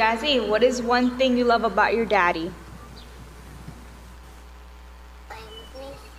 Jazzy, 0.00 0.48
what 0.48 0.62
is 0.62 0.80
one 0.80 1.18
thing 1.18 1.36
you 1.36 1.44
love 1.44 1.62
about 1.62 1.92
your 1.92 2.06
daddy? 2.06 2.50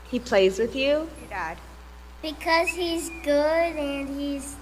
He 0.08 0.20
plays 0.20 0.60
with 0.60 0.76
you? 0.76 1.10
Your 1.20 1.30
dad. 1.30 1.58
Because 2.22 2.68
he's 2.68 3.10
good 3.24 3.76
and 3.76 4.08
he's 4.08 4.56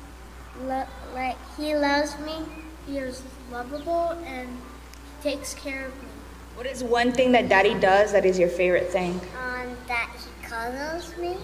lo- 0.62 0.88
like 1.14 1.36
he 1.58 1.76
loves 1.76 2.18
me. 2.20 2.38
He 2.88 2.98
is 2.98 3.22
lovable 3.52 4.18
and 4.26 4.48
takes 5.22 5.54
care 5.54 5.88
of 5.88 5.94
me. 6.02 6.08
What 6.56 6.66
is 6.66 6.82
one 6.82 7.12
thing 7.12 7.34
that 7.34 7.50
daddy 7.50 7.74
does 7.74 8.14
that 8.14 8.24
is 8.24 8.40
your 8.40 8.48
favorite 8.48 8.90
thing? 8.90 9.20
Um, 9.44 9.76
that 9.90 10.16
he 10.18 10.48
cuddles 10.48 11.18
me. 11.18 11.36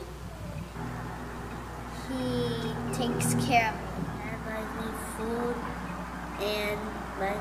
He 2.07 2.71
takes 2.93 3.33
care 3.45 3.73
of 3.73 4.07
me 4.07 4.21
and 4.23 4.45
buys 4.45 4.69
me 4.79 4.93
food 5.17 5.55
and 6.41 7.04
buys 7.19 7.37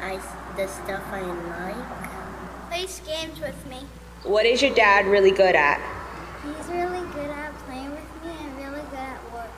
I, 0.00 0.20
the 0.56 0.66
stuff 0.66 1.02
I 1.10 1.22
like. 1.22 2.68
Plays 2.68 3.00
games 3.06 3.40
with 3.40 3.66
me. 3.68 3.86
What 4.24 4.46
is 4.46 4.62
your 4.62 4.74
dad 4.74 5.06
really 5.06 5.30
good 5.30 5.54
at? 5.54 5.80
He's 6.42 6.66
really 6.68 7.06
good 7.12 7.30
at 7.30 7.54
playing 7.66 7.90
with 7.90 8.24
me 8.24 8.32
and 8.40 8.56
really 8.56 8.82
good 8.90 8.98
at 8.98 9.32
work. 9.32 9.50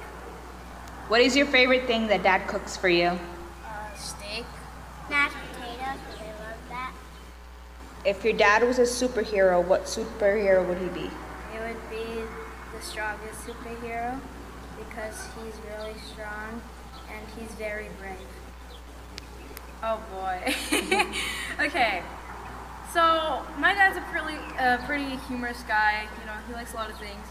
What 1.08 1.20
is 1.20 1.36
your 1.36 1.46
favorite 1.46 1.86
thing 1.86 2.08
that 2.08 2.22
dad 2.22 2.46
cooks 2.48 2.76
for 2.76 2.88
you? 2.88 3.06
Uh, 3.06 3.94
steak. 3.96 4.44
Mashed 5.08 5.36
potatoes, 5.52 6.00
I 6.18 6.26
love 6.40 6.58
that. 6.70 6.92
If 8.04 8.24
your 8.24 8.34
dad 8.34 8.62
was 8.62 8.78
a 8.78 8.82
superhero, 8.82 9.64
what 9.64 9.84
superhero 9.84 10.66
would 10.66 10.78
he 10.78 10.88
be? 10.88 11.10
He 11.52 11.58
would 11.58 11.90
be 11.90 12.22
the 12.74 12.82
strongest 12.82 13.46
superhero 13.46 14.20
because 14.78 15.26
he's 15.36 15.54
really 15.70 15.94
strong 16.12 16.60
and 17.08 17.26
he's 17.38 17.50
very 17.52 17.88
brave. 18.00 18.18
Oh 19.86 20.00
boy. 20.10 20.54
okay. 21.60 22.02
So 22.90 23.44
my 23.58 23.74
dad's 23.74 23.98
a 23.98 24.00
pretty, 24.00 24.38
uh, 24.58 24.78
pretty 24.86 25.16
humorous 25.28 25.62
guy. 25.64 26.08
You 26.20 26.26
know, 26.26 26.32
he 26.48 26.54
likes 26.54 26.72
a 26.72 26.76
lot 26.76 26.88
of 26.88 26.98
things. 26.98 27.26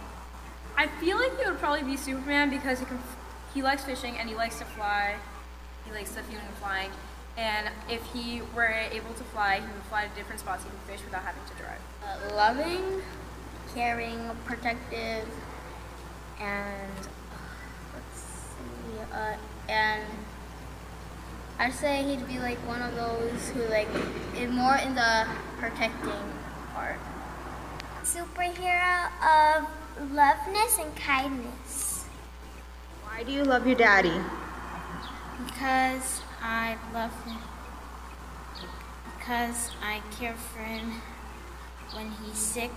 I 0.78 0.86
feel 0.86 1.18
like 1.18 1.36
he 1.40 1.50
would 1.50 1.58
probably 1.58 1.82
be 1.82 1.98
Superman 1.98 2.52
because 2.52 2.78
he 2.78 2.86
can, 2.86 3.00
he 3.56 3.64
likes 3.64 3.84
fishing 3.84 4.20
and 4.20 4.30
he 4.30 4.36
likes 4.36 4.60
to 4.60 4.66
fly. 4.66 5.16
He 5.86 5.92
likes 5.94 6.12
the 6.12 6.22
feeling 6.22 6.46
of 6.46 6.54
flying. 6.56 6.92
And 7.38 7.70
if 7.90 8.04
he 8.14 8.44
were 8.56 8.68
able 8.68 9.16
to 9.16 9.24
fly, 9.24 9.56
he 9.56 9.66
would 9.66 9.84
fly 9.90 10.06
to 10.06 10.16
different 10.16 10.40
spots. 10.40 10.64
He 10.64 10.70
could 10.70 10.80
fish 10.82 11.04
without 11.04 11.24
having 11.24 11.42
to 11.46 11.54
drive. 11.56 11.82
Uh, 12.06 12.36
loving, 12.36 13.02
caring, 13.74 14.30
protective, 14.46 15.28
and 16.40 16.98
let's 17.96 18.20
see, 18.22 19.00
uh, 19.12 19.38
and 19.68 20.04
I'd 21.60 21.74
say 21.74 22.04
he'd 22.04 22.28
be 22.28 22.40
like 22.40 22.58
one 22.68 22.82
of 22.82 22.96
those 22.96 23.50
who 23.50 23.62
like 23.66 23.88
is 24.38 24.52
more 24.52 24.76
in 24.78 24.96
the 24.96 25.28
protecting 25.60 26.24
part. 26.74 26.98
Superhero 28.04 29.08
of 29.22 29.68
loveness 30.12 30.80
and 30.80 30.96
kindness. 30.96 32.06
Why 33.04 33.24
do 33.24 33.32
you 33.32 33.44
love 33.44 33.68
your 33.68 33.76
daddy? 33.76 34.20
Because 35.46 36.22
I 36.42 36.78
love 36.94 37.14
him. 37.26 37.38
Because 39.18 39.72
I 39.82 40.02
care 40.20 40.36
for 40.36 40.60
him 40.60 41.02
when 41.94 42.12
he's 42.24 42.38
sick. 42.38 42.72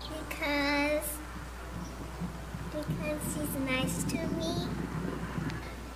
Because 0.00 1.02
because 2.70 3.20
he's 3.34 3.54
nice 3.68 4.04
to 4.04 4.18
me. 4.36 4.68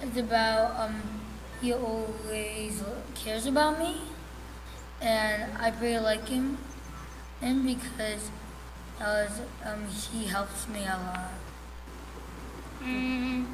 It's 0.02 0.16
about 0.16 0.78
um, 0.80 1.19
he 1.60 1.72
always 1.72 2.82
cares 3.14 3.46
about 3.46 3.78
me, 3.78 4.00
and 5.00 5.52
I 5.58 5.72
really 5.80 6.02
like 6.02 6.28
him, 6.28 6.58
and 7.42 7.64
because 7.64 8.30
uh, 9.00 9.26
um, 9.64 9.86
he 9.88 10.26
helps 10.26 10.68
me 10.68 10.80
a 10.84 10.96
lot. 10.96 11.34
Mm, 12.82 13.46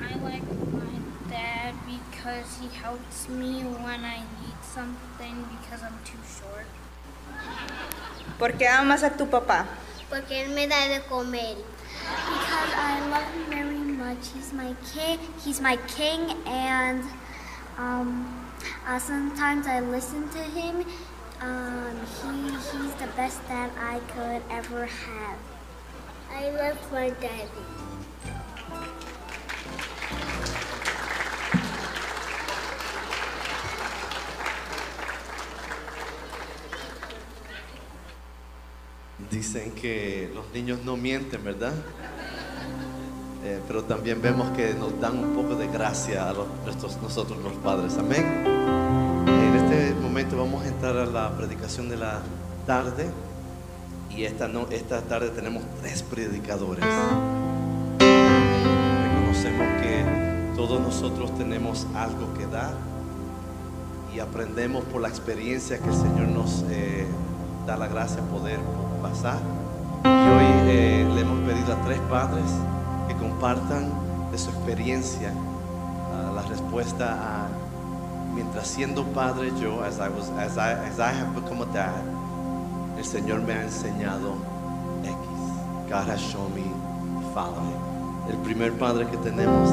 I 0.00 0.14
like 0.24 0.44
my 0.72 0.98
dad 1.28 1.74
because 1.84 2.58
he 2.60 2.68
helps 2.68 3.28
me 3.28 3.62
when 3.62 4.04
I 4.04 4.20
need 4.20 4.58
something 4.62 5.44
because 5.60 5.82
I'm 5.82 5.98
too 6.04 6.20
short. 6.24 6.66
¿Por 8.38 8.52
qué 8.52 8.68
amas 8.68 9.02
a 9.02 9.10
tu 9.10 9.26
papá? 9.26 9.66
Porque 10.08 10.42
él 10.44 10.54
me 10.54 10.66
da 10.66 10.88
de 10.88 11.00
comer. 11.08 11.56
Because 11.56 12.72
I 12.76 13.00
love 13.10 13.34
him 13.34 13.50
very 13.50 13.75
much. 14.06 14.28
He's 14.34 14.52
my 14.52 14.72
king. 14.94 15.18
He's 15.44 15.60
my 15.60 15.76
king, 15.98 16.20
and 16.46 17.02
um, 17.76 18.10
uh, 18.86 18.98
sometimes 19.00 19.66
I 19.66 19.80
listen 19.80 20.28
to 20.30 20.42
him. 20.58 20.84
Um, 21.40 21.96
he 22.18 22.50
he's 22.70 22.94
the 23.02 23.10
best 23.16 23.38
dad 23.48 23.70
I 23.94 23.98
could 24.14 24.42
ever 24.58 24.86
have. 24.86 25.38
I 26.30 26.50
love 26.50 26.78
my 26.92 27.10
daddy. 27.10 27.50
Dicen 39.30 39.72
que 39.72 40.30
los 40.32 40.46
niños 40.54 40.84
no 40.84 40.96
mienten, 40.96 41.42
¿verdad? 41.42 41.74
Pero 43.68 43.82
también 43.82 44.22
vemos 44.22 44.48
que 44.50 44.74
nos 44.74 44.98
dan 45.00 45.18
un 45.18 45.34
poco 45.34 45.56
de 45.56 45.66
gracia 45.68 46.28
a 46.28 46.32
los- 46.32 46.46
nosotros 47.02 47.38
los 47.42 47.52
padres. 47.54 47.96
Amén. 47.98 48.24
En 49.26 49.54
este 49.56 49.94
momento 50.00 50.36
vamos 50.36 50.64
a 50.64 50.68
entrar 50.68 50.96
a 50.96 51.06
la 51.06 51.30
predicación 51.36 51.88
de 51.88 51.96
la 51.96 52.20
tarde. 52.66 53.10
Y 54.10 54.24
esta, 54.24 54.46
no, 54.48 54.66
esta 54.70 55.02
tarde 55.02 55.30
tenemos 55.30 55.62
tres 55.82 56.02
predicadores. 56.02 56.84
Reconocemos 59.02 59.66
que 59.82 60.04
todos 60.56 60.80
nosotros 60.80 61.36
tenemos 61.36 61.86
algo 61.94 62.32
que 62.38 62.46
dar 62.46 62.74
y 64.14 64.20
aprendemos 64.20 64.84
por 64.84 65.02
la 65.02 65.08
experiencia 65.08 65.78
que 65.78 65.88
el 65.88 65.94
Señor 65.94 66.28
nos 66.28 66.64
eh, 66.70 67.06
da 67.66 67.76
la 67.76 67.88
gracia 67.88 68.22
poder 68.22 68.58
pasar. 69.02 69.38
Y 70.04 70.08
hoy 70.08 70.46
eh, 70.70 71.10
le 71.14 71.20
hemos 71.20 71.40
pedido 71.40 71.74
a 71.74 71.84
tres 71.84 71.98
padres 72.08 72.44
compartan 73.36 73.92
de 74.32 74.38
su 74.38 74.48
experiencia 74.50 75.30
ah, 75.30 76.32
la 76.34 76.42
respuesta 76.42 77.12
a 77.12 77.48
mientras 78.34 78.66
siendo 78.66 79.04
padre 79.04 79.52
yo, 79.60 79.82
as 79.82 79.98
I, 79.98 80.08
was, 80.08 80.30
as, 80.38 80.56
I, 80.56 80.72
as 80.88 80.98
I 80.98 81.12
have 81.12 81.34
become 81.34 81.62
a 81.62 81.66
dad, 81.66 82.02
el 82.96 83.04
Señor 83.04 83.42
me 83.42 83.52
ha 83.52 83.62
enseñado 83.62 84.36
X. 85.04 85.16
God 85.88 86.08
has 86.08 86.20
shown 86.20 86.54
me 86.54 86.64
Father. 87.34 87.60
El 88.30 88.36
primer 88.38 88.72
padre 88.72 89.06
que 89.06 89.18
tenemos 89.18 89.70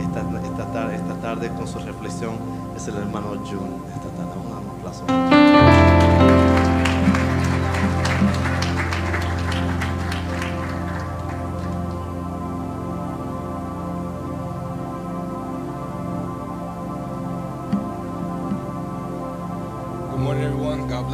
esta, 0.00 0.20
esta, 0.44 0.72
tarde, 0.72 0.96
esta 0.96 1.14
tarde 1.20 1.48
con 1.56 1.66
su 1.66 1.78
reflexión 1.78 2.34
es 2.76 2.88
el 2.88 2.96
hermano 2.96 3.36
June. 3.44 3.78
Esta 3.94 4.10
tarde, 4.10 4.32
un 4.44 4.78
aplauso. 4.78 5.71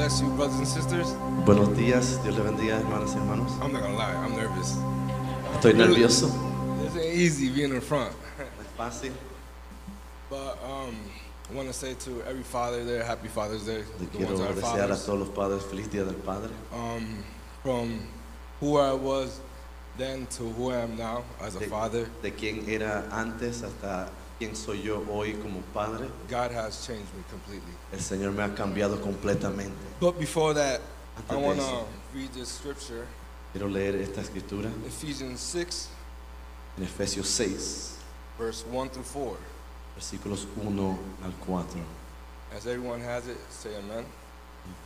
Bless 0.08 0.22
you, 0.22 0.30
brothers 0.36 0.58
and 0.58 0.69
sisters. 0.69 1.06
Buenos 1.44 1.69
días, 1.76 2.22
Dios 2.22 2.34
le 2.34 2.42
bendiga, 2.42 2.80
hermanas 2.80 3.14
y 3.14 3.19
hermanos. 3.19 3.52
I'm 3.60 3.74
not 3.74 3.82
gonna 3.82 3.94
lie, 3.94 4.14
I'm 4.14 4.34
nervous. 4.36 4.78
Estoy 5.52 5.74
nervioso. 5.74 6.30
This 6.80 6.96
ain't 6.96 7.14
easy 7.14 7.50
being 7.50 7.74
in 7.74 7.80
front. 7.82 8.14
Fácil. 8.78 9.12
But 10.30 10.56
um, 10.64 10.96
I 11.50 11.54
want 11.54 11.69
to 11.69 11.74
say 11.74 11.92
to 11.92 12.22
every 12.22 12.43
father 12.43 12.84
there, 12.84 13.05
Happy 13.05 13.28
Father's 13.28 13.66
Day. 13.66 13.84
Le 14.00 14.06
quiero 14.06 14.28
ones 14.28 14.40
that 14.40 14.50
are 14.50 14.55
desear 14.55 14.84
a 14.90 14.96
todos 14.96 15.19
los 15.19 15.28
padres 15.28 15.62
feliz 15.64 15.88
Día 15.88 16.06
del 16.06 16.14
Padre. 16.14 16.52
Um, 16.72 17.22
from 17.62 18.00
who 18.60 18.78
I 18.78 18.94
was 18.94 19.40
then 19.99 20.26
to 20.38 20.44
who 20.44 20.70
I 20.70 20.76
am 20.76 20.96
now 20.96 21.22
as 21.43 21.55
a 21.56 21.58
De, 21.58 21.66
father, 21.66 22.08
de 22.22 22.31
quién 22.31 22.66
era 22.66 23.05
antes 23.10 23.62
hasta 23.62 24.08
quién 24.38 24.55
soy 24.55 24.82
yo 24.82 25.05
hoy 25.11 25.35
como 25.35 25.61
padre. 25.75 26.08
God 26.29 26.52
has 26.52 26.87
changed 26.87 27.12
me 27.14 27.23
completely. 27.31 27.73
El 27.93 28.00
Señor 28.00 28.32
me 28.32 28.43
ha 28.43 28.55
cambiado 28.55 29.00
completamente. 29.00 29.75
But 30.00 30.19
before 30.19 30.55
that, 30.55 30.81
I 31.17 31.20
Antes 31.20 31.37
de 31.37 31.44
want 31.44 31.58
to 31.61 31.85
read 32.14 32.32
this 32.32 32.49
scripture, 32.49 33.06
Quiero 33.52 33.69
leer 33.69 33.96
esta 33.96 34.20
escritura 34.20 34.70
Ephesians 34.87 35.40
6, 35.40 35.88
en 36.76 36.85
Efesios 36.85 37.26
6, 37.26 37.96
verse 38.38 38.64
1 38.70 38.90
through 38.90 39.05
4. 39.05 39.37
versículos 39.96 40.46
1 40.62 40.99
al 41.25 41.32
4. 41.44 41.81
As 42.56 42.67
everyone 42.67 43.00
has 43.00 43.26
it, 43.26 43.38
say 43.50 43.75
amen. 43.76 44.05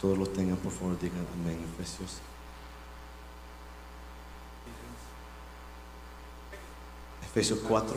Todos 0.00 0.16
los 0.16 0.28
tengan, 0.32 0.56
por 0.56 0.72
favor, 0.72 0.96
digan 0.98 1.26
amén. 1.34 1.58
Efesios. 1.76 2.20
Efesios 7.22 7.58
4, 7.60 7.96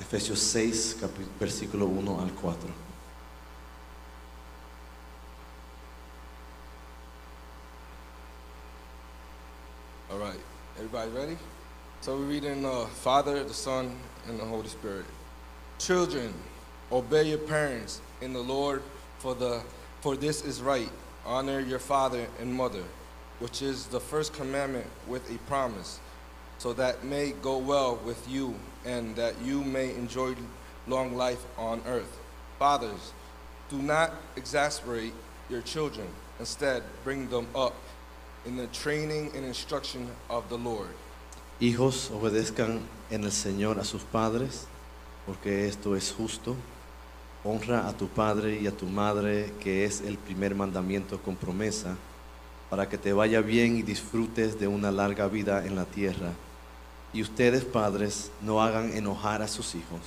Efesios 0.00 0.38
6, 0.38 0.94
capi- 1.00 1.26
versículo 1.38 1.86
1 1.86 2.08
al 2.20 2.28
4. 2.28 2.56
All 10.10 10.18
right, 10.18 10.38
everybody 10.76 11.10
ready? 11.10 11.36
So 12.00 12.16
we're 12.16 12.24
reading 12.24 12.62
the 12.62 12.70
uh, 12.70 12.86
Father, 12.86 13.42
the 13.44 13.52
Son, 13.54 13.94
and 14.28 14.38
the 14.38 14.44
Holy 14.44 14.68
Spirit. 14.68 15.04
Children, 15.78 16.32
obey 16.90 17.24
your 17.28 17.38
parents 17.38 18.00
in 18.20 18.32
the 18.32 18.40
Lord, 18.40 18.82
for 19.18 19.34
the 19.34 19.60
for 20.00 20.16
this 20.16 20.44
is 20.44 20.62
right. 20.62 20.88
Honor 21.26 21.60
your 21.60 21.80
father 21.80 22.26
and 22.40 22.52
mother, 22.54 22.84
which 23.40 23.60
is 23.60 23.86
the 23.86 24.00
first 24.00 24.32
commandment 24.32 24.86
with 25.06 25.28
a 25.34 25.38
promise, 25.50 25.98
so 26.58 26.72
that 26.74 27.04
may 27.04 27.32
go 27.42 27.58
well 27.58 27.98
with 28.04 28.28
you 28.28 28.54
and 28.84 29.16
that 29.16 29.34
you 29.44 29.62
may 29.62 29.94
enjoy 29.94 30.34
long 30.86 31.16
life 31.16 31.44
on 31.56 31.80
earth. 31.86 32.18
Fathers, 32.58 33.12
do 33.70 33.78
not 33.78 34.12
exasperate 34.36 35.12
your 35.48 35.62
children. 35.62 36.06
Instead, 36.40 36.82
bring 37.04 37.28
them 37.28 37.46
up 37.54 37.74
in 38.46 38.56
the 38.56 38.66
training 38.68 39.30
and 39.34 39.44
instruction 39.44 40.08
of 40.28 40.48
the 40.48 40.58
Lord. 40.58 40.90
Hijos, 41.60 42.10
obedezcan 42.10 42.80
en 43.10 43.24
el 43.24 43.32
Señor 43.32 43.78
a 43.78 43.84
sus 43.84 44.02
padres, 44.02 44.66
porque 45.26 45.66
esto 45.66 45.96
es 45.96 46.12
justo. 46.12 46.56
Honra 47.44 47.88
a 47.88 47.92
tu 47.92 48.08
padre 48.08 48.58
y 48.60 48.66
a 48.66 48.76
tu 48.76 48.86
madre, 48.86 49.52
que 49.60 49.84
es 49.84 50.00
el 50.00 50.18
primer 50.18 50.54
mandamiento 50.54 51.20
con 51.20 51.36
promesa, 51.36 51.96
para 52.70 52.88
que 52.88 52.98
te 52.98 53.12
vaya 53.12 53.40
bien 53.40 53.76
y 53.76 53.82
disfrutes 53.82 54.58
de 54.58 54.68
una 54.68 54.90
larga 54.90 55.28
vida 55.28 55.64
en 55.64 55.74
la 55.74 55.84
tierra. 55.84 56.32
Y 57.12 57.22
ustedes, 57.22 57.64
padres, 57.64 58.30
no 58.42 58.60
hagan 58.62 58.92
enojar 58.94 59.40
a 59.42 59.48
sus 59.48 59.74
hijos, 59.74 60.00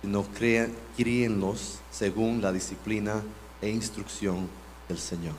sino 0.00 0.24
crean, 0.24 0.74
críenlos 0.96 1.78
según 1.90 2.42
la 2.42 2.52
disciplina 2.52 3.22
e 3.60 3.68
instrucción 3.68 4.48
del 4.88 4.98
Señor. 4.98 5.34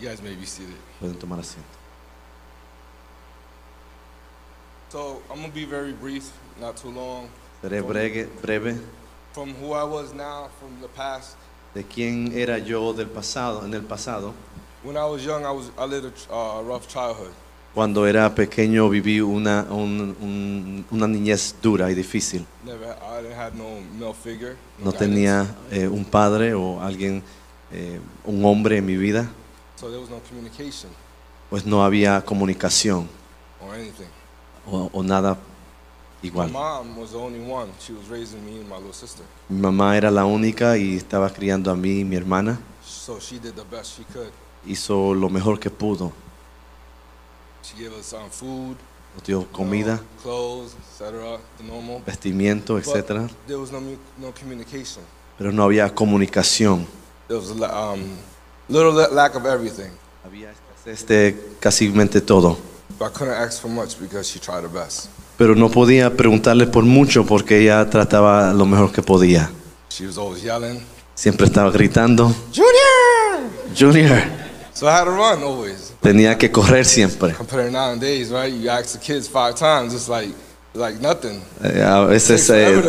You 0.00 0.08
guys 0.08 0.22
may 0.22 0.34
be 0.34 0.46
seated. 0.46 0.74
Pueden 1.00 1.18
tomar 1.18 1.38
asiento. 1.38 1.68
So 4.88 5.22
I'm 5.30 5.40
gonna 5.40 5.52
be 5.52 5.64
very 5.64 5.92
brief, 5.92 6.30
not 6.60 6.76
too 6.76 6.90
long. 6.90 7.28
Seré 7.62 7.80
breve, 7.82 8.28
breve 8.42 8.80
From 9.32 9.54
who 9.54 9.72
I 9.72 9.82
was 9.82 10.12
now, 10.14 10.48
from 10.60 10.80
the 10.80 10.88
past. 10.88 11.36
de 11.74 11.82
quién 11.82 12.32
era 12.32 12.58
yo 12.58 12.92
del 12.92 13.08
pasado, 13.08 13.64
en 13.64 13.74
el 13.74 13.82
pasado. 13.82 14.32
When 14.84 14.96
I 14.96 15.04
was 15.06 15.24
young, 15.24 15.44
I 15.44 15.50
was 15.50 15.70
I 15.76 15.84
lived 15.86 16.12
a 16.30 16.34
uh, 16.34 16.62
rough 16.62 16.86
childhood. 16.88 17.32
Cuando 17.74 18.06
era 18.06 18.32
pequeño 18.34 18.88
viví 18.88 19.20
una, 19.20 19.66
un- 19.68 20.16
un- 20.20 20.84
una 20.92 21.08
niñez 21.08 21.56
dura 21.60 21.90
y 21.90 21.94
difícil. 21.94 22.46
No 24.82 24.92
tenía 24.92 25.46
eh, 25.70 25.88
un 25.88 26.04
padre 26.04 26.54
o 26.54 26.80
alguien, 26.80 27.22
eh, 27.72 28.00
un 28.24 28.44
hombre 28.44 28.78
en 28.78 28.86
mi 28.86 28.96
vida, 28.96 29.28
So 29.76 29.88
there 29.88 29.98
was 30.00 30.08
no 30.08 30.20
communication 30.28 30.88
pues 31.50 31.66
no 31.66 31.84
había 31.84 32.24
comunicación 32.24 33.08
or 33.60 33.74
anything. 33.74 34.06
o, 34.66 34.88
o 34.92 35.02
nada 35.02 35.34
My 36.22 36.28
igual. 36.28 36.50
mom 36.52 36.96
was 36.98 37.10
the 37.10 37.18
only 37.18 37.40
one. 37.40 37.70
She 37.80 37.92
was 37.92 38.08
raising 38.08 38.42
me 38.44 38.52
and 38.60 38.68
my 38.68 38.76
little 38.76 38.92
sister. 38.94 39.24
Mi 39.48 39.60
mamá 39.60 39.96
era 39.96 40.10
la 40.10 40.24
única 40.24 40.78
y 40.78 40.96
estaba 40.96 41.28
criando 41.30 41.70
a 41.70 41.76
mí 41.76 42.00
y 42.00 42.04
mi 42.04 42.16
hermana. 42.16 42.58
So 42.84 43.18
she 43.20 43.38
did 43.38 43.54
the 43.54 43.64
best 43.70 43.96
she 43.98 44.04
could. 44.12 44.30
Hizo 44.64 45.12
lo 45.12 45.28
mejor 45.28 45.58
que 45.60 45.70
pudo. 45.70 46.12
She 47.64 47.82
gave 47.82 47.92
us 47.98 48.12
um, 48.12 48.28
food, 48.30 48.76
Nos 49.14 49.24
dio 49.24 49.46
comida, 49.50 49.98
clothes, 50.22 50.74
etc. 50.74 51.38
The 51.56 51.64
normal. 51.64 52.02
vestimiento, 52.04 52.74
But 52.74 52.86
etc. 52.86 53.28
there 53.46 53.56
was 53.58 53.72
no 53.72 53.80
no 54.18 54.32
communication. 54.38 55.02
Pero 55.38 55.50
no 55.50 55.62
había 55.64 55.88
comunicación. 55.94 56.86
There 57.28 57.38
was 57.40 57.50
um, 57.50 58.02
little 58.68 58.92
la- 58.92 59.08
lack 59.08 59.34
of 59.34 59.46
everything. 59.46 59.90
Había 60.24 60.50
escasez 60.52 61.06
de 61.06 61.56
casi 61.60 61.90
todo. 62.26 62.58
But 62.98 63.06
I 63.06 63.12
couldn't 63.18 63.34
ask 63.34 63.62
for 63.62 63.70
much 63.70 63.98
because 63.98 64.28
she 64.28 64.38
tried 64.38 64.62
her 64.62 64.68
best. 64.68 65.08
Pero 65.38 65.54
no 65.54 65.68
podía 65.70 66.14
preguntarle 66.16 66.66
por 66.66 66.84
mucho 66.84 67.24
porque 67.24 67.60
ella 67.62 67.88
trataba 67.88 68.52
lo 68.52 68.66
mejor 68.66 68.92
que 68.92 69.02
podía. 69.02 69.50
She 69.88 70.06
was 70.06 70.18
always 70.18 70.42
yelling, 70.42 70.80
Siempre 71.14 71.46
estaba 71.46 71.70
gritando, 71.70 72.32
Junior! 72.52 73.50
Junior. 73.76 74.22
So 74.74 74.86
I 74.86 74.92
had 74.92 75.04
to 75.04 75.10
run 75.10 75.42
always. 75.42 75.83
Tenía 76.04 76.36
que 76.36 76.52
correr 76.52 76.84
siempre. 76.84 77.34
Eh, 81.62 81.82
a 81.82 82.00
veces 82.00 82.50
eh, 82.50 82.82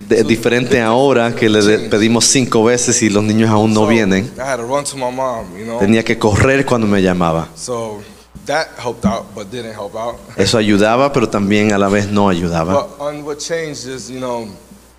de- 0.00 0.24
diferente 0.24 0.80
ahora 0.82 1.32
que 1.32 1.48
le 1.48 1.88
pedimos 1.88 2.24
cinco 2.24 2.64
veces 2.64 3.00
y 3.02 3.08
los 3.08 3.22
niños 3.22 3.50
aún 3.50 3.72
no 3.72 3.86
vienen. 3.86 4.24
I 4.36 4.40
had 4.40 4.56
to 4.56 4.64
run 4.64 4.82
to 4.84 4.96
my 4.96 5.12
mom, 5.14 5.56
you 5.56 5.64
know. 5.64 5.78
Tenía 5.78 6.02
que 6.02 6.18
correr 6.18 6.66
cuando 6.66 6.88
me 6.88 7.00
llamaba. 7.00 7.48
So 7.54 8.00
that 8.46 8.66
helped 8.82 9.04
out, 9.04 9.26
but 9.32 9.48
didn't 9.52 9.74
help 9.74 9.94
out. 9.94 10.16
Eso 10.36 10.58
ayudaba, 10.58 11.12
pero 11.12 11.28
también 11.28 11.72
a 11.72 11.78
la 11.78 11.88
vez 11.88 12.08
no 12.10 12.28
ayudaba. 12.28 12.74
But 12.74 13.00
on 13.00 13.24
what 13.24 13.36
changed 13.38 13.86
is, 13.86 14.08
you 14.08 14.18
know, 14.18 14.48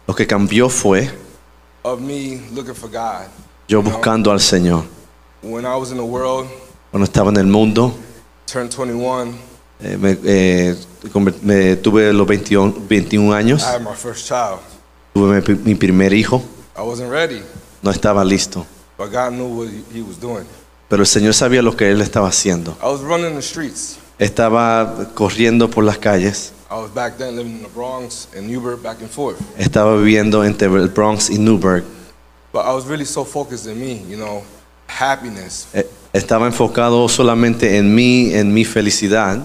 Lo 0.07 0.15
que 0.15 0.25
cambió 0.25 0.69
fue 0.69 1.09
of 1.83 1.99
me 1.99 2.39
looking 2.55 2.73
for 2.75 2.89
God. 2.89 3.27
yo 3.67 3.81
buscando 3.81 4.31
al 4.31 4.39
Señor. 4.39 4.85
Cuando 6.91 7.05
estaba 7.05 7.29
en 7.29 7.37
el 7.37 7.47
mundo, 7.47 7.93
turned 8.51 8.71
21, 8.75 9.33
eh, 9.81 9.97
me, 9.97 10.17
eh, 10.23 10.75
me- 11.43 11.75
tuve 11.77 12.11
los 12.13 12.25
21, 12.27 12.73
21 12.87 13.33
años, 13.33 13.61
I 13.61 13.75
had 13.75 13.81
my 13.81 13.95
first 13.95 14.27
child. 14.27 14.59
tuve 15.13 15.41
mi, 15.41 15.55
mi 15.63 15.75
primer 15.75 16.13
hijo, 16.13 16.41
I 16.77 16.81
wasn't 16.81 17.11
ready, 17.11 17.41
no 17.83 17.91
estaba 17.91 18.23
listo. 18.25 18.65
but 18.97 19.11
God 19.11 19.31
knew 19.33 19.45
what 19.47 19.67
he- 19.93 20.01
was 20.01 20.19
doing. 20.19 20.45
Pero 20.89 21.03
el 21.03 21.07
Señor 21.07 21.35
sabía 21.35 21.61
lo 21.61 21.77
que 21.77 21.91
Él 21.91 22.01
estaba 22.01 22.27
haciendo. 22.29 22.75
I 22.81 22.85
was 22.87 23.01
running 23.01 23.35
the 23.35 23.41
streets. 23.43 23.97
Estaba 24.17 25.11
corriendo 25.13 25.69
por 25.69 25.83
las 25.83 25.99
calles, 25.99 26.51
estaba 29.57 29.95
viviendo 29.97 30.43
entre 30.43 30.67
el 30.67 30.89
Bronx 30.89 31.29
y 31.29 31.37
Newburgh. 31.37 31.83
But 32.51 32.63
I 32.65 32.73
was 32.73 32.85
really 32.87 33.05
so 33.05 33.23
focused 33.23 33.67
in 33.71 33.79
me, 33.79 34.01
you 34.09 34.17
know, 34.17 34.41
happiness, 34.89 35.67
Eh, 35.73 35.87
Estaba 36.11 36.47
enfocado 36.47 37.07
solamente 37.07 37.77
en 37.77 37.93
mí, 37.93 38.33
en 38.33 38.51
mi 38.53 38.65
felicidad, 38.65 39.39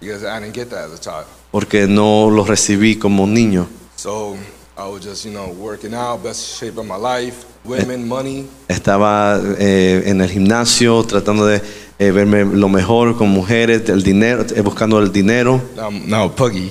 because 0.00 0.22
I 0.24 0.38
didn't 0.40 0.54
get 0.54 0.68
that 0.70 0.84
as 0.86 0.92
a 0.92 0.98
child. 1.00 1.24
porque 1.50 1.86
no 1.86 2.28
lo 2.30 2.44
recibí 2.44 2.96
como 2.98 3.24
un 3.24 3.32
niño. 3.34 3.66
So 3.96 4.36
I 4.76 4.82
was 4.88 5.02
just, 5.04 5.24
you 5.24 5.32
know, 5.32 5.48
working 5.58 5.94
out, 5.94 6.22
best 6.22 6.58
shape 6.60 6.78
of 6.78 6.86
my 6.86 6.96
life, 6.96 7.44
women, 7.64 8.06
money. 8.06 8.46
Estaba 8.68 9.40
eh, 9.58 10.02
en 10.06 10.20
el 10.20 10.28
gimnasio 10.30 11.02
tratando 11.04 11.46
de 11.46 11.62
eh, 11.98 12.10
verme 12.12 12.44
lo 12.44 12.68
mejor 12.68 13.16
con 13.16 13.28
mujeres, 13.30 13.88
el 13.88 14.02
dinero, 14.02 14.44
eh, 14.54 14.60
buscando 14.62 14.98
el 14.98 15.10
dinero. 15.12 15.60
Now 15.76 15.90
I'm 15.90 16.08
now 16.08 16.28
puggy. 16.34 16.70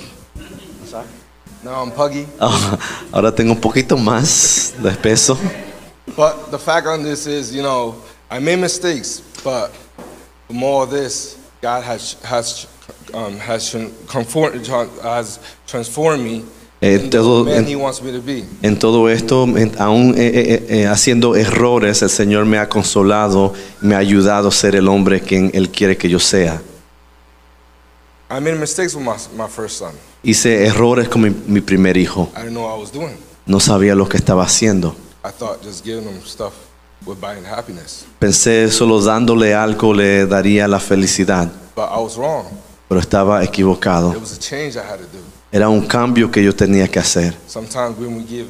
Now 1.63 1.83
I'm 1.83 1.91
puggy. 1.91 2.25
Ah, 2.39 2.77
Ahora 3.12 3.33
tengo 3.36 3.51
un 3.53 3.59
poquito 3.59 3.98
más 3.98 4.74
de 4.81 4.91
peso. 4.91 5.38
But 6.15 6.51
the 6.51 6.57
fact 6.57 6.88
on 6.88 7.03
this 7.03 7.27
is, 7.27 7.51
you 7.53 7.62
know, 7.62 7.95
I 8.31 8.39
made 8.39 8.57
mistakes, 8.57 9.21
but 9.43 9.71
more 10.50 10.83
of 10.83 10.91
this, 10.91 11.38
God 11.62 11.83
has 11.83 12.15
has 12.24 12.67
um, 13.13 13.38
has 13.39 13.75
conform, 14.07 14.63
has 15.03 15.39
transformed 15.67 16.24
me 16.24 16.43
Eh, 16.81 16.93
into 16.95 17.09
todo- 17.17 17.48
en- 17.50 17.65
He 17.67 17.75
wants 17.75 18.01
me 18.01 18.12
to 18.12 18.21
be. 18.21 18.45
En 18.62 18.77
todo 18.79 19.09
esto, 19.09 19.43
en- 19.57 19.75
aún 19.79 20.13
eh, 20.17 20.27
eh, 20.33 20.65
eh, 20.69 20.88
haciendo 20.88 21.36
errores, 21.36 22.01
el 22.03 22.09
Señor 22.09 22.45
me 22.45 22.57
ha 22.57 22.69
consolado, 22.69 23.53
me 23.81 23.95
ha 23.95 23.98
ayudado 23.98 24.48
a 24.48 24.51
ser 24.51 24.75
el 24.75 24.88
hombre 24.88 25.19
que 25.21 25.50
Él 25.53 25.69
quiere 25.71 25.98
que 25.98 26.07
yo 26.07 26.19
sea. 26.19 26.62
I 28.31 28.39
made 28.39 28.57
mistakes 28.59 28.93
with 28.95 29.03
my 29.03 29.17
my 29.36 29.48
first 29.50 29.77
son. 29.79 29.93
Hice 30.24 30.65
errores 30.67 31.09
con 31.09 31.21
mi, 31.24 31.31
mi 31.48 31.62
primer 31.62 31.98
hijo. 31.98 32.29
I 32.36 32.41
didn't 32.43 32.53
know 32.53 32.63
what 32.67 32.77
I 32.77 32.79
was 32.79 32.91
doing. 32.91 33.17
No 33.48 33.59
sabía 33.59 33.95
lo 33.95 34.07
que 34.07 34.17
estaba 34.17 34.43
haciendo. 34.43 34.95
I 35.25 35.31
thought 35.31 35.62
just 35.63 35.83
giving 35.83 36.03
him 36.07 36.21
stuff 36.24 36.53
Pensé 38.20 38.70
solo 38.72 39.01
dándole 39.01 39.53
algo 39.53 39.94
le 39.94 40.25
daría 40.25 40.68
la 40.68 40.79
felicidad, 40.79 41.48
but 41.75 41.86
I 41.86 42.00
was 42.01 42.15
wrong. 42.18 42.46
pero 42.88 43.00
estaba 43.00 43.44
equivocado. 43.44 44.12
It 44.13 44.20
was 44.20 44.34
a 44.34 44.39
change 44.39 44.75
I 44.75 44.79
had 44.79 44.98
to 44.98 45.03
do. 45.06 45.20
Era 45.51 45.70
un 45.70 45.82
cambio 45.88 46.29
que 46.29 46.44
yo 46.44 46.53
tenía 46.53 46.88
que 46.88 47.00
hacer. 47.00 47.36
Sometimes 47.48 47.98
when 47.98 48.15
we 48.18 48.24
give 48.24 48.48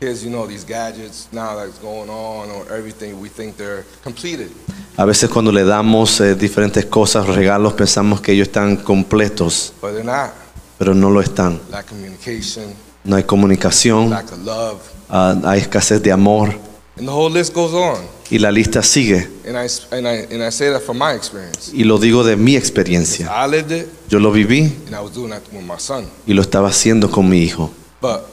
kids, 0.00 0.22
you 0.22 0.30
know, 0.30 0.46
these 0.46 0.64
gadgets 0.64 1.28
now 1.32 1.56
that's 1.56 1.78
going 1.80 2.08
on 2.10 2.50
or 2.50 2.70
everything, 2.72 3.14
we 3.20 3.28
think 3.28 3.56
they're 3.56 3.84
completed. 4.04 4.50
A 4.96 5.04
veces 5.04 5.28
cuando 5.28 5.50
le 5.50 5.64
damos 5.64 6.20
eh, 6.20 6.34
diferentes 6.34 6.84
cosas, 6.86 7.26
regalos, 7.26 7.72
pensamos 7.74 8.20
que 8.20 8.32
ellos 8.32 8.48
están 8.48 8.76
completos, 8.76 9.72
But 9.80 9.92
they're 9.92 10.04
not. 10.04 10.30
pero 10.78 10.94
no 10.94 11.10
lo 11.10 11.20
están. 11.20 11.58
Lack 11.70 11.86
communication, 11.88 12.74
No 13.04 13.16
hay 13.16 13.24
comunicación, 13.24 14.10
lack 14.10 14.32
of 14.32 14.38
love, 14.44 14.78
ah, 15.08 15.34
hay 15.44 15.60
escasez 15.60 16.02
de 16.02 16.12
amor 16.12 16.54
and 16.96 17.06
the 17.06 17.12
whole 17.12 17.30
list 17.30 17.52
goes 17.54 17.72
on. 17.74 18.06
y 18.30 18.38
la 18.38 18.50
lista 18.50 18.82
sigue. 18.82 19.28
And 19.46 19.56
I, 19.56 19.68
and 19.92 20.06
I, 20.08 20.26
and 20.34 20.42
I 20.42 20.50
say 20.50 20.70
that 20.70 20.82
from 20.82 20.98
my 20.98 21.12
experience. 21.14 21.70
Y 21.72 21.84
lo 21.84 21.98
digo 21.98 22.24
de 22.24 22.36
mi 22.36 22.56
experiencia. 22.56 23.28
I 23.30 23.46
lived 23.48 23.70
it, 23.72 23.88
Yo 24.08 24.18
lo 24.18 24.32
viví 24.32 24.62
and 24.86 24.94
I 24.94 25.00
was 25.00 25.12
doing 25.12 25.30
that 25.30 25.42
with 25.52 25.62
my 25.64 25.78
son. 25.78 26.06
y 26.26 26.32
lo 26.34 26.42
estaba 26.42 26.68
haciendo 26.68 27.10
con 27.10 27.28
mi 27.28 27.38
hijo. 27.42 27.70
But 28.00 28.26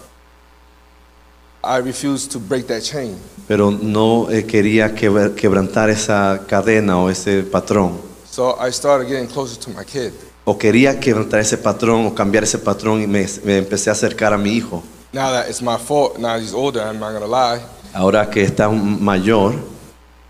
I 1.63 1.77
refused 1.79 2.32
to 2.32 2.39
break 2.39 2.67
that 2.67 2.82
chain. 2.82 3.15
pero 3.48 3.72
no 3.72 4.29
eh, 4.32 4.46
quería 4.46 4.96
quebr- 4.96 5.36
quebrantar 5.36 5.89
esa 5.89 6.41
cadena 6.48 6.98
o 6.98 7.10
ese 7.10 7.43
patrón. 7.43 8.00
So 8.29 8.58
I 8.60 8.72
started 8.72 9.08
getting 9.08 9.27
closer 9.27 9.58
to 9.60 9.70
my 9.70 9.84
kid. 9.86 10.12
O 10.46 10.58
quería 10.58 11.00
quebrantar 11.00 11.39
ese 11.39 11.58
patrón 11.58 12.05
o 12.08 12.15
cambiar 12.15 12.43
ese 12.43 12.58
patrón 12.58 13.01
y 13.01 13.08
me, 13.08 13.25
me 13.46 13.58
empecé 13.60 13.89
a 13.89 13.93
acercar 13.93 14.34
a 14.34 14.38
mi 14.38 14.51
hijo. 14.51 14.82
Now 15.13 15.29
that 15.32 15.48
it's 15.50 15.62
my 15.62 15.77
fault, 15.77 16.17
now 16.17 16.38
he's 16.39 16.53
older, 16.53 16.82
I'm 16.82 17.00
not 17.00 17.13
gonna 17.13 17.27
lie, 17.27 17.62
Ahora 17.93 18.29
que 18.29 18.41
está 18.41 18.69
mayor, 18.69 19.53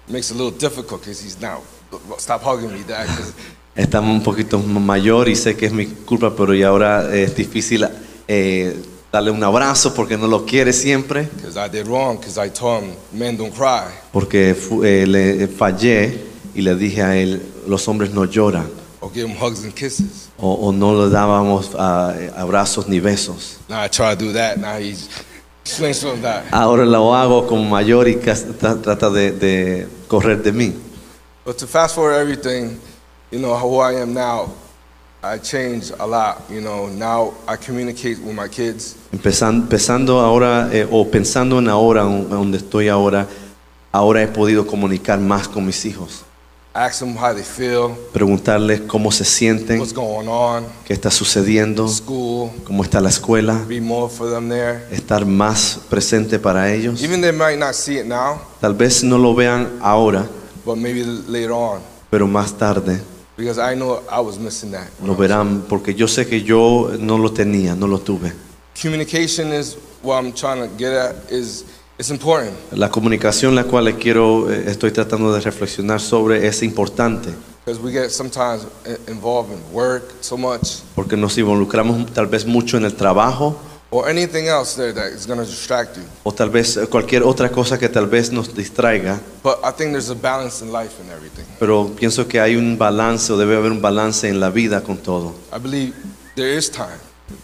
makes 0.09 0.29
it 0.29 0.35
a 0.35 0.43
little 0.43 0.51
difficult 0.51 1.01
because 1.01 1.21
he's 1.21 1.39
now, 1.39 1.61
stop 2.17 2.41
hugging 2.43 2.71
me, 2.73 2.83
dad, 2.83 3.07
está 3.75 4.01
un 4.01 4.21
poquito 4.21 4.59
mayor 4.59 5.29
y 5.29 5.35
sé 5.35 5.55
que 5.55 5.67
es 5.67 5.73
mi 5.73 5.85
culpa, 5.85 6.35
pero 6.35 6.53
y 6.53 6.61
ahora 6.63 7.15
es 7.15 7.35
difícil 7.35 7.87
eh, 8.27 8.75
darle 9.11 9.31
un 9.31 9.41
abrazo 9.43 9.93
porque 9.93 10.17
no 10.17 10.27
lo 10.27 10.45
quiere 10.45 10.73
siempre, 10.73 11.29
I 11.55 11.69
did 11.69 11.87
wrong, 11.87 12.17
because 12.17 12.37
I 12.37 12.49
told 12.49 12.83
him, 12.83 12.95
men 13.13 13.37
don't 13.37 13.53
cry. 13.55 13.93
porque 14.11 14.55
eh, 14.83 15.05
le 15.07 15.47
fallé 15.47 16.19
y 16.53 16.61
le 16.61 16.75
dije 16.75 17.01
a 17.01 17.15
él, 17.15 17.41
los 17.67 17.87
hombres 17.87 18.11
no 18.13 18.25
lloran. 18.25 18.69
Or 18.99 19.09
give 19.09 19.25
him 19.27 19.35
hugs 19.35 19.63
and 19.63 19.73
kisses. 19.73 20.29
O, 20.37 20.53
o 20.53 20.71
no 20.71 20.93
le 20.93 21.09
dábamos 21.09 21.71
ah, 21.77 22.13
abrazos 22.37 22.87
ni 22.87 22.99
besos. 22.99 23.57
Now 23.69 23.83
I 23.83 23.87
try 23.89 24.15
to 24.15 24.25
do 24.25 24.33
that, 24.33 24.57
now 24.57 24.77
he's. 24.77 25.09
Ahora 26.51 26.85
lo 26.85 27.15
hago 27.15 27.47
como 27.47 27.63
mayor 27.63 28.07
y 28.07 28.15
trata 28.15 29.09
de, 29.09 29.31
de 29.31 29.87
correr 30.07 30.41
de 30.43 30.51
mí. 30.51 30.73
But 31.45 31.57
to 31.57 31.67
fast 31.67 31.95
forward 31.95 32.15
everything, 32.15 32.79
you 33.31 33.39
know, 33.39 33.55
who 33.57 33.79
I 33.79 34.01
am 34.01 34.13
now, 34.13 34.53
I 35.21 35.37
changed 35.39 35.93
a 35.99 36.05
lot. 36.05 36.43
You 36.49 36.61
know, 36.61 36.87
now 36.87 37.33
I 37.47 37.57
communicate 37.57 38.19
with 38.19 38.35
my 38.35 38.47
kids. 38.47 38.95
Empezando, 39.11 39.63
empezando 39.63 40.19
ahora, 40.19 40.69
eh, 40.71 40.87
o 40.89 41.09
pensando 41.09 41.59
en 41.59 41.67
ahora, 41.67 42.03
donde 42.03 42.57
estoy 42.57 42.87
ahora, 42.89 43.27
ahora 43.91 44.21
he 44.21 44.27
podido 44.27 44.65
comunicar 44.65 45.19
más 45.19 45.47
con 45.47 45.65
mis 45.65 45.85
hijos. 45.85 46.23
Ask 46.75 47.01
them 47.01 47.15
how 47.15 47.35
they 47.35 47.43
feel, 47.43 47.95
Preguntarles 48.11 48.81
cómo 48.81 49.11
se 49.11 49.25
sienten, 49.25 49.79
what's 49.79 49.93
going 49.93 50.27
on, 50.27 50.65
qué 50.85 50.93
está 50.93 51.11
sucediendo, 51.11 51.87
school, 51.87 52.49
cómo 52.63 52.83
está 52.83 52.99
la 52.99 53.09
escuela, 53.09 53.63
be 53.67 53.79
more 53.79 54.11
for 54.11 54.27
them 54.31 54.49
there. 54.49 54.83
estar 54.91 55.23
más 55.23 55.81
presente 55.87 56.39
para 56.39 56.73
ellos. 56.73 57.03
Even 57.03 57.21
they 57.21 57.31
might 57.31 57.59
not 57.59 57.75
see 57.75 57.99
it 57.99 58.07
now, 58.07 58.41
Tal 58.59 58.73
vez 58.73 59.03
no 59.03 59.19
lo 59.19 59.35
vean 59.35 59.77
ahora, 59.81 60.27
but 60.65 60.75
maybe 60.75 61.03
later 61.27 61.51
on, 61.51 61.79
pero 62.09 62.25
más 62.27 62.57
tarde 62.57 62.99
because 63.37 63.59
I 63.59 63.75
know 63.75 64.01
I 64.09 64.19
was 64.19 64.39
missing 64.39 64.71
that. 64.71 64.87
lo 65.05 65.15
verán, 65.15 65.65
porque 65.69 65.93
yo 65.93 66.07
sé 66.07 66.25
que 66.27 66.41
yo 66.41 66.89
no 66.99 67.19
lo 67.19 67.31
tenía, 67.33 67.75
no 67.75 67.85
lo 67.85 67.99
tuve. 67.99 68.33
Communication 68.81 69.53
is 69.53 69.77
what 70.01 70.17
I'm 70.17 70.33
trying 70.33 70.67
to 70.67 70.75
get 70.75 70.93
at. 70.93 71.31
Is 71.31 71.65
it's 71.97 72.09
important 72.09 72.53
La 72.71 72.89
comunicación 72.89 73.55
la 73.55 73.63
cual 73.65 73.97
quiero, 73.97 74.51
eh, 74.51 74.65
estoy 74.67 74.91
tratando 74.91 75.33
de 75.33 75.39
reflexionar 75.41 75.99
sobre 76.01 76.47
es 76.47 76.63
importante, 76.63 77.29
because 77.65 77.81
we 77.81 77.91
get 77.91 78.09
sometimes 78.09 78.65
involved 79.07 79.51
in 79.51 79.59
work 79.71 80.03
so 80.21 80.35
much 80.37 80.81
porque 80.95 81.15
nos 81.15 81.37
involucramos 81.37 82.11
tal 82.13 82.27
vez 82.27 82.45
mucho 82.45 82.77
en 82.77 82.85
el 82.85 82.93
trabajo 82.95 83.55
or 83.91 84.09
anything 84.09 84.45
else 84.47 84.75
there 84.75 84.91
that 84.91 85.11
is 85.13 85.27
going 85.27 85.37
to 85.39 85.45
distract 85.45 85.95
you. 85.97 86.03
o 86.23 86.31
tal 86.33 86.49
vez 86.49 86.77
eh, 86.77 86.87
cualquier 86.87 87.21
otra 87.23 87.51
cosa 87.51 87.77
que 87.77 87.87
tal 87.89 88.07
vez 88.07 88.31
nos 88.31 88.53
distraiga, 88.55 89.19
But 89.43 89.59
I 89.63 89.71
think 89.71 89.91
there's 89.91 90.09
a 90.09 90.15
balance 90.15 90.63
in 90.65 90.71
life 90.73 90.93
and 90.99 91.11
everything. 91.11 91.45
pero 91.59 91.91
pienso 91.95 92.27
que 92.27 92.39
hay 92.39 92.55
un 92.55 92.77
balance 92.77 93.31
o 93.31 93.37
debe 93.37 93.55
haber 93.55 93.71
un 93.71 93.81
balance 93.81 94.27
en 94.27 94.39
la 94.39 94.49
vida 94.49 94.81
con 94.81 94.97
todo. 94.97 95.35
I 95.55 95.59
believe 95.59 95.93
there 96.35 96.57
is 96.57 96.71
time. 96.71 96.97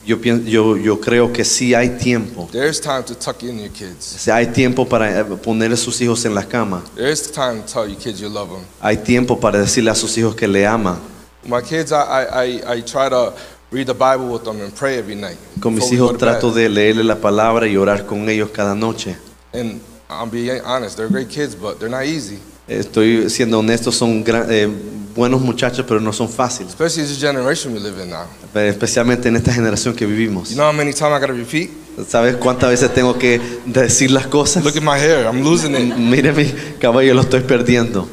Yo, 0.06 0.18
yo, 0.18 0.76
yo 0.78 1.00
creo 1.00 1.32
que 1.32 1.46
sí 1.46 1.74
hay 1.74 1.98
tiempo, 1.98 2.48
There 2.52 2.70
is 2.70 2.82
time 2.82 3.04
to 3.04 3.16
tuck 3.16 3.42
in 3.44 3.60
your 3.60 3.70
kids. 3.72 4.04
Sea, 4.04 4.36
hay 4.36 4.48
tiempo 4.48 4.86
para 4.88 5.20
eh, 5.20 5.24
poner 5.24 5.72
a 5.72 5.78
sus 5.78 6.00
hijos 6.02 6.26
en 6.26 6.36
la 6.36 6.44
cama, 6.44 6.84
There 6.96 7.12
is 7.12 7.32
time 7.32 7.62
to 7.62 7.66
tell 7.66 7.88
your 7.88 7.98
kids 7.98 8.20
you 8.20 8.30
love 8.30 8.50
them. 8.50 8.64
hay 8.82 8.98
tiempo 8.98 9.40
para 9.40 9.60
decirle 9.60 9.90
a 9.92 9.96
sus 9.96 10.18
hijos 10.18 10.36
que 10.36 10.48
le 10.48 10.66
ama. 10.68 11.00
My 11.46 11.62
kids, 11.62 11.92
I, 11.92 11.96
I, 11.96 12.24
I, 12.34 12.74
I 12.78 12.82
try 12.82 13.10
to 13.10 13.34
read 13.72 13.88
the 13.88 13.94
Bible 13.94 14.28
with 14.32 14.44
them 14.44 14.60
and 14.62 14.76
pray 14.76 14.98
every 14.98 15.16
night. 15.16 15.38
Con 15.62 15.74
mis 15.74 15.90
hijos 15.92 16.18
trato 16.18 16.52
de 16.52 16.68
leerle 16.68 17.04
la 17.04 17.16
palabra 17.16 17.66
y 17.68 17.78
orar 17.78 18.06
con 18.06 18.28
ellos 18.30 18.50
cada 18.52 18.76
noche. 18.76 19.16
And 19.54 19.80
I'm 20.10 20.30
being 20.30 20.60
honest, 20.66 20.98
they're 20.98 21.08
great 21.10 21.30
kids, 21.30 21.56
but 21.56 21.80
they're 21.80 21.90
not 21.90 22.06
easy. 22.06 22.40
Estoy 22.70 23.30
siendo 23.30 23.60
honesto, 23.60 23.92
son 23.92 24.24
gran- 24.24 24.46
eh, 24.50 24.68
buenos 25.16 25.42
muchachos, 25.42 25.84
pero 25.88 26.00
no 26.00 26.14
son 26.14 26.30
fáciles. 26.30 26.70
Especially 26.72 27.08
this 27.08 27.20
generation 27.20 27.74
we 27.74 27.80
live 27.80 28.02
in 28.02 28.10
now. 28.12 28.26
Pero 28.54 28.70
especialmente 28.70 29.28
en 29.28 29.36
esta 29.36 29.52
generación 29.52 29.96
que 29.96 30.06
vivimos. 30.06 30.50
You 30.50 30.56
know 30.56 30.68
how 30.68 30.74
many 30.74 30.94
times 30.94 31.12
I 31.18 31.20
gotta 31.20 31.34
repeat? 31.34 31.70
¿Sabes 32.08 32.36
cuántas 32.38 32.70
veces 32.70 32.94
tengo 32.94 33.18
que 33.18 33.42
decir 33.66 34.12
las 34.12 34.28
cosas? 34.28 34.64
Look 34.64 34.78
at 34.78 34.84
my 34.84 34.98
hair, 35.00 35.26
I'm 35.26 35.44
losing 35.44 35.76
it. 35.76 35.96
Mire 35.98 36.32
mi 36.32 36.46
cabello, 36.80 37.14
lo 37.14 37.22
estoy 37.22 37.42
perdiendo. 37.42 38.08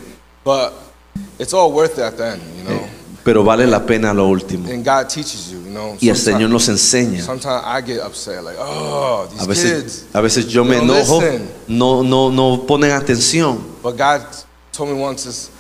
But 0.44 0.72
it's 1.38 1.52
all 1.54 1.70
worth 1.72 1.92
it 1.98 2.04
at 2.04 2.16
the 2.16 2.32
end, 2.32 2.42
you 2.58 2.64
know. 2.68 2.80
Pero 3.24 3.42
vale 3.44 3.66
la 3.66 3.84
pena 3.84 4.12
lo 4.14 4.26
último. 4.28 4.68
And 4.70 4.84
God 4.84 5.08
teaches 5.08 5.50
you, 5.50 5.58
you 5.64 5.70
know. 5.70 5.96
Y 6.00 6.08
el 6.08 6.16
Señor 6.16 6.48
nos 6.48 6.68
enseña. 6.68 7.22
Sometimes 7.22 7.62
I 7.64 7.82
get 7.84 8.00
upset, 8.04 8.42
like, 8.42 8.56
oh, 8.58 9.26
these 9.30 9.42
A 9.42 9.46
veces, 9.46 9.82
kids. 9.82 10.04
a 10.12 10.20
veces 10.20 10.46
yo 10.48 10.64
me 10.64 10.78
enojo, 10.78 11.20
listen. 11.20 11.48
no, 11.68 12.02
no, 12.02 12.30
no 12.30 12.64
ponen 12.66 12.92
atención. 12.92 13.58
But 13.82 13.96
God 13.96 14.20
told 14.76 14.90
me 14.90 15.00
once, 15.00 15.26
is, 15.26 15.50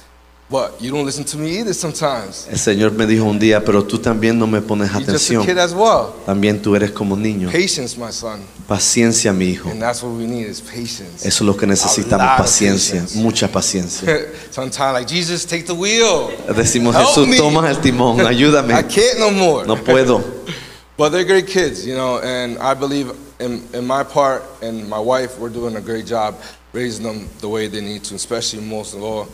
what, 0.48 0.80
you 0.80 0.92
don't 0.92 1.04
listen 1.04 1.24
to 1.24 1.36
me 1.38 1.58
either 1.58 1.74
sometimes. 1.74 2.46
El 2.48 2.58
Señor 2.58 2.92
me 2.92 3.04
dijo 3.06 3.24
un 3.24 3.38
día, 3.38 3.64
pero 3.64 3.82
tú 3.84 3.98
también 3.98 4.38
no 4.38 4.46
me 4.46 4.60
pones 4.60 4.90
You're 4.92 5.00
just 5.00 5.08
a 5.30 5.34
atención. 5.34 5.44
kid 5.46 5.58
as 5.58 5.72
well. 5.74 6.12
También 6.24 6.62
tú 6.62 6.76
eres 6.76 6.92
como 6.92 7.16
niño. 7.16 7.50
Patience, 7.50 7.96
my 7.98 8.12
son. 8.12 8.40
Paciencia, 8.68 9.32
mi 9.32 9.46
hijo. 9.52 9.68
And 9.70 9.80
that's 9.82 10.02
what 10.02 10.12
we 10.12 10.26
need 10.26 10.46
is 10.46 10.60
patience. 10.60 11.24
Eso 11.26 11.42
es 11.42 11.46
lo 11.46 11.56
que 11.56 11.66
necesitamos, 11.66 12.36
paciencia, 12.38 13.04
mucha 13.16 13.48
paciencia. 13.50 14.06
Sometimes 14.52 14.92
like, 14.92 15.08
Jesus, 15.08 15.44
take 15.44 15.64
the 15.66 15.74
wheel. 15.74 16.30
Decimos, 16.54 16.94
Help 16.94 17.08
Jesús, 17.08 17.26
me. 17.28 17.36
toma 17.38 17.68
el 17.68 17.78
timón, 17.80 18.20
I 18.24 18.28
ayúdame. 18.28 18.74
can't 18.88 19.18
no 19.18 19.30
more. 19.32 19.66
No 19.66 19.76
puedo. 19.76 20.22
But 20.96 21.10
they're 21.10 21.24
great 21.26 21.46
kids, 21.46 21.84
you 21.84 21.94
know, 21.94 22.20
and 22.20 22.56
I 22.58 22.72
believe 22.72 23.12
in, 23.40 23.62
in 23.72 23.86
my 23.86 24.02
part 24.02 24.42
and 24.62 24.88
my 24.88 24.98
wife, 24.98 25.38
we're 25.38 25.52
doing 25.52 25.76
a 25.76 25.80
great 25.80 26.06
job 26.06 26.34
raising 26.72 27.04
them 27.04 27.28
the 27.40 27.48
way 27.48 27.68
they 27.68 27.80
need 27.80 28.02
to, 28.04 28.14
especially 28.14 28.62
most 28.62 28.94
of 28.94 29.02
all, 29.02 29.28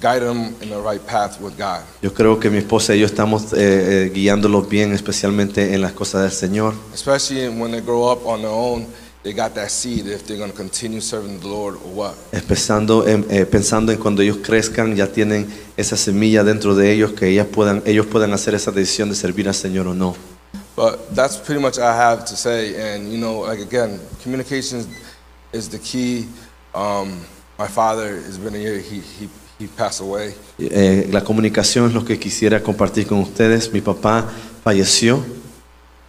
guiding 0.00 0.28
them 0.28 0.54
in 0.62 0.70
the 0.70 0.80
right 0.80 1.04
path 1.06 1.40
with 1.40 1.56
God. 1.56 1.82
Yo 2.02 2.12
creo 2.12 2.38
que 2.38 2.50
mi 2.50 2.58
esposa 2.58 2.94
y 2.94 3.00
yo 3.00 3.06
estamos 3.06 3.52
eh, 3.52 4.06
eh, 4.06 4.10
guiándolos 4.12 4.68
bien, 4.68 4.92
especialmente 4.92 5.74
en 5.74 5.80
las 5.80 5.92
cosas 5.92 6.22
del 6.22 6.32
Señor. 6.32 6.74
Especially 6.94 7.48
when 7.48 7.70
they 7.70 7.80
grow 7.80 8.10
up 8.10 8.26
on 8.26 8.40
their 8.42 8.50
own, 8.50 8.86
they 9.22 9.32
got 9.32 9.54
that 9.54 9.70
seed 9.70 10.06
if 10.06 10.24
they're 10.26 10.38
going 10.38 10.50
to 10.50 10.56
continue 10.56 11.00
serving 11.00 11.40
the 11.40 11.48
Lord 11.48 11.76
or 11.76 11.90
what. 11.94 12.14
En- 12.32 13.26
eh, 13.30 13.46
pensando 13.46 13.92
en 13.92 13.98
cuando 13.98 14.22
ellos 14.22 14.38
crezcan, 14.42 14.94
ya 14.94 15.08
tienen 15.08 15.46
esa 15.76 15.96
semilla 15.96 16.44
dentro 16.44 16.74
de 16.74 16.92
ellos, 16.92 17.12
que 17.12 17.28
ellas 17.28 17.46
puedan, 17.46 17.82
ellos 17.86 18.06
puedan 18.06 18.32
hacer 18.32 18.54
esa 18.54 18.70
decisión 18.70 19.08
de 19.08 19.14
servir 19.14 19.48
al 19.48 19.54
Señor 19.54 19.88
o 19.88 19.94
no. 19.94 20.14
But 20.76 21.14
that's 21.14 21.36
pretty 21.38 21.60
much 21.60 21.78
I 21.78 21.94
have 21.96 22.24
to 22.26 22.36
say. 22.36 22.74
And, 22.94 23.10
you 23.10 23.18
know, 23.18 23.40
like 23.40 23.60
again, 23.60 23.98
communication 24.22 24.86
is 25.52 25.68
the 25.70 25.78
key. 25.78 26.26
Um, 26.74 27.24
my 27.58 27.66
father 27.66 28.16
has 28.20 28.36
been 28.36 28.54
a 28.54 28.58
year, 28.58 28.78
he, 28.78 29.00
he, 29.00 29.28
he 29.58 29.66
passed 29.66 30.00
away. 30.02 30.34
Eh, 30.58 31.08
la 31.10 31.22
comunicación 31.22 31.86
es 31.88 31.94
lo 31.94 32.04
que 32.04 32.18
quisiera 32.18 32.62
compartir 32.62 33.06
con 33.06 33.20
ustedes. 33.20 33.72
Mi 33.72 33.80
papá 33.80 34.26
falleció, 34.62 35.24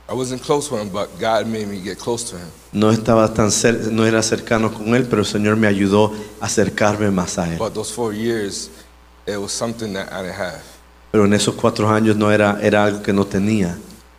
I 0.09 0.13
wasn't 0.13 0.41
close 0.41 0.69
with 0.71 0.81
him, 0.81 0.89
but 0.89 1.09
God 1.19 1.47
made 1.47 1.67
me 1.67 1.79
get 1.81 1.97
close 1.97 2.23
to 2.31 2.37
him. 2.37 2.47
no 2.73 2.91
estaba 2.91 3.33
tan 3.33 3.49
cer- 3.51 3.89
no 3.91 4.05
era 4.05 4.21
cercano 4.21 4.73
con 4.73 4.93
él, 4.95 5.05
pero 5.09 5.21
el 5.21 5.25
Señor 5.25 5.55
me 5.57 5.67
ayudó 5.67 6.13
a 6.41 6.45
acercarme 6.45 7.09
más 7.11 7.37
a 7.37 7.51
él. 7.53 7.57
But 7.57 7.73
those 7.73 7.91
four 7.93 8.13
years, 8.13 8.69
it 9.25 9.37
was 9.37 9.51
something 9.53 9.93
that 9.93 10.11
I 10.11 10.23
didn't 10.23 10.35
have. 10.39 10.61
Pero 11.11 11.25
en 11.25 11.33
esos 11.33 11.55
cuatro 11.55 11.89
años 11.89 12.17
no 12.17 12.29
era, 12.31 12.57
era 12.61 12.83
algo 12.85 13.01
que 13.01 13.13
no 13.13 13.25
tenía, 13.25 13.77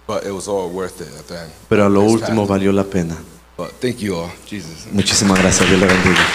But 0.08 0.24
it 0.24 0.32
was 0.32 0.48
all 0.48 0.70
worth 0.70 1.02
it 1.02 1.08
at 1.18 1.26
the 1.28 1.38
end. 1.38 1.52
pero 1.68 1.84
a 1.84 1.88
lo 1.90 2.00
último 2.00 2.46
valió 2.46 2.72
la 2.72 2.84
pena. 2.84 3.14
But 3.58 3.72
thank 3.80 3.98
you 3.98 4.16
all. 4.16 4.30
Jesus. 4.48 4.86
Muchísimas 4.90 5.38
gracias, 5.38 5.68
Dios 5.68 5.78
le 5.80 5.86
bendiga. 5.86 6.26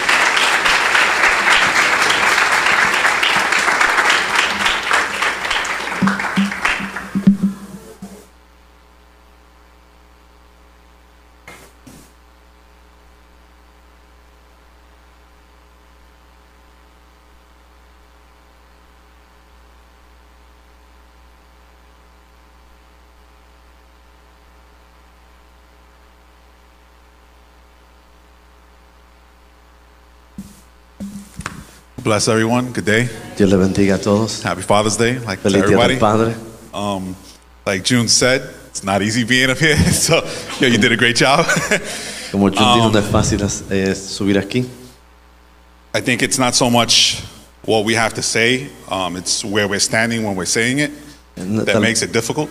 Bless 32.03 32.27
everyone. 32.27 32.71
Good 32.73 32.85
day. 32.85 33.09
Dios 33.37 33.49
le 33.49 33.57
bendiga 33.57 33.95
a 33.95 33.97
todos. 33.97 34.41
Happy 34.43 34.61
Father's 34.61 34.97
Day. 34.97 35.19
Like 35.19 35.41
to 35.41 35.49
Feliz 35.49 35.63
Día 35.63 35.69
del 35.69 35.81
everybody. 35.81 35.97
Padre. 35.99 36.35
Um, 36.73 37.15
like 37.65 37.83
June 37.83 38.07
said, 38.07 38.41
It's 38.69 38.83
not 38.83 39.01
easy 39.01 39.23
being 39.23 39.49
up 39.51 39.57
here, 39.59 39.77
so 39.91 40.23
yeah, 40.59 40.67
you 40.67 40.77
did 40.79 40.91
a 40.91 40.97
great 40.97 41.15
job. 41.15 41.45
Como 42.31 42.49
Jun 42.49 42.57
dijo, 42.57 42.87
Um, 42.87 42.91
no 42.93 42.99
es 42.99 43.05
fácil 43.05 43.41
eh, 43.71 43.93
subir 43.95 44.37
aquí. 44.37 44.65
I 45.93 46.01
think 46.01 46.23
it's 46.23 46.39
not 46.39 46.55
so 46.55 46.69
much 46.69 47.21
what 47.65 47.85
we 47.85 47.93
have 47.93 48.13
to 48.15 48.21
say, 48.23 48.69
um, 48.89 49.15
it's 49.15 49.45
where 49.45 49.67
we're 49.67 49.79
standing 49.79 50.23
when 50.23 50.35
we're 50.35 50.45
saying 50.47 50.79
it 50.79 50.91
No, 51.37 51.63
that 51.63 51.73
tal- 51.73 51.81
makes 51.81 52.01
it 52.01 52.11
difficult. 52.11 52.49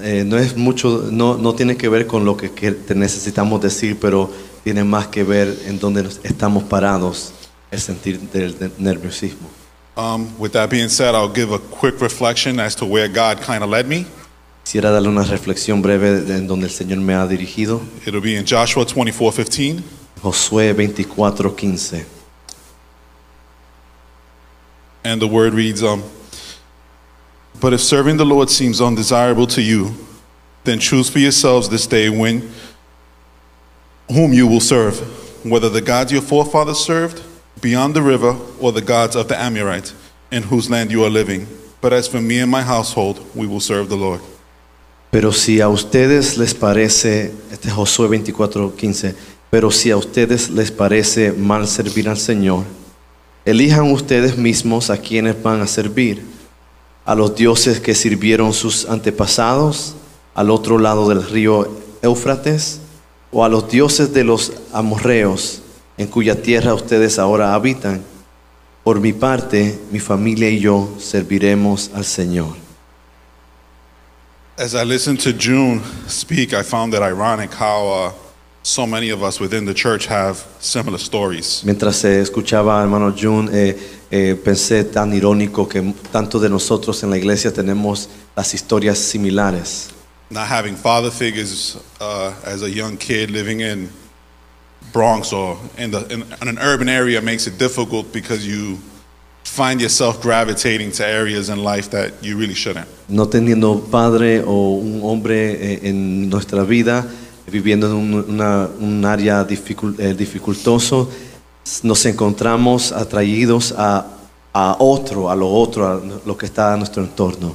eh, 0.00 0.24
no 0.24 0.38
es 0.38 0.56
mucho, 0.56 1.02
no, 1.10 1.36
no 1.36 1.52
tiene 1.54 1.76
que 1.76 1.88
ver 1.90 2.06
con 2.06 2.24
lo 2.24 2.34
que, 2.36 2.50
que 2.52 2.72
te 2.72 2.94
necesitamos 2.94 3.60
decir, 3.60 3.98
pero 4.00 4.30
tiene 4.64 4.82
más 4.84 5.06
que 5.08 5.22
ver 5.22 5.54
en 5.66 5.78
dónde 5.78 6.02
nos 6.02 6.18
estamos 6.24 6.64
parados, 6.64 7.32
el 7.70 7.80
sentir 7.80 8.18
del, 8.32 8.72
nerviosismo. 8.78 9.48
Um, 9.96 10.38
with 10.38 10.52
that 10.52 10.70
being 10.70 10.88
said, 10.88 11.14
I'll 11.14 11.28
give 11.28 11.50
a 11.50 11.58
quick 11.58 12.00
reflection 12.00 12.60
as 12.60 12.74
to 12.76 12.86
where 12.86 13.08
God 13.08 13.40
kind 13.40 13.64
of 13.64 13.70
led 13.70 13.86
me. 13.86 14.06
Quisiera 14.64 14.90
darle 14.92 15.08
una 15.08 15.24
reflexión 15.24 15.82
breve 15.82 16.20
de- 16.24 16.36
en 16.36 16.46
donde 16.46 16.64
el 16.66 16.70
Señor 16.70 16.98
me 16.98 17.14
ha 17.14 17.26
dirigido. 17.26 17.80
It'll 18.06 18.20
be 18.20 18.36
in 18.36 18.44
Joshua 18.46 18.84
24:15. 18.84 19.82
Josué 20.22 20.74
24, 20.74 21.50
15. 21.50 22.06
And 25.04 25.20
the 25.22 25.26
word 25.28 25.54
reads, 25.54 25.82
um, 25.82 26.02
But 27.60 27.72
if 27.72 27.80
serving 27.80 28.18
the 28.18 28.26
Lord 28.26 28.50
seems 28.50 28.80
undesirable 28.80 29.46
to 29.48 29.62
you, 29.62 29.94
then 30.64 30.78
choose 30.78 31.08
for 31.08 31.18
yourselves 31.18 31.68
this 31.68 31.86
day 31.86 32.08
when 32.08 32.50
whom 34.10 34.32
you 34.32 34.46
will 34.46 34.60
serve, 34.60 34.98
whether 35.44 35.68
the 35.68 35.80
gods 35.80 36.12
your 36.12 36.22
forefathers 36.22 36.78
served 36.78 37.22
beyond 37.60 37.94
the 37.94 38.02
river 38.02 38.36
or 38.60 38.72
the 38.72 38.82
gods 38.82 39.16
of 39.16 39.28
the 39.28 39.40
Amorites, 39.40 39.94
in 40.30 40.42
whose 40.42 40.70
land 40.70 40.90
you 40.90 41.04
are 41.04 41.10
living. 41.10 41.46
But 41.80 41.92
as 41.92 42.08
for 42.08 42.20
me 42.20 42.40
and 42.40 42.50
my 42.50 42.62
household, 42.62 43.20
we 43.34 43.46
will 43.46 43.60
serve 43.60 43.88
the 43.88 43.96
Lord. 43.96 44.20
Pero 45.10 45.32
si 45.32 45.60
a 45.60 45.68
ustedes 45.68 46.36
les 46.36 46.54
parece, 46.54 47.32
este 47.50 47.68
es 47.68 47.72
Josué 47.72 48.08
24, 48.08 48.76
15, 48.76 49.14
pero 49.50 49.70
si 49.70 49.90
a 49.90 49.96
ustedes 49.96 50.50
les 50.50 50.70
parece 50.70 51.32
mal 51.32 51.66
servir 51.66 52.08
al 52.08 52.18
Señor, 52.18 52.64
elijan 53.46 53.90
ustedes 53.90 54.36
mismos 54.36 54.90
a 54.90 54.98
quienes 54.98 55.42
van 55.42 55.62
a 55.62 55.66
servir, 55.66 56.22
a 57.06 57.14
los 57.14 57.34
dioses 57.34 57.80
que 57.80 57.94
sirvieron 57.94 58.52
sus 58.52 58.84
antepasados 58.84 59.94
al 60.34 60.50
otro 60.50 60.78
lado 60.78 61.08
del 61.08 61.26
río 61.26 61.66
Éufrates, 62.02 62.80
o 63.30 63.44
a 63.44 63.48
los 63.48 63.70
dioses 63.70 64.12
de 64.12 64.24
los 64.24 64.52
amorreos 64.72 65.62
en 65.98 66.06
cuya 66.06 66.40
tierra 66.40 66.74
ustedes 66.74 67.18
ahora 67.18 67.54
habitan. 67.54 68.02
Por 68.84 69.00
mi 69.00 69.12
parte, 69.12 69.78
mi 69.90 69.98
familia 69.98 70.48
y 70.48 70.60
yo 70.60 70.88
serviremos 70.98 71.90
al 71.94 72.04
Señor. 72.04 72.56
As 74.56 74.74
I 74.74 74.84
listened 74.84 75.20
to 75.20 75.32
June 75.32 75.82
speak, 76.08 76.52
I 76.52 76.62
found 76.62 76.94
it 76.94 77.00
ironic 77.00 77.52
how 77.52 77.88
uh, 77.88 78.12
so 78.62 78.86
many 78.86 79.10
of 79.10 79.22
us 79.22 79.38
within 79.38 79.64
the 79.64 79.74
church 79.74 80.06
have 80.06 80.38
similar 80.58 80.98
stories. 80.98 81.62
Mientras 81.64 82.04
eh, 82.04 82.20
escuchaba 82.20 82.78
al 82.78 82.84
hermano 82.84 83.12
Jun, 83.12 83.50
eh, 83.52 83.76
eh, 84.10 84.34
pensé 84.42 84.84
tan 84.84 85.12
irónico 85.12 85.68
que 85.68 85.94
tanto 86.10 86.40
de 86.40 86.48
nosotros 86.48 87.02
en 87.02 87.10
la 87.10 87.18
iglesia 87.18 87.52
tenemos 87.52 88.08
las 88.34 88.54
historias 88.54 88.98
similares. 88.98 89.90
not 90.30 90.46
having 90.46 90.76
father 90.76 91.10
figures 91.10 91.76
uh, 92.00 92.34
as 92.44 92.62
a 92.62 92.70
young 92.70 92.96
kid 92.96 93.30
living 93.30 93.60
in 93.60 93.88
Bronx 94.92 95.32
or 95.32 95.58
in, 95.76 95.90
the, 95.90 96.06
in, 96.12 96.22
in 96.42 96.48
an 96.48 96.58
urban 96.58 96.88
area 96.88 97.20
makes 97.20 97.46
it 97.46 97.58
difficult 97.58 98.12
because 98.12 98.46
you 98.46 98.78
find 99.44 99.80
yourself 99.80 100.20
gravitating 100.22 100.92
to 100.92 101.06
areas 101.06 101.48
in 101.48 101.62
life 101.62 101.90
that 101.90 102.12
you 102.22 102.36
really 102.38 102.54
shouldn't. 102.54 102.86
No 103.08 103.26
teniendo 103.26 103.80
padre 103.90 104.42
o 104.46 104.78
un 104.80 105.00
hombre 105.02 105.52
eh, 105.74 105.80
en 105.88 106.28
nuestra 106.30 106.64
vida, 106.64 107.06
viviendo 107.50 107.86
en 107.88 107.92
un, 107.96 108.14
una- 108.28 108.68
un 108.78 109.04
área 109.04 109.44
dificul- 109.46 109.98
eh, 109.98 110.14
dificultoso, 110.14 111.08
nos 111.82 112.04
encontramos 112.06 112.92
atraídos 112.92 113.74
a, 113.76 114.06
a 114.54 114.76
otro, 114.78 115.30
a 115.30 115.36
lo 115.36 115.48
otro, 115.48 115.86
a 115.86 116.00
lo 116.26 116.36
que 116.36 116.46
está 116.46 116.72
a 116.72 116.76
nuestro 116.76 117.02
entorno. 117.02 117.54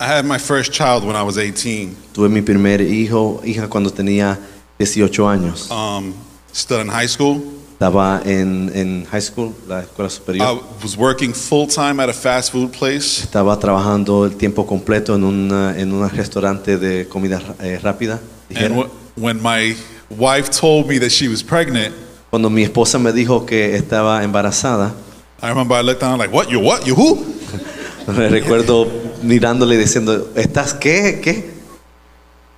I 0.00 0.04
had 0.06 0.24
my 0.26 0.38
first 0.38 0.72
child 0.72 1.04
when 1.04 1.14
I 1.16 1.22
was 1.22 1.38
18, 1.38 1.94
Tuve 2.12 2.28
mi 2.28 2.40
primer 2.42 2.80
hijo, 2.80 3.40
hija 3.44 3.68
cuando 3.68 3.90
tenía 3.90 4.38
18 4.78 5.28
años. 5.28 5.70
um, 5.70 6.12
still 6.52 6.80
in 6.80 6.88
high 6.88 7.08
school. 7.08 7.40
Estaba 7.74 8.22
en, 8.24 8.70
en 8.74 9.04
high 9.10 9.20
school, 9.20 9.52
la 9.66 9.80
escuela 9.82 10.08
superior. 10.08 10.46
I 10.46 10.60
was 10.84 10.96
working 10.96 11.32
full 11.34 11.66
time 11.66 11.98
at 12.00 12.08
a 12.08 12.12
fast 12.12 12.52
food 12.52 12.70
place. 12.70 13.22
Estaba 13.24 13.58
trabajando 13.58 14.24
el 14.24 14.36
tiempo 14.36 14.64
completo 14.66 15.16
en, 15.16 15.24
una, 15.24 15.76
en 15.76 15.92
un 15.92 16.08
restaurante 16.08 16.78
de 16.78 17.08
comida 17.08 17.40
eh, 17.60 17.80
rápida. 17.82 18.20
And 18.54 18.76
wh- 18.76 18.88
when 19.16 19.42
my 19.42 19.74
wife 20.10 20.50
told 20.50 20.86
me 20.86 20.98
that 21.00 21.10
she 21.10 21.26
was 21.28 21.42
pregnant, 21.42 21.92
Cuando 22.30 22.48
mi 22.48 22.62
esposa 22.62 22.98
me 23.00 23.12
dijo 23.12 23.44
que 23.44 23.74
estaba 23.76 24.22
embarazada, 24.22 24.94
I 25.42 25.48
remember 25.48 25.76
I 25.76 25.82
looked 25.82 26.00
down 26.00 26.18
like, 26.18 26.32
What? 26.32 26.50
You 26.50 26.60
what? 26.60 26.86
You 26.86 26.94
who? 26.94 27.16
me 28.06 28.28
recuerdo 28.28 28.86
mirándole 29.22 29.74
y 29.74 29.78
diciendo, 29.78 30.30
¿estás 30.36 30.72
qué? 30.74 31.20
¿Qué? 31.20 31.50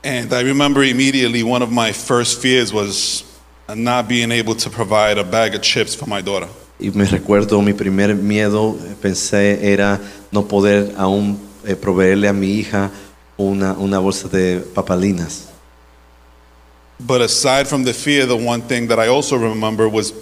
And 0.05 0.35
I 0.35 0.43
remember 0.43 0.85
immediately 0.85 1.43
one 1.43 1.63
of 1.63 1.73
my 1.73 1.91
first 1.91 2.43
fears 2.43 2.75
was 2.75 3.25
not 3.75 4.07
being 4.07 4.31
able 4.33 4.55
to 4.57 4.69
provide 4.69 5.17
a 5.17 5.25
bag 5.25 5.55
of 5.55 5.63
chips 5.63 5.95
for 5.95 6.07
my 6.07 6.21
daughter. 6.21 6.47
Y 6.79 6.91
me 6.91 7.07
recuerdo 7.07 7.65
mi 7.65 7.73
primer 7.73 8.15
miedo, 8.15 8.75
pensé, 9.01 9.63
era 9.63 9.99
no 10.31 10.43
poder 10.43 10.93
aún 10.99 11.39
eh, 11.67 11.75
proveerle 11.75 12.29
a 12.29 12.35
mi 12.35 12.61
hija 12.61 12.91
una, 13.39 13.73
una 13.79 13.99
bolsa 13.99 14.29
de 14.29 14.61
papalinas. 14.75 15.51
But 17.01 17.23
aside 17.23 17.67
from 17.67 17.85
the 17.85 17.95
fear, 17.95 18.27
the 18.27 18.37
one 18.37 18.61
thing 18.61 18.89
that 18.89 18.99
I 18.99 19.09
also 19.09 19.39
remember 19.39 19.89
was, 19.89 20.13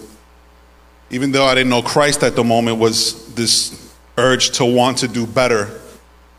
even 1.10 1.32
though 1.32 1.44
I 1.44 1.56
didn't 1.56 1.70
know 1.70 1.82
Christ 1.82 2.22
at 2.22 2.36
the 2.36 2.44
moment, 2.44 2.78
was 2.78 3.34
this 3.34 3.92
urge 4.16 4.50
to 4.58 4.64
want 4.64 4.98
to 4.98 5.08
do 5.08 5.26
better 5.26 5.70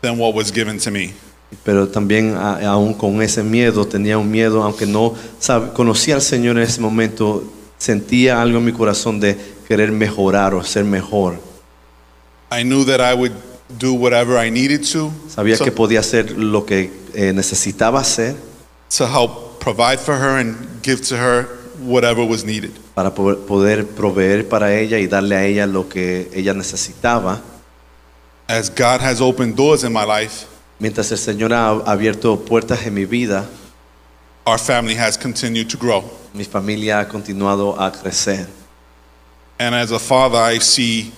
than 0.00 0.16
what 0.16 0.32
was 0.32 0.50
given 0.50 0.78
to 0.78 0.90
me. 0.90 1.12
Pero 1.62 1.88
también 1.88 2.34
aún 2.36 2.94
con 2.94 3.22
ese 3.22 3.42
miedo, 3.42 3.86
tenía 3.86 4.18
un 4.18 4.30
miedo, 4.30 4.62
aunque 4.62 4.86
no 4.86 5.14
sab- 5.40 5.72
conocía 5.72 6.16
al 6.16 6.22
Señor 6.22 6.56
en 6.56 6.62
ese 6.64 6.80
momento, 6.80 7.44
sentía 7.78 8.40
algo 8.42 8.58
en 8.58 8.64
mi 8.64 8.72
corazón 8.72 9.20
de 9.20 9.36
querer 9.68 9.92
mejorar 9.92 10.54
o 10.54 10.62
ser 10.64 10.84
mejor. 10.84 11.38
I 12.50 12.62
knew 12.62 12.84
that 12.84 13.00
I 13.00 13.14
would 13.14 13.32
do 13.78 13.94
whatever 13.94 14.36
I 14.38 14.50
needed 14.50 14.82
to 14.92 15.10
Sabía 15.28 15.56
to, 15.58 15.64
que 15.64 15.72
podía 15.72 16.00
hacer 16.00 16.32
lo 16.32 16.64
que 16.66 16.90
eh, 17.14 17.32
necesitaba 17.32 18.00
hacer 18.00 18.36
to 18.96 19.06
help 19.06 19.58
provide 19.58 19.98
for 19.98 20.14
her 20.16 20.38
and 20.38 20.56
give 20.82 21.00
to 21.08 21.16
her 21.16 21.48
whatever 21.82 22.24
was 22.24 22.44
needed. 22.44 22.70
para 22.94 23.12
poder, 23.14 23.38
poder 23.46 23.86
proveer 23.86 24.48
para 24.48 24.72
ella 24.74 24.98
y 24.98 25.06
darle 25.08 25.34
a 25.36 25.44
ella 25.44 25.66
lo 25.66 25.88
que 25.88 26.30
ella 26.34 26.54
necesitaba. 26.54 27.40
As 28.46 28.68
God 28.70 29.00
has 29.00 29.20
opened 29.20 29.56
doors 29.56 29.82
in 29.84 29.92
my 29.92 30.04
life, 30.04 30.46
Mientras 30.78 31.10
el 31.12 31.18
Señor 31.18 31.52
ha 31.52 31.70
abierto 31.70 32.44
puertas 32.44 32.86
en 32.86 32.94
mi 32.94 33.04
vida, 33.04 33.48
our 34.46 34.58
family 34.58 34.94
has 34.94 35.16
continued 35.16 35.68
to 35.70 35.78
grow. 35.78 36.04
mi 36.34 36.44
familia 36.44 36.98
ha 36.98 37.08
continuado 37.08 37.78
a 37.78 37.90
crecer. 37.92 38.46
And 39.58 39.74
as 39.74 39.92
a 39.92 40.00
father, 40.00 40.36
I 40.36 40.58
see 40.58 41.12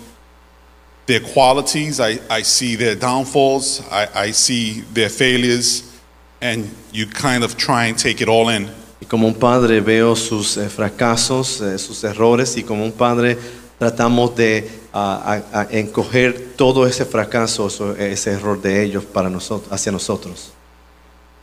their 1.06 1.20
qualities, 1.20 2.00
I, 2.00 2.20
I 2.28 2.42
see 2.42 2.76
their 2.76 2.94
downfalls, 2.94 3.80
I, 3.90 4.08
I 4.14 4.30
see 4.32 4.82
their 4.92 5.08
failures, 5.08 5.98
and 6.42 6.70
you 6.92 7.06
kind 7.06 7.42
of 7.42 7.56
try 7.56 7.86
and 7.86 7.98
take 7.98 8.20
it 8.20 8.28
all 8.28 8.50
in. 8.50 8.68
Y 9.00 9.06
como 9.08 9.26
un 9.26 9.34
padre 9.34 9.80
veo 9.80 10.14
sus 10.14 10.58
eh, 10.58 10.68
fracasos, 10.68 11.62
eh, 11.62 11.78
sus 11.78 12.04
errores, 12.04 12.56
y 12.56 12.62
como 12.62 12.84
un 12.84 12.92
padre 12.92 13.38
tratamos 13.78 14.34
de 14.36 14.68
a- 14.92 15.42
a- 15.52 15.68
encoger 15.70 16.54
todo 16.56 16.86
ese 16.86 17.04
fracaso, 17.04 17.68
ese 17.98 18.30
error 18.32 18.60
de 18.60 18.82
ellos 18.82 19.04
para 19.04 19.28
nosotros, 19.28 19.70
hacia 19.72 19.92
nosotros. 19.92 20.52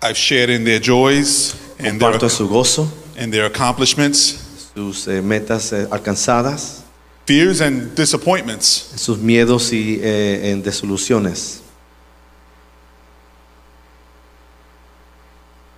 I've 0.01 0.17
shared 0.17 0.49
in 0.49 0.65
their 0.65 0.81
joys 0.81 1.55
and 1.79 1.99
their, 1.99 2.29
su 2.29 2.47
gozo, 2.49 2.87
and 3.17 3.31
their 3.31 3.45
accomplishments, 3.45 4.69
sus 4.75 5.07
eh, 5.07 5.21
metas 5.21 5.71
eh, 5.71 5.87
alcanzadas, 5.91 6.81
fears 7.25 7.61
and 7.61 7.95
disappointments. 7.95 8.65
sus 8.97 9.17
miedos 9.19 9.71
y 9.71 9.99
eh, 10.01 10.51
en 10.51 10.61
desilusiones. 10.63 11.59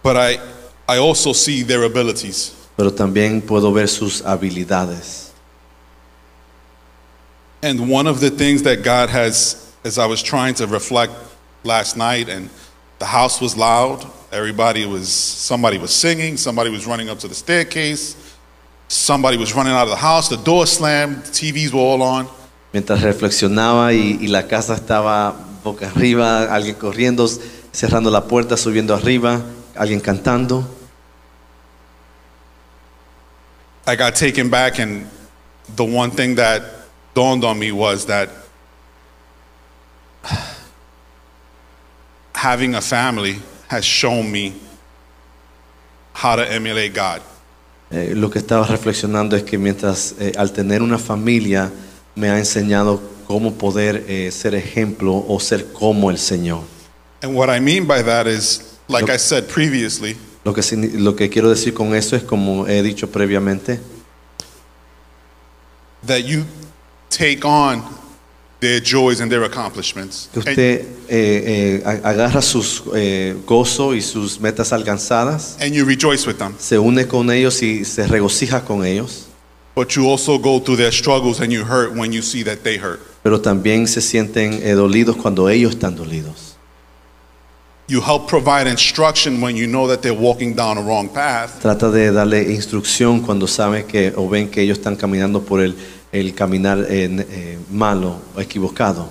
But 0.02 0.15
I, 0.18 0.39
I 0.88 0.98
also 1.00 1.34
see 1.34 1.63
their 1.63 1.84
abilities. 1.84 2.54
Pero 2.78 2.91
también 2.94 3.41
puedo 3.41 3.72
ver 3.74 3.88
sus 3.88 4.22
habilidades. 4.22 5.25
And 7.65 7.89
one 7.89 8.06
of 8.06 8.19
the 8.19 8.30
things 8.30 8.62
that 8.62 8.84
God 8.84 9.10
has, 9.10 9.73
as 9.84 9.97
I 9.97 10.06
was 10.06 10.21
trying 10.21 10.54
to 10.62 10.67
reflect 10.67 11.13
last 11.63 11.97
night, 11.97 12.30
and 12.30 12.47
the 12.99 13.06
house 13.06 13.41
was 13.41 13.58
loud, 13.58 14.06
everybody 14.32 14.86
was, 14.86 15.10
somebody 15.10 15.80
was 15.80 15.91
singing, 15.91 16.38
somebody 16.38 16.69
was 16.69 16.86
running 16.86 17.10
up 17.10 17.17
to 17.21 17.28
the 17.28 17.34
staircase, 17.34 18.38
somebody 18.88 19.36
was 19.36 19.56
running 19.56 19.73
out 19.73 19.86
of 19.86 19.89
the 19.89 19.95
house, 19.95 20.30
the 20.30 20.38
door 20.38 20.67
slammed, 20.67 21.23
the 21.23 21.32
TVs 21.32 21.73
were 21.73 21.80
all 21.80 22.04
on. 22.04 22.28
Mientras 22.71 23.01
reflexionaba 23.01 23.91
y, 23.91 24.19
y 24.21 24.28
la 24.28 24.43
casa 24.43 24.75
estaba 24.75 25.34
boca 25.63 25.89
arriba, 25.89 26.45
alguien 26.54 26.75
corriendo, 26.75 27.28
cerrando 27.71 28.12
la 28.12 28.28
puerta, 28.28 28.58
subiendo 28.58 28.93
arriba, 28.93 29.41
alguien 29.75 30.01
cantando. 30.01 30.63
I 33.88 33.95
got 33.95 34.13
taken 34.13 34.51
back, 34.51 34.78
and 34.78 35.10
the 35.75 35.84
one 35.84 36.12
thing 36.12 36.36
that 36.36 36.75
dawned 37.15 37.43
on 37.43 37.58
me 37.58 37.71
was 37.71 38.06
that 38.06 38.30
having 42.36 42.75
a 42.75 42.82
family 42.82 43.38
has 43.67 43.84
shown 43.84 44.32
me 44.32 44.54
how 46.13 46.36
to 46.36 46.43
emulate 46.51 46.93
God. 46.93 47.21
Eh, 47.91 48.13
lo 48.15 48.30
que 48.30 48.39
estaba 48.39 48.65
reflexionando 48.67 49.36
es 49.36 49.43
que 49.43 49.58
mientras 49.58 50.15
eh, 50.19 50.34
al 50.38 50.51
tener 50.51 50.82
una 50.82 50.97
familia 50.97 51.71
me 52.15 52.30
ha 52.30 52.38
enseñado 52.38 53.01
cómo 53.28 53.54
poder 53.54 54.06
eh, 54.08 54.32
ser 54.32 54.56
ejemplo 54.56 55.23
o 55.28 55.39
ser 55.39 55.71
como 55.71 56.10
el 56.12 56.17
Señor. 56.17 56.63
And 57.21 57.36
what 57.36 57.49
I 57.49 57.60
mean 57.60 57.88
by 57.88 58.01
that 58.04 58.28
is, 58.28 58.78
like 58.88 59.08
Lo- 59.08 59.13
I 59.13 59.17
said 59.17 59.47
previously, 59.47 60.15
Lo 60.43 60.54
que, 60.54 60.62
lo 60.99 61.15
que 61.15 61.30
quiero 61.30 61.49
decir 61.49 61.73
con 61.73 61.95
eso 61.95 62.15
es, 62.15 62.23
como 62.23 62.67
he 62.67 62.84
dicho 62.84 63.08
previamente, 63.10 63.80
that 66.06 66.23
you 66.23 66.45
take 67.15 67.45
on 67.45 67.84
their 68.60 68.80
joys 68.80 69.21
and 69.21 69.32
their 69.32 69.43
accomplishments. 69.43 70.30
que 70.34 70.39
usted 70.39 70.86
eh, 71.08 71.82
eh, 71.86 72.01
agarra 72.04 72.41
sus 72.41 72.84
eh, 72.95 73.36
gozo 73.45 73.93
y 73.93 74.01
sus 74.01 74.39
metas 74.39 74.71
alcanzadas, 74.73 75.58
and 75.62 75.73
you 75.73 75.86
rejoice 75.86 76.25
with 76.28 76.38
them. 76.38 76.56
se 76.58 76.78
une 76.78 77.08
con 77.08 77.30
ellos 77.30 77.62
y 77.62 77.86
se 77.86 78.08
regocija 78.08 78.63
con 78.65 78.86
ellos, 78.86 79.28
But 79.75 79.89
you 79.97 80.08
also 80.10 80.38
go 80.38 80.60
through 80.60 80.78
their 80.78 80.93
struggles 80.93 81.41
and 81.41 81.51
you 81.51 81.65
hurt 81.65 81.93
when 81.93 82.13
you 82.13 82.21
see 82.21 82.43
that 82.43 82.63
they 82.63 82.78
hurt. 82.78 83.01
pero 83.23 83.41
también 83.41 83.88
se 83.88 84.01
sienten 84.01 84.62
dolidos 84.75 85.17
cuando 85.17 85.49
ellos 85.49 85.73
están 85.73 85.95
dolidos. 85.95 86.56
You 87.88 88.01
help 88.01 88.28
provide 88.28 88.67
instruction 88.67 89.41
when 89.43 89.56
you 89.56 89.67
know 89.67 89.88
that 89.88 90.01
they're 90.01 90.19
walking 90.19 90.56
down 90.56 90.80
a 90.80 90.82
wrong 90.82 91.08
path. 91.08 91.60
Trata 91.62 91.91
de 91.91 92.12
darle 92.12 92.51
instrucción 92.51 93.19
cuando 93.19 93.45
sabe 93.45 93.86
que 93.86 94.12
o 94.15 94.28
ven 94.28 94.49
que 94.49 94.62
ellos 94.63 94.80
están 94.80 94.95
caminando 94.95 95.43
por 95.43 95.62
el, 95.62 95.75
el 96.19 96.34
caminar 96.34 96.86
eh, 96.89 97.10
eh, 97.30 97.58
malo 97.69 98.19
o 98.36 98.41
equivocado. 98.41 99.10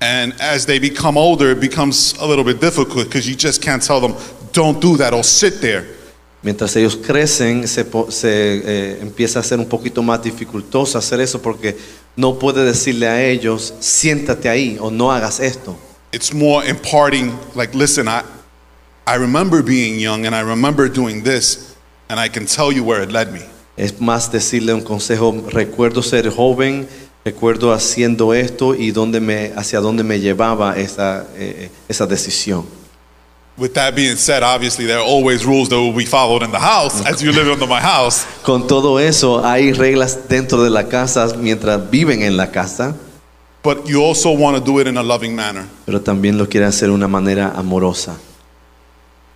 And 0.00 0.34
as 0.40 0.66
they 0.66 0.78
become 0.78 1.16
older, 1.16 1.52
it 1.52 1.60
becomes 1.60 2.14
a 2.20 2.26
little 2.26 2.44
bit 2.44 2.60
difficult 2.60 3.06
because 3.06 3.28
you 3.28 3.36
just 3.36 3.62
can't 3.62 3.82
tell 3.82 4.00
them, 4.00 4.14
don't 4.52 4.80
do 4.80 4.96
that 4.96 5.14
or 5.14 5.22
sit 5.24 5.60
there. 5.60 5.86
Mientras 6.42 6.76
ellos 6.76 6.96
crecen, 6.96 7.66
se, 7.66 7.84
se, 8.10 8.62
eh, 8.64 8.98
empieza 9.00 9.40
a 9.40 9.42
ser 9.42 9.58
un 9.58 9.66
poquito 9.66 10.02
más 10.02 10.22
dificultoso 10.22 10.98
hacer 10.98 11.20
eso 11.20 11.40
porque 11.40 11.76
no 12.16 12.38
puede 12.38 12.64
decirle 12.64 13.08
a 13.08 13.22
ellos, 13.22 13.72
siéntate 13.80 14.50
ahí 14.50 14.76
o 14.78 14.90
no 14.90 15.10
hagas 15.10 15.40
esto. 15.40 15.74
It's 16.12 16.34
more 16.34 16.62
imparting, 16.68 17.32
like, 17.54 17.74
listen, 17.74 18.08
I, 18.08 18.22
I 19.06 19.16
remember 19.16 19.62
being 19.62 19.98
young 19.98 20.26
and 20.26 20.34
I 20.34 20.42
remember 20.42 20.88
doing 20.88 21.22
this, 21.22 21.76
and 22.10 22.20
I 22.20 22.28
can 22.28 22.46
tell 22.46 22.70
you 22.70 22.84
where 22.84 23.02
it 23.02 23.10
led 23.10 23.32
me. 23.32 23.40
Es 23.76 24.00
más 24.00 24.30
decirle 24.30 24.72
un 24.72 24.82
consejo, 24.82 25.34
recuerdo 25.50 26.02
ser 26.02 26.30
joven, 26.30 26.86
recuerdo 27.24 27.72
haciendo 27.72 28.32
esto 28.34 28.74
y 28.74 28.92
dónde 28.92 29.20
me, 29.20 29.52
hacia 29.56 29.80
dónde 29.80 30.04
me 30.04 30.20
llevaba 30.20 30.76
esa, 30.76 31.26
eh, 31.36 31.70
esa 31.88 32.06
decisión. 32.06 32.64
With 33.56 33.72
that 33.74 33.94
being 33.94 34.16
said, 34.16 34.42
obviously, 34.42 34.84
there 34.84 34.98
are 34.98 35.06
always 35.06 35.44
rules 35.44 35.68
that 35.68 35.76
will 35.76 35.94
be 35.94 36.06
followed 36.06 36.42
in 36.42 36.50
the 36.50 36.58
house 36.58 37.04
as 37.06 37.22
you 37.22 37.30
live 37.30 37.48
under 37.48 37.68
my 37.68 37.80
house. 37.80 38.26
Con 38.42 38.66
todo 38.66 38.98
eso, 38.98 39.44
hay 39.44 39.72
reglas 39.72 40.28
dentro 40.28 40.62
de 40.64 40.70
la 40.70 40.88
casa 40.88 41.28
mientras 41.38 41.88
viven 41.90 42.22
en 42.22 42.36
la 42.36 42.50
casa, 42.50 42.94
But 43.62 43.86
you 43.88 44.02
also 44.02 44.30
want 44.32 44.58
to 44.58 44.60
do 44.62 44.78
it 44.80 44.86
in 44.86 44.98
a 44.98 45.02
loving 45.02 45.34
manner. 45.34 45.64
pero 45.86 46.00
también 46.00 46.36
lo 46.36 46.46
quieren 46.48 46.68
hacer 46.68 46.88
de 46.88 46.94
una 46.94 47.08
manera 47.08 47.52
amorosa. 47.56 48.16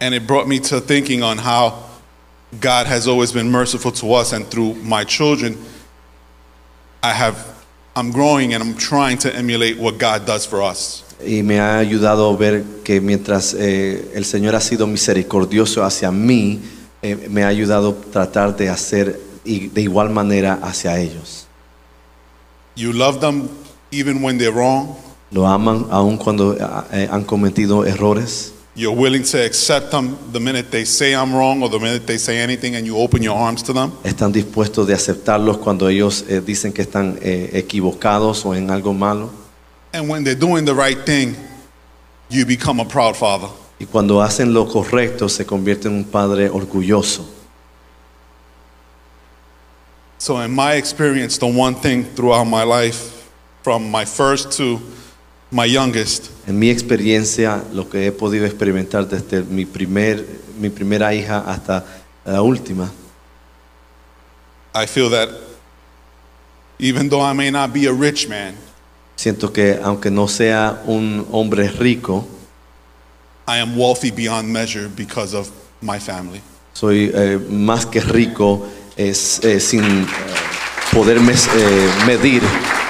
And 0.01 0.15
it 0.15 0.27
brought 0.27 0.47
me 0.47 0.59
to 0.61 0.81
thinking 0.81 1.23
on 1.23 1.39
how 1.39 1.88
God 2.61 2.87
has 2.87 3.07
always 3.07 3.33
been 3.33 3.51
merciful 3.51 3.93
to 3.93 4.15
us, 4.15 4.33
and 4.33 4.47
through 4.47 4.75
my 4.83 5.05
children, 5.05 5.57
I 7.03 7.13
have, 7.13 7.37
I'm 7.95 8.11
growing 8.11 8.55
and 8.55 8.63
I'm 8.63 8.75
trying 8.77 9.19
to 9.19 9.35
emulate 9.35 9.79
what 9.79 9.99
God 9.99 10.25
does 10.27 10.47
for 10.47 10.63
us. 10.63 11.05
Y 11.21 11.43
me 11.43 11.59
ha 11.59 11.79
ayudado 11.79 12.33
a 12.33 12.37
ver 12.37 12.65
que 12.85 13.01
mientras 13.01 13.53
eh, 13.55 14.13
el 14.15 14.25
Señor 14.25 14.55
ha 14.55 14.61
sido 14.61 14.87
misericordioso 14.87 15.85
hacia 15.85 16.11
mí, 16.11 16.61
eh, 17.03 17.29
me 17.29 17.43
ha 17.43 17.49
ayudado 17.49 17.91
a 17.91 18.11
tratar 18.13 18.57
de 18.57 18.69
hacer 18.69 19.21
y- 19.45 19.69
de 19.69 19.83
igual 19.83 20.11
manera 20.11 20.59
hacia 20.63 20.99
ellos. 20.99 21.47
You 22.77 22.93
love 22.93 23.21
them 23.21 23.49
even 23.91 24.23
when 24.23 24.39
they're 24.39 24.53
wrong. 24.53 24.97
Lo 25.33 25.47
aman 25.47 25.87
aun 25.91 26.17
cuando 26.17 26.57
eh, 26.93 27.09
han 27.11 27.25
cometido 27.25 27.85
errores. 27.85 28.53
You're 28.79 28.95
willing 28.95 29.25
to 29.25 29.45
accept 29.45 29.91
them 29.91 30.17
the 30.31 30.39
minute 30.39 30.71
they 30.71 30.85
say 30.85 31.13
I'm 31.13 31.35
wrong 31.35 31.65
or 31.65 31.69
the 31.69 31.81
minute 31.81 32.07
they 32.07 32.17
say 32.17 32.39
anything, 32.39 32.77
and 32.77 32.87
you 32.87 32.97
open 32.97 33.25
your 33.25 33.37
arms 33.37 33.61
to 33.65 33.73
them. 33.73 33.91
Están 34.05 34.33
dispuestos 34.33 34.87
de 34.87 34.95
aceptarlos 34.95 35.59
cuando 35.59 35.89
ellos 35.89 36.25
eh, 36.29 36.41
dicen 36.41 36.73
que 36.73 36.83
están 36.85 37.19
eh, 37.21 37.51
equivocados 37.55 38.47
o 38.47 38.55
en 38.55 38.71
algo 38.71 38.97
malo. 38.97 39.33
And 39.93 40.09
when 40.09 40.23
they're 40.23 40.39
doing 40.39 40.65
the 40.65 40.77
right 40.77 41.05
thing, 41.05 41.35
you 42.29 42.47
become 42.47 42.79
a 42.79 42.85
proud 42.85 43.17
father. 43.17 43.49
Y 43.81 43.87
cuando 43.87 44.23
hacen 44.23 44.55
lo 44.55 44.67
correcto 44.67 45.29
se 45.29 45.45
convierte 45.45 45.89
en 45.89 45.95
un 45.95 46.05
padre 46.05 46.49
orgulloso. 46.49 47.27
So, 50.19 50.39
in 50.41 50.55
my 50.55 50.75
experience, 50.75 51.37
the 51.37 51.49
one 51.49 51.75
thing 51.75 52.05
throughout 52.15 52.45
my 52.45 52.63
life, 52.63 53.29
from 53.65 53.91
my 53.91 54.05
first 54.05 54.53
to 54.59 54.81
my 55.51 55.67
youngest, 55.67 56.27
En 56.47 56.59
mi 56.59 56.71
experiencia, 56.71 57.63
lo 57.73 57.89
que 57.89 58.07
he 58.07 58.13
podido 58.13 58.45
experimentar 58.47 59.07
desde 59.09 59.43
mi, 59.43 59.65
primer, 59.65 60.25
mi 60.59 60.69
primera 60.71 61.15
hija 61.15 61.39
hasta 61.47 61.85
la 62.25 62.43
última, 62.43 62.91
I 64.75 64.87
feel 64.87 65.11
that 65.11 65.29
even 66.79 67.09
though 67.09 67.23
I 67.23 67.33
may 67.33 67.51
not 67.51 67.73
be 67.73 67.87
a 67.87 67.93
rich 67.93 68.29
man, 68.29 68.55
siento 69.17 69.53
que 69.53 69.79
aunque 69.83 70.11
no 70.11 70.29
sea 70.29 70.83
un 70.87 71.27
hombre 71.33 71.69
rico, 71.71 72.27
I 73.47 73.59
am 73.61 73.77
wealthy 73.79 74.11
beyond 74.11 74.49
measure 74.53 74.89
because 74.89 75.35
of 75.35 75.49
my 75.81 75.99
family. 75.99 76.41
soy 76.75 77.11
eh, 77.15 77.39
más 77.51 77.87
que 77.87 78.01
rico 78.01 78.67
es, 78.97 79.41
eh, 79.43 79.59
sin 79.59 79.83
eh, 79.83 80.07
poder 80.93 81.19
mes- 81.21 81.49
eh, 81.57 81.91
medir 82.07 82.43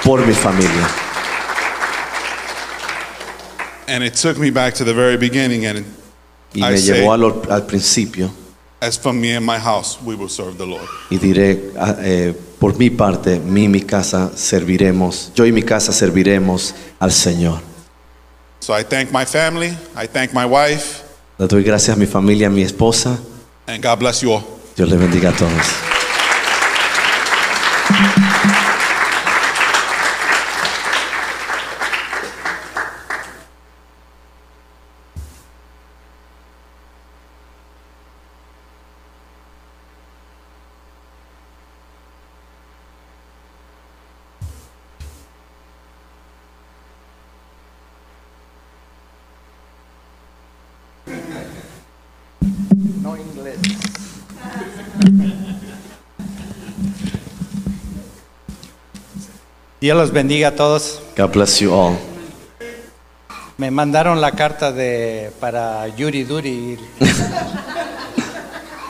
por 0.03 0.25
mi 0.27 0.33
familia. 0.33 0.87
And 3.89 4.03
it 4.03 4.13
took 4.15 4.37
me 4.37 4.51
back 4.51 4.75
to 4.75 4.83
the 4.85 4.93
very 4.93 5.17
beginning, 5.17 5.65
and 5.65 5.83
Y 6.53 6.61
I 6.63 6.71
me 6.71 6.77
say, 6.77 6.99
llevó 7.01 7.13
al, 7.13 7.65
principio 7.65 8.31
as 8.81 8.97
for 8.97 9.13
me 9.13 9.35
and 9.35 9.45
my 9.45 9.57
house, 9.57 9.97
we 10.01 10.15
will 10.15 10.29
serve 10.29 10.57
the 10.57 10.65
Lord. 10.65 10.87
y 11.09 11.17
diré, 11.17 11.71
ah, 11.77 11.95
eh, 11.99 12.33
por 12.59 12.77
mi 12.77 12.89
parte, 12.89 13.35
y 13.35 13.67
mi 13.67 13.81
casa 13.81 14.31
serviremos, 14.35 15.31
yo 15.35 15.45
y 15.45 15.51
mi 15.51 15.63
casa 15.63 15.91
serviremos 15.91 16.73
al 16.99 17.11
Señor. 17.11 17.59
So 18.61 18.73
I 18.73 18.83
thank 18.83 19.11
my 19.11 19.25
family, 19.25 19.75
I 19.95 20.07
thank 20.07 20.33
my 20.33 20.45
wife, 20.45 21.03
Le 21.37 21.47
doy 21.47 21.63
gracias 21.63 21.95
a 21.95 21.99
mi 21.99 22.05
familia, 22.05 22.47
a 22.47 22.49
mi 22.49 22.61
esposa. 22.61 23.17
and 23.67 23.83
God 23.83 23.99
bless 23.99 24.21
you 24.21 24.31
all. 24.31 24.43
Dios 24.75 24.89
les 24.89 24.99
bendiga 24.99 25.29
a 25.29 25.33
todos. 25.33 25.98
Dios 59.81 59.97
los 59.97 60.11
bendiga 60.11 60.49
a 60.49 60.55
todos. 60.55 61.01
God 61.15 61.31
bless 61.31 61.59
you 61.59 61.73
all. 61.73 61.97
Me 63.57 63.71
mandaron 63.71 64.19
la 64.19 64.33
carta 64.33 64.73
de 64.73 65.31
para 65.39 65.87
Yuri 65.95 66.23
Duri 66.23 66.77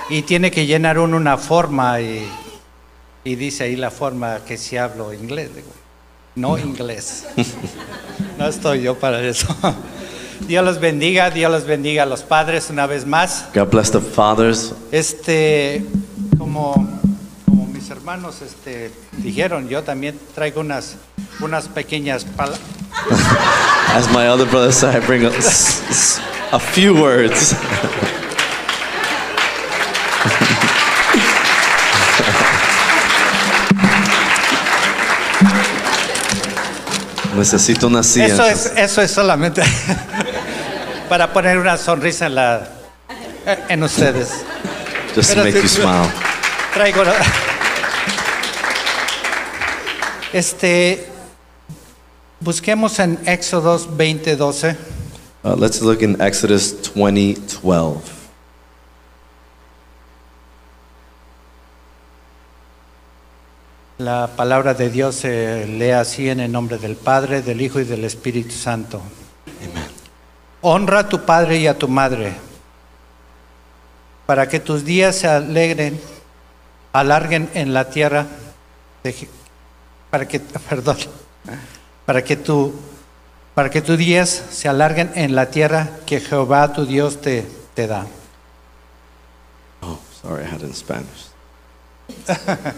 y 0.10 0.22
tiene 0.24 0.50
que 0.50 0.66
llenar 0.66 0.98
uno 0.98 1.18
una 1.18 1.38
forma 1.38 2.02
y, 2.02 2.28
y 3.24 3.36
dice 3.36 3.66
ahí 3.66 3.76
la 3.76 3.92
forma 3.92 4.40
que 4.46 4.58
si 4.58 4.78
hablo 4.78 5.14
inglés. 5.14 5.56
Digo, 5.56 5.72
no 6.36 6.58
inglés. 6.58 7.26
No 8.38 8.48
estoy 8.48 8.84
yo 8.84 8.98
para 8.98 9.22
eso. 9.22 9.54
Dios 10.48 10.64
los 10.64 10.80
bendiga, 10.80 11.30
Dios 11.30 11.52
los 11.52 11.66
bendiga 11.66 12.04
a 12.04 12.06
los 12.06 12.22
padres 12.22 12.70
una 12.70 12.88
vez 12.88 13.06
más. 13.06 13.48
God 13.54 13.70
bless 13.70 13.92
the 13.92 14.00
fathers. 14.00 14.74
Este, 14.94 15.84
como, 16.38 16.74
como 16.74 16.89
mis 17.90 17.98
hermanos 17.98 18.44
este, 18.44 18.92
dijeron, 19.14 19.68
yo 19.68 19.82
también 19.82 20.20
traigo 20.36 20.62
unas, 20.62 20.98
unas 21.40 21.68
pequeñas 21.68 22.24
palabras. 22.24 22.62
As 23.96 24.08
my 24.10 24.28
other 24.28 24.46
brother 24.46 24.72
said, 24.72 24.96
I 24.96 25.00
bring 25.00 25.26
a 25.26 25.32
few 26.60 26.94
words. 26.94 27.56
Necesito 37.36 37.88
una 37.88 38.04
silla. 38.04 38.28
Eso 38.28 38.46
es, 38.46 38.72
eso 38.76 39.02
es 39.02 39.10
solamente 39.10 39.64
para 41.10 41.34
poner 41.34 41.58
una 41.58 41.76
sonrisa 41.78 42.28
en, 42.28 42.36
la, 42.36 42.70
en 43.68 43.82
ustedes. 43.82 44.46
Just 45.16 45.34
to 45.34 45.44
make 45.44 45.56
you 45.56 45.68
smile. 45.68 46.08
Traigo. 46.74 47.04
Este. 50.34 51.08
Busquemos 52.40 53.00
en 53.00 53.20
Éxodos 53.26 53.90
20:12. 53.98 54.78
Uh, 55.44 55.56
let's 55.56 55.82
look 55.82 56.02
in 56.02 56.22
Exodus 56.22 56.76
20 56.94 57.36
12. 57.62 58.20
La 63.98 64.30
palabra 64.36 64.74
de 64.76 64.90
Dios 64.90 65.16
se 65.16 65.66
lee 65.68 65.92
así 65.92 66.30
en 66.30 66.40
el 66.40 66.52
nombre 66.52 66.78
del 66.78 66.96
Padre, 66.96 67.42
del 67.42 67.60
Hijo 67.60 67.80
y 67.80 67.84
del 67.84 68.06
Espíritu 68.06 68.52
Santo. 68.52 69.02
Honra 70.62 71.00
a 71.00 71.10
tu 71.10 71.26
padre 71.26 71.58
y 71.58 71.68
a 71.68 71.78
tu 71.78 71.88
madre, 71.88 72.34
para 74.26 74.48
que 74.48 74.60
tus 74.60 74.86
días 74.86 75.18
se 75.18 75.28
alegren, 75.28 76.00
alarguen 76.94 77.50
en 77.54 77.74
la 77.74 77.90
tierra, 77.90 78.28
para 80.10 80.28
que, 80.28 80.40
perdón, 80.70 80.98
para 82.06 82.24
que 82.24 82.36
tu, 82.36 82.74
para 83.56 83.70
que 83.70 83.82
tus 83.82 83.98
días 83.98 84.30
se 84.30 84.68
alarguen 84.68 85.12
en 85.16 85.36
la 85.36 85.50
tierra 85.52 85.90
que 86.06 86.20
Jehová 86.20 86.74
tu 86.74 86.86
Dios 86.86 87.22
te, 87.22 87.46
te 87.76 87.88
da. 87.88 88.06
Oh, 89.82 90.00
sorry, 90.22 90.44
I 90.44 90.48
had 90.48 90.62
it 90.62 90.68
in 90.68 90.74
Spanish. 90.74 91.28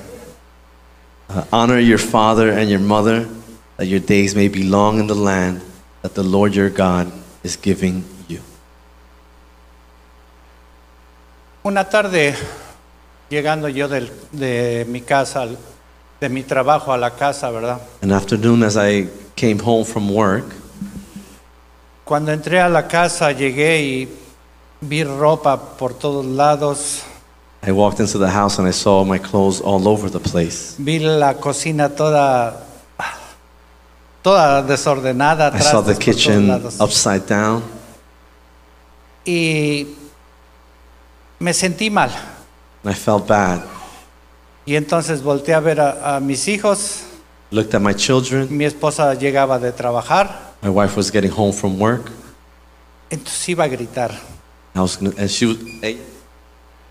Uh, 1.33 1.45
honor 1.53 1.79
your 1.79 1.97
father 1.97 2.49
and 2.51 2.69
your 2.69 2.77
mother, 2.81 3.25
that 3.77 3.85
your 3.87 4.01
days 4.01 4.35
may 4.35 4.49
be 4.49 4.63
long 4.63 4.99
in 4.99 5.07
the 5.07 5.15
land 5.15 5.61
that 6.01 6.13
the 6.13 6.21
Lord 6.21 6.53
your 6.53 6.69
God 6.69 7.09
is 7.41 7.55
giving 7.55 8.03
you. 8.27 8.41
Una 11.63 11.85
tarde, 11.87 12.35
llegando 13.29 13.69
yo 13.69 13.87
del- 13.87 14.11
de 14.33 14.85
mi 14.89 14.99
casa, 14.99 15.43
al- 15.43 15.57
de 16.21 16.29
mi 16.29 16.43
trabajo 16.43 16.93
a 16.93 16.97
la 16.97 17.09
casa, 17.15 17.49
¿verdad? 17.49 17.81
An 18.03 18.11
afternoon, 18.11 18.61
as 18.63 18.77
I 18.77 19.09
came 19.35 19.57
home 19.59 19.83
from 19.83 20.11
work, 20.11 20.45
Cuando 22.05 22.31
entré 22.31 22.59
a 22.59 22.67
la 22.69 22.87
casa, 22.87 23.31
llegué 23.31 23.81
y 23.81 24.09
vi 24.81 25.03
ropa 25.03 25.57
por 25.77 25.93
todos 25.95 26.25
lados, 26.25 27.01
I 27.65 27.71
walked 27.71 27.99
into 27.99 28.19
the 28.19 28.29
house 28.29 28.59
and 28.59 28.67
I 28.67 28.71
saw 28.71 29.03
my 29.03 29.17
clothes 29.17 29.61
all 29.61 29.87
over 29.87 30.09
the 30.11 30.19
place. 30.19 30.75
vi 30.77 30.99
la 30.99 31.35
cocina 31.35 31.89
toda, 31.89 32.65
toda 34.21 34.61
desordenada, 34.61 35.51
I 35.55 35.59
saw 35.61 35.81
the 35.81 35.93
trastes 35.93 35.97
por 35.97 36.13
todos 36.13 36.15
kitchen 36.15 36.47
lados. 36.47 36.79
upside 36.81 37.25
down, 37.27 37.63
y 39.25 39.87
me 41.39 41.51
sentí 41.53 41.89
mal. 41.89 42.11
and 42.83 42.91
I 42.91 42.95
felt 42.95 43.25
bad. 43.27 43.61
Y 44.65 44.75
entonces 44.75 45.23
volteé 45.23 45.53
a 45.55 45.59
ver 45.59 45.79
a, 45.79 46.15
a 46.15 46.19
mis 46.19 46.47
hijos. 46.47 47.01
Looked 47.51 47.73
at 47.75 47.81
my 47.81 47.93
children. 47.93 48.47
Mi 48.55 48.65
esposa 48.65 49.13
llegaba 49.15 49.59
de 49.59 49.71
trabajar, 49.71 50.51
My 50.61 50.69
wife 50.69 50.95
was 50.95 51.11
getting 51.11 51.31
home 51.31 51.51
from 51.51 51.79
work. 51.81 52.09
entonces 53.09 53.49
iba 53.49 53.63
a 53.63 53.67
gritar. 53.67 54.11
I 54.73 54.79
was 54.79 54.95
gonna, 54.97 55.13
and 55.17 55.29
she 55.29 55.45
was, 55.47 55.57
hey, 55.81 55.97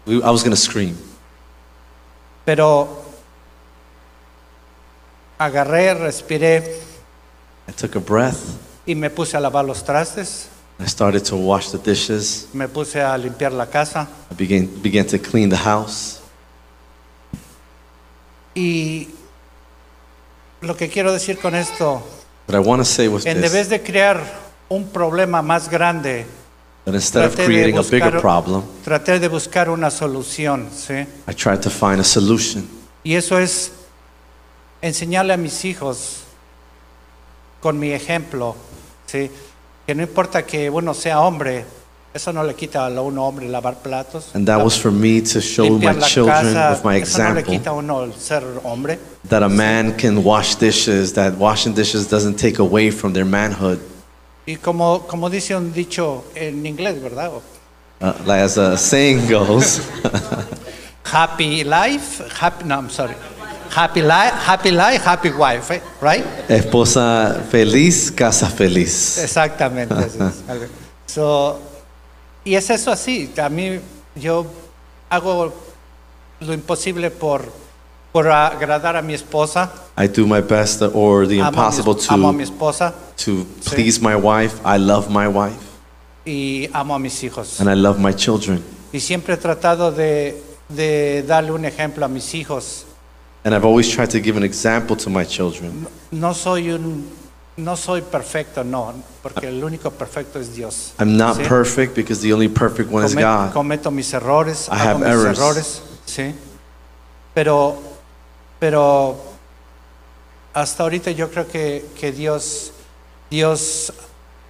I 0.07 0.31
was 0.31 0.43
gonna 0.43 0.57
scream. 0.57 0.97
Pero 2.45 2.89
agarré, 5.39 5.95
respiré 5.95 6.77
I 7.69 7.73
took 7.73 7.95
a 7.97 8.01
breath. 8.01 8.39
y 8.87 8.95
me 8.95 9.09
puse 9.09 9.37
a 9.37 9.41
lavar 9.41 9.65
los 9.65 9.83
trastes, 9.85 10.49
I 10.79 10.87
started 10.87 11.23
to 11.25 11.37
wash 11.37 11.71
the 11.71 11.79
dishes. 11.79 12.49
me 12.53 12.67
puse 12.69 12.97
a 13.01 13.17
limpiar 13.17 13.53
la 13.53 13.67
casa 13.67 14.09
I 14.31 14.35
began, 14.35 14.67
began 14.83 15.07
to 15.07 15.19
clean 15.19 15.49
the 15.49 15.57
house. 15.57 16.20
Y 18.55 19.09
lo 20.61 20.77
que 20.77 20.89
quiero 20.89 21.13
decir 21.13 21.39
con 21.39 21.55
esto, 21.55 22.03
What 22.49 22.57
I 22.57 22.67
want 22.67 22.81
to 22.81 22.85
say 22.85 23.07
was 23.09 23.25
en 23.27 23.41
this, 23.41 23.53
vez 23.53 23.69
de 23.69 23.81
crear 23.83 24.21
un 24.69 24.89
problema 24.89 25.41
más 25.43 25.69
grande, 25.69 26.27
that 26.85 26.95
instead 26.95 27.25
of 27.27 27.35
traté 27.35 27.43
de 27.43 27.47
creating 27.47 27.79
a 27.79 27.83
bigger 27.83 28.13
buscar- 28.15 28.21
problem, 28.21 28.63
traté 28.85 29.19
de 29.21 29.29
buscar 29.29 29.71
una 29.71 29.91
solución, 29.91 30.69
¿sí? 30.75 31.07
I 31.29 31.35
tried 31.35 31.61
to 31.61 31.71
find 31.71 32.01
a 32.01 32.05
solution. 32.05 32.67
Y 33.05 33.15
eso 33.15 33.39
es 33.39 33.73
enseñarle 34.83 35.33
a 35.33 35.37
mis 35.37 35.65
hijos 35.65 36.23
con 37.61 37.79
mi 37.79 37.93
ejemplo, 37.93 38.57
¿sí? 39.07 39.31
que 39.87 39.95
no 39.95 40.03
importa 40.03 40.45
que 40.45 40.71
uno 40.71 40.95
sea 40.95 41.21
hombre, 41.21 41.65
eso 42.13 42.33
no 42.33 42.43
le 42.43 42.55
quita 42.55 42.87
a 42.87 43.03
uno 43.03 43.25
hombre 43.25 43.49
lavar 43.49 43.77
platos, 43.83 44.31
And 44.35 44.47
that 44.47 44.63
was 44.63 44.77
for 44.77 44.91
me 44.91 45.21
to 45.21 45.41
show 45.41 45.79
my 45.79 45.95
children 46.01 46.55
casa, 46.55 46.71
with 46.73 46.85
my 46.85 46.95
no 46.95 46.99
example 46.99 48.61
hombre. 48.63 48.99
that 49.29 49.43
a 49.43 49.49
man 49.49 49.97
can 49.97 50.25
wash 50.25 50.57
dishes, 50.57 51.13
that 51.13 51.37
washing 51.39 51.73
dishes 51.75 52.09
doesn't 52.09 52.37
take 52.37 52.59
away 52.59 52.91
from 52.91 53.13
their 53.13 53.25
manhood. 53.25 53.79
Y 54.47 54.57
como, 54.57 55.07
como 55.07 55.29
dice 55.31 55.55
un 55.55 55.73
dicho 55.73 56.25
en 56.35 56.67
inglés, 56.67 57.01
¿verdad? 57.01 57.31
Uh, 58.01 58.31
as 58.33 58.57
a 58.59 58.77
saying 58.77 59.29
goes, 59.29 59.81
Happy 61.05 61.65
life, 61.65 62.23
happy, 62.39 62.65
no, 62.65 62.77
I'm 62.79 62.89
sorry. 62.91 63.15
Happy 63.71 64.03
life, 64.03 64.33
happy 64.35 64.71
life, 64.71 65.05
happy 65.05 65.31
wife, 65.31 65.71
eh, 65.71 65.81
right? 66.01 66.25
esposa 66.49 67.41
feliz, 67.51 68.11
casa 68.11 68.47
feliz. 68.49 69.19
Exactamente. 69.19 69.95
So, 71.07 71.59
y 72.45 72.55
es 72.55 72.71
eso 72.71 72.91
así. 72.91 73.31
A 73.43 73.49
mí, 73.49 73.81
yo 74.15 74.47
hago 75.09 75.53
lo 76.41 76.53
imposible 76.55 77.11
por, 77.11 77.43
por 78.13 78.29
agradar 78.29 78.97
a 78.97 79.03
mi 79.03 79.15
esposa. 79.15 79.71
I 79.97 80.07
do 80.09 80.27
my 80.27 80.41
best 80.41 80.83
or 80.95 81.27
the 81.27 81.41
Amo 81.41 81.51
mi- 81.51 81.57
impossible 81.57 81.97
amo 82.09 82.33
mi 82.33 82.45
to, 82.45 82.53
esposa 82.53 82.95
to 83.25 83.45
please 83.67 84.01
my 84.01 84.17
wife. 84.17 84.61
I 84.65 84.79
love 84.79 85.11
my 85.11 85.29
wife 85.29 85.61
y 86.25 86.69
amo 86.73 86.95
a 86.95 86.99
mis 86.99 87.23
hijos. 87.23 87.61
and 87.61 87.69
I 87.69 87.75
love 87.75 87.99
my 87.99 88.13
children. 88.15 88.63
Y 88.93 89.01
siempre 89.01 89.35
he 89.35 89.37
tratado 89.37 89.93
de, 89.93 90.43
de 90.69 91.23
darle 91.23 91.53
un 91.53 91.65
ejemplo 91.65 92.05
a 92.05 92.09
mis 92.09 92.33
hijos. 92.35 92.85
And 93.45 93.55
I've 93.55 93.65
always 93.65 93.89
tried 93.89 94.11
to 94.11 94.21
give 94.21 94.37
an 94.37 94.43
example 94.45 94.97
to 94.97 95.09
my 95.11 95.25
children. 95.25 95.87
No 96.11 96.33
soy 96.35 96.71
un, 96.71 97.05
no 97.57 97.77
soy 97.77 98.03
perfecto, 98.03 98.65
no, 98.65 98.95
porque 99.23 99.49
el 99.49 99.63
único 99.63 99.91
perfecto 99.91 100.39
es 100.39 100.55
Dios. 100.55 100.93
I'm 100.99 101.17
not 101.17 101.37
¿sí? 101.37 101.45
perfect 101.45 101.95
because 101.95 102.23
the 102.23 102.33
only 102.33 102.49
perfect 102.49 102.91
one 102.91 103.05
is 103.05 103.15
God. 103.15 103.53
Cometo 103.53 103.91
mis 103.91 104.13
errores, 104.13 104.69
I 104.69 104.77
hago 104.77 104.89
have 104.89 104.99
mis 105.01 105.09
errors. 105.09 105.39
errores, 105.39 105.83
sí. 106.07 106.35
Pero, 107.35 107.77
pero 108.59 109.17
hasta 110.53 110.83
ahorita 110.83 111.11
yo 111.11 111.31
creo 111.31 111.47
que, 111.47 111.87
que 111.99 112.13
Dios, 112.13 112.73
Dios 113.31 113.93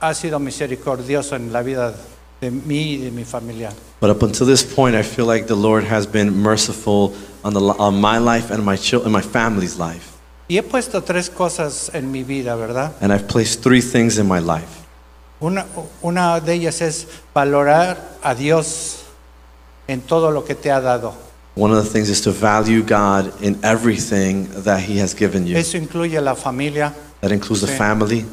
ha 0.01 0.15
sido 0.15 0.39
misericordioso 0.39 1.37
en 1.37 1.53
la 1.53 1.63
vida 1.63 1.95
de 2.41 2.51
mí 2.51 2.95
y 2.95 2.97
de 2.99 3.11
mi 3.11 3.25
familia. 3.25 3.71
But 4.01 4.11
up 4.11 4.23
until 4.23 4.47
this 4.47 4.63
point, 4.63 4.95
I 4.97 5.03
feel 5.03 5.27
like 5.27 5.47
the 5.47 5.57
Lord 5.57 5.85
has 5.85 6.07
been 6.07 6.35
merciful 6.35 7.13
on, 7.45 7.53
the, 7.53 7.61
on 7.61 8.01
my 8.01 8.19
life 8.19 8.51
and 8.51 8.65
my, 8.65 8.79
and 8.93 9.13
my 9.13 9.21
family's 9.21 9.79
life. 9.79 10.10
Y 10.51 10.59
he 10.59 10.65
puesto 10.65 11.01
tres 11.05 11.31
cosas 11.31 11.93
en 11.95 12.11
mi 12.11 12.25
vida, 12.25 12.57
¿verdad? 12.57 12.93
And 13.01 13.13
I've 13.13 13.29
placed 13.29 13.63
three 13.63 13.81
things 13.81 14.19
in 14.19 14.27
my 14.27 14.41
life. 14.41 14.67
Una, 15.41 15.65
una 16.03 16.41
de 16.41 16.55
ellas 16.55 16.81
es 16.81 17.07
valorar 17.33 18.19
a 18.21 18.35
Dios 18.35 19.05
en 19.87 20.01
todo 20.01 20.33
lo 20.33 20.45
que 20.45 20.57
te 20.57 20.73
ha 20.73 20.81
dado. 20.81 21.15
One 21.55 21.73
of 21.73 21.85
the 21.85 21.89
things 21.89 22.09
is 22.09 22.21
to 22.23 22.33
value 22.33 22.83
God 22.83 23.33
in 23.41 23.61
everything 23.63 24.49
that 24.65 24.81
He 24.81 24.99
has 25.01 25.15
given 25.15 25.47
you. 25.47 25.57
Eso 25.57 25.77
incluye 25.79 26.21
la 26.21 26.35
familia. 26.35 26.93
That 27.21 27.31
includes 27.31 27.61
the 27.61 27.69
Sí. 27.69 27.77
family. 27.79 28.27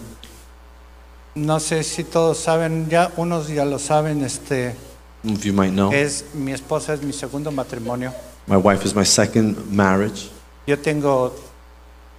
No 1.36 1.60
sé 1.60 1.84
si 1.84 2.04
todos 2.04 2.40
saben, 2.40 2.90
ya 2.90 3.12
unos 3.16 3.48
ya 3.48 3.64
lo 3.64 3.78
saben, 3.78 4.24
este, 4.24 4.76
of 5.24 5.44
you 5.46 5.54
might 5.54 5.72
know. 5.72 5.92
es 5.94 6.26
mi 6.34 6.52
esposa 6.52 6.96
es 6.96 7.04
mi 7.04 7.14
segundo 7.14 7.52
matrimonio. 7.52 8.12
My 8.48 8.58
wife 8.58 8.84
is 8.84 8.96
my 8.96 9.06
second 9.06 9.56
marriage. 9.70 10.32
Yo 10.66 10.78
tengo 10.80 11.36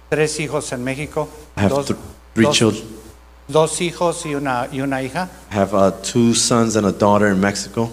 tres 0.09 0.39
hijos 0.39 0.71
en 0.71 0.83
México, 0.83 1.27
I 1.57 1.61
have 1.61 1.69
dos, 1.69 1.85
th- 1.87 1.99
three 2.33 2.45
dos- 2.45 2.55
children. 2.57 2.83
dos 3.47 3.81
hijos 3.81 4.25
y 4.25 4.35
una, 4.35 4.67
y 4.71 4.81
una 4.81 5.01
hija. 5.01 5.29
I 5.51 5.55
have 5.57 5.73
uh, 5.75 5.91
two 6.01 6.33
sons 6.33 6.75
and 6.75 6.85
a 6.87 6.91
daughter 6.91 7.27
in 7.31 7.39
Mexico. 7.39 7.89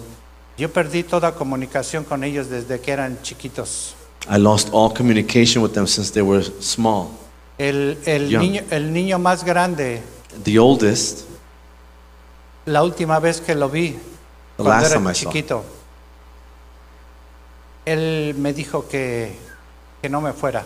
Yo 0.57 0.69
perdí 0.71 1.03
toda 1.03 1.33
comunicación 1.33 2.03
con 2.03 2.23
ellos 2.23 2.49
desde 2.49 2.79
que 2.79 2.91
eran 2.91 3.19
chiquitos. 3.21 3.93
I 4.29 4.37
lost 4.37 4.69
all 4.73 4.91
communication 4.93 5.61
with 5.63 5.71
them 5.73 5.85
since 5.87 6.11
they 6.11 6.21
were 6.23 6.43
small. 6.61 7.09
El, 7.59 7.97
el, 8.05 8.29
Young. 8.29 8.41
niño, 8.41 8.61
el 8.71 8.91
niño 8.93 9.17
más 9.19 9.43
grande 9.43 10.01
The 10.43 10.59
oldest 10.59 11.21
La 12.65 12.83
última 12.83 13.19
vez 13.19 13.39
que 13.41 13.55
lo 13.55 13.69
vi, 13.69 13.91
The 14.57 14.63
cuando 14.63 14.73
last 14.81 14.91
era 14.91 14.99
time 14.99 15.11
I 15.11 15.15
saw. 15.15 15.31
chiquito, 15.31 15.63
él 17.85 18.35
me 18.37 18.53
dijo 18.53 18.87
que, 18.87 19.35
que 20.01 20.09
no 20.09 20.21
me 20.21 20.33
fuera. 20.33 20.65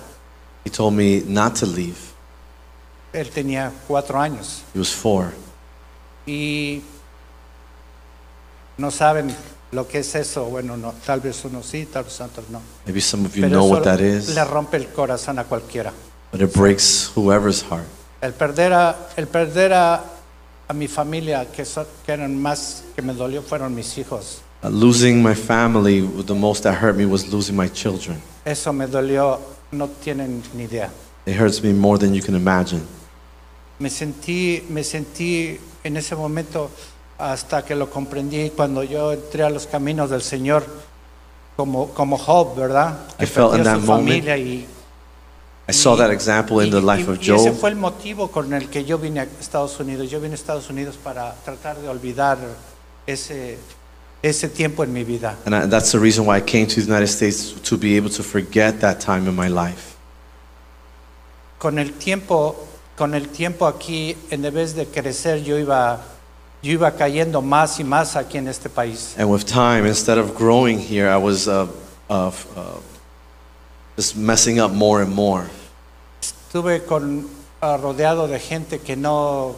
He 0.66 0.70
told 0.70 0.94
me 0.94 1.24
not 1.28 1.56
to 1.60 1.66
leave. 1.66 1.98
Él 3.14 3.30
tenía 3.30 3.72
cuatro 3.88 4.20
años 4.20 4.62
He 4.74 4.80
was 4.80 4.90
four. 4.94 5.34
y 6.26 6.82
no 8.78 8.90
saben 8.92 9.34
lo 9.72 9.88
que 9.88 10.00
es 10.00 10.16
eso. 10.16 10.46
Bueno, 10.46 10.78
no, 10.78 10.94
tal 11.06 11.20
vez 11.20 11.44
uno 11.46 11.62
sí, 11.64 11.86
tal 11.86 12.04
vez 12.06 12.20
otros 12.22 12.50
no. 12.50 12.62
Maybe 12.86 13.02
some 13.02 13.26
of 13.26 13.36
you 13.36 13.42
Pero 13.42 13.54
know 13.56 13.66
eso 13.66 13.74
what 13.76 13.84
that 13.84 14.00
is, 14.00 14.34
le 14.36 14.44
rompe 14.46 14.78
el 14.78 14.88
corazón 14.88 15.40
a 15.40 15.44
cualquiera. 15.44 15.92
but 16.32 16.42
it 16.42 16.54
breaks 16.54 17.12
whoever's 17.16 17.62
heart. 17.64 17.86
El 18.22 18.34
perder 18.34 18.72
a, 18.74 18.96
el 19.18 19.28
perder 19.28 19.74
a, 19.74 20.04
a 20.68 20.74
mi 20.74 20.88
familia, 20.88 21.46
que, 21.52 21.66
son- 21.66 21.88
que 22.06 22.14
eran 22.14 22.40
más 22.42 22.84
que 22.96 23.02
me 23.02 23.14
dolió, 23.14 23.42
fueron 23.42 23.74
mis 23.76 23.98
hijos. 23.98 24.42
Uh, 24.64 24.70
losing 24.70 25.22
my 25.24 25.34
family, 25.34 26.02
the 26.26 26.36
most 26.36 26.64
that 26.64 26.76
hurt 26.76 26.96
me 26.96 27.06
was 27.06 27.28
losing 27.34 27.56
my 27.58 27.68
children. 27.68 28.22
Eso 28.46 28.72
me 28.72 28.86
dolió, 28.86 29.40
no 29.72 29.88
tienen 29.88 30.42
ni 30.56 30.64
idea. 30.64 30.90
It 31.26 31.40
hurts 31.40 31.62
me 31.64 31.74
more 31.74 31.98
than 32.00 32.14
you 32.14 32.22
can 32.24 32.36
imagine. 32.36 32.82
Me 33.80 33.90
sentí, 33.90 34.64
me 34.70 34.84
sentí 34.84 35.60
en 35.84 35.98
ese 35.98 36.16
momento 36.16 36.70
hasta 37.18 37.64
que 37.64 37.76
lo 37.76 37.90
comprendí 37.90 38.50
cuando 38.52 38.84
yo 38.84 39.12
entré 39.14 39.44
a 39.44 39.50
los 39.50 39.68
caminos 39.68 40.10
del 40.10 40.22
Señor 40.22 40.66
como, 41.56 41.90
como 41.90 42.18
Job, 42.18 42.56
¿verdad? 42.56 42.98
I 43.20 43.26
felt 43.26 43.56
in 43.56 43.64
that 43.64 43.80
su 43.80 43.86
moment 43.86 44.26
y, 44.28 44.66
I 45.70 45.74
saw 45.74 45.96
that 45.96 46.12
example 46.12 46.64
in 46.66 46.72
the 46.72 46.80
y- 46.80 46.82
life 46.82 47.10
y- 47.10 47.14
of 47.14 47.18
y 47.22 47.32
ese 47.32 47.50
Job. 47.50 47.60
fue 47.60 47.70
el 47.70 47.76
motivo 47.76 48.30
con 48.32 48.52
el 48.54 48.70
que 48.70 48.84
yo 48.84 48.98
vine 48.98 49.20
a 49.22 49.28
Estados 49.40 49.80
Unidos. 49.80 50.10
Yo 50.10 50.20
vine 50.20 50.34
a 50.34 50.36
Estados 50.36 50.70
Unidos 50.70 50.98
para 51.02 51.34
tratar 51.46 51.78
de 51.80 51.88
olvidar 51.88 52.38
ese, 53.06 53.58
ese 54.24 54.48
tiempo 54.50 54.84
en 54.84 54.94
mi 54.94 55.04
vida. 55.04 55.38
And 55.46 55.56
I, 55.56 55.66
that's 55.66 55.92
the 55.92 56.00
reason 56.00 56.26
why 56.26 56.38
I 56.38 56.42
came 56.42 56.68
to 56.68 56.76
the 56.76 56.86
United 56.86 57.08
States 57.08 57.54
to 57.54 57.78
be 57.78 57.96
able 57.98 58.10
to 58.12 58.24
forget 58.24 58.80
that 58.82 59.00
time 59.00 59.28
in 59.28 59.36
my 59.36 59.48
life. 59.48 59.98
Con 61.60 61.80
el 61.80 61.94
tiempo, 61.94 62.56
con 62.96 63.14
el 63.14 63.30
tiempo 63.30 63.68
aquí, 63.68 64.16
en 64.30 64.42
vez 64.54 64.76
de 64.76 64.86
crecer, 64.86 65.44
yo 65.44 65.58
iba, 65.58 66.02
yo 66.62 66.72
iba 66.74 66.92
cayendo 66.92 67.42
más 67.42 67.80
y 67.80 67.84
más 67.84 68.16
aquí 68.16 68.38
en 68.38 68.48
este 68.48 68.70
país. 68.70 69.16
And 69.18 69.30
with 69.30 69.46
time, 69.46 69.86
instead 69.88 70.18
of 70.18 70.36
growing 70.36 70.80
here, 70.80 71.10
I 71.10 71.18
was 71.18 71.48
uh, 71.48 71.68
uh, 72.10 72.32
uh, 72.56 72.80
just 73.96 74.16
messing 74.16 74.60
up 74.60 74.72
more 74.72 75.02
and 75.02 75.14
more. 75.14 75.48
Estuve 76.22 76.86
con, 76.86 77.28
ah, 77.62 77.78
rodeado 77.78 78.28
de 78.28 78.40
gente 78.40 78.80
que 78.80 78.96
no, 78.96 79.56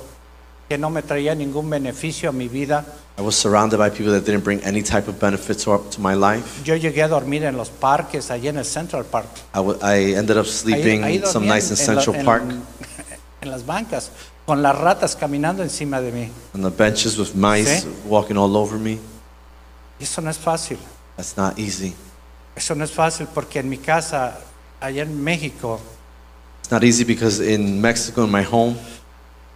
que 0.70 0.78
no 0.78 0.90
me 0.90 1.02
traía 1.02 1.36
ningún 1.36 1.70
beneficio 1.70 2.30
a 2.30 2.32
mi 2.34 2.48
vida. 2.48 2.86
I 3.18 3.22
was 3.22 3.36
surrounded 3.36 3.78
by 3.78 3.90
people 3.92 4.12
that 4.14 4.26
didn't 4.26 4.44
bring 4.44 4.60
any 4.64 4.82
type 4.82 5.08
of 5.08 5.20
benefit 5.20 5.60
to, 5.60 5.84
to 5.92 6.02
my 6.02 6.16
life. 6.16 6.64
Yo 6.66 6.76
llegué 6.76 7.04
a 7.04 7.08
dormir 7.08 7.44
en 7.44 7.56
los 7.56 7.70
parques, 7.70 8.32
allí 8.32 8.48
en 8.48 8.58
el 8.58 8.66
Central 8.66 9.04
Park. 9.06 9.28
I, 9.54 9.58
w- 9.60 9.78
I 9.84 10.16
ended 10.16 10.38
up 10.38 10.48
sleeping 10.48 11.04
ahí 11.04 11.20
some 11.24 11.46
dormía 11.46 11.54
nights 11.56 11.70
in 11.70 11.76
Central 11.78 12.16
en- 12.16 12.26
Park 12.26 12.44
en 13.42 13.52
las 13.52 13.64
bancas, 13.66 14.10
con 14.48 14.64
las 14.64 14.76
ratas 14.78 15.16
caminando 15.16 15.62
encima 15.62 16.02
de 16.02 16.12
mí. 16.12 16.32
on 16.56 16.62
the 16.64 16.70
benches 16.72 17.18
with 17.20 17.36
mice 17.36 17.84
Sí. 17.84 17.88
walking 18.08 18.36
all 18.36 18.58
over 18.58 18.80
me. 18.80 18.98
Eso 20.00 20.20
no 20.22 20.32
es 20.32 20.38
fácil. 20.40 20.80
That's 21.16 21.38
not 21.38 21.60
easy. 21.60 21.94
Eso 22.56 22.74
no 22.74 22.84
es 22.84 22.92
fácil 22.92 23.28
porque 23.32 23.60
en 23.60 23.70
mi 23.70 23.78
casa, 23.78 24.40
allá 24.82 25.04
en 25.04 25.24
México, 25.24 25.80
It's 26.62 26.72
not 26.72 26.84
easy 26.84 27.04
because 27.04 27.40
in 27.42 27.80
Mexico, 27.80 28.24
in 28.24 28.32
my 28.32 28.42
home, 28.44 28.76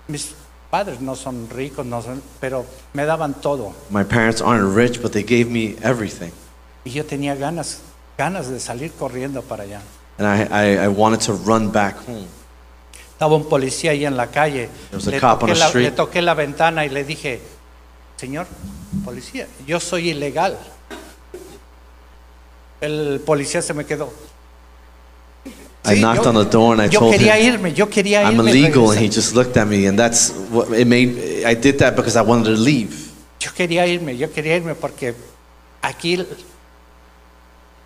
mis 0.08 0.36
padres 0.69 0.99
no 1.01 1.15
son 1.15 1.49
ricos, 1.49 1.86
no 1.86 2.01
son, 2.01 2.21
pero 2.39 2.65
me 2.93 3.06
daban 3.06 3.34
todo. 3.41 3.73
my 3.89 4.03
parents 4.03 4.41
aren't 4.41 4.75
rich, 4.75 5.01
but 5.01 5.12
they 5.12 5.23
gave 5.23 5.45
me 5.49 5.75
everything. 5.82 6.32
Y 6.84 6.91
yo 6.91 7.06
tenía 7.06 7.36
ganas, 7.36 7.80
ganas 8.17 8.49
de 8.49 8.60
salir 8.60 8.91
corriendo 8.93 9.41
para 9.41 9.63
allá. 9.63 9.82
And 10.19 10.27
I, 10.27 10.47
I, 10.51 10.86
I 10.86 10.88
wanted 10.88 11.21
to 11.21 11.34
run 11.34 11.71
back 11.71 11.95
home. 12.08 12.27
Estaba 13.13 13.36
un 13.36 13.45
policía 13.45 13.91
ahí 13.91 14.06
en 14.06 14.15
la 14.15 14.27
calle. 14.27 14.69
There 14.89 14.97
was 14.97 15.08
a 15.08 15.12
Le 15.12 15.19
cop 15.19 15.41
on 15.43 15.49
toqué, 15.49 15.53
the 15.53 15.60
la, 15.60 15.65
street. 15.67 15.84
le 15.86 15.91
toqué 15.91 16.21
la 16.21 16.34
ventana 16.34 16.86
y 16.86 16.89
le 16.89 17.03
dije, 17.03 17.41
señor 18.15 18.45
policía, 19.03 19.47
yo 19.65 19.80
soy 19.80 20.10
ilegal. 20.10 20.58
El 22.80 23.21
policía 23.25 23.62
se 23.62 23.73
me 23.73 23.86
quedó. 23.86 24.12
I 25.88 26.00
knocked 26.00 26.23
yo- 26.23 26.30
on 26.30 26.36
the 26.36 26.50
door 26.50 26.73
and 26.73 26.82
I 26.82 26.88
told 26.89 27.13
him, 27.15 27.28
irme, 27.30 27.73
yo 27.73 27.88
quería 27.88 28.28
I'm 28.28 28.38
irme. 28.39 28.50
illegal, 28.50 28.91
and 28.91 29.00
he 29.00 29.08
just 29.10 29.34
looked 29.36 29.58
at 29.58 29.67
me, 29.67 29.88
and 29.88 29.97
that's 29.97 30.32
what 30.52 30.71
it 30.71 30.86
made. 30.88 31.43
I 31.45 31.54
did 31.56 31.78
that 31.80 31.95
because 31.95 32.15
I 32.17 32.21
wanted 32.21 32.45
to 32.56 32.62
leave. 32.62 33.12
Yo 33.39 33.52
quería 33.56 33.86
irme, 33.88 34.17
yo 34.17 34.28
quería 34.32 34.56
irme 34.58 34.76
porque 34.76 35.13
aquí, 35.82 36.26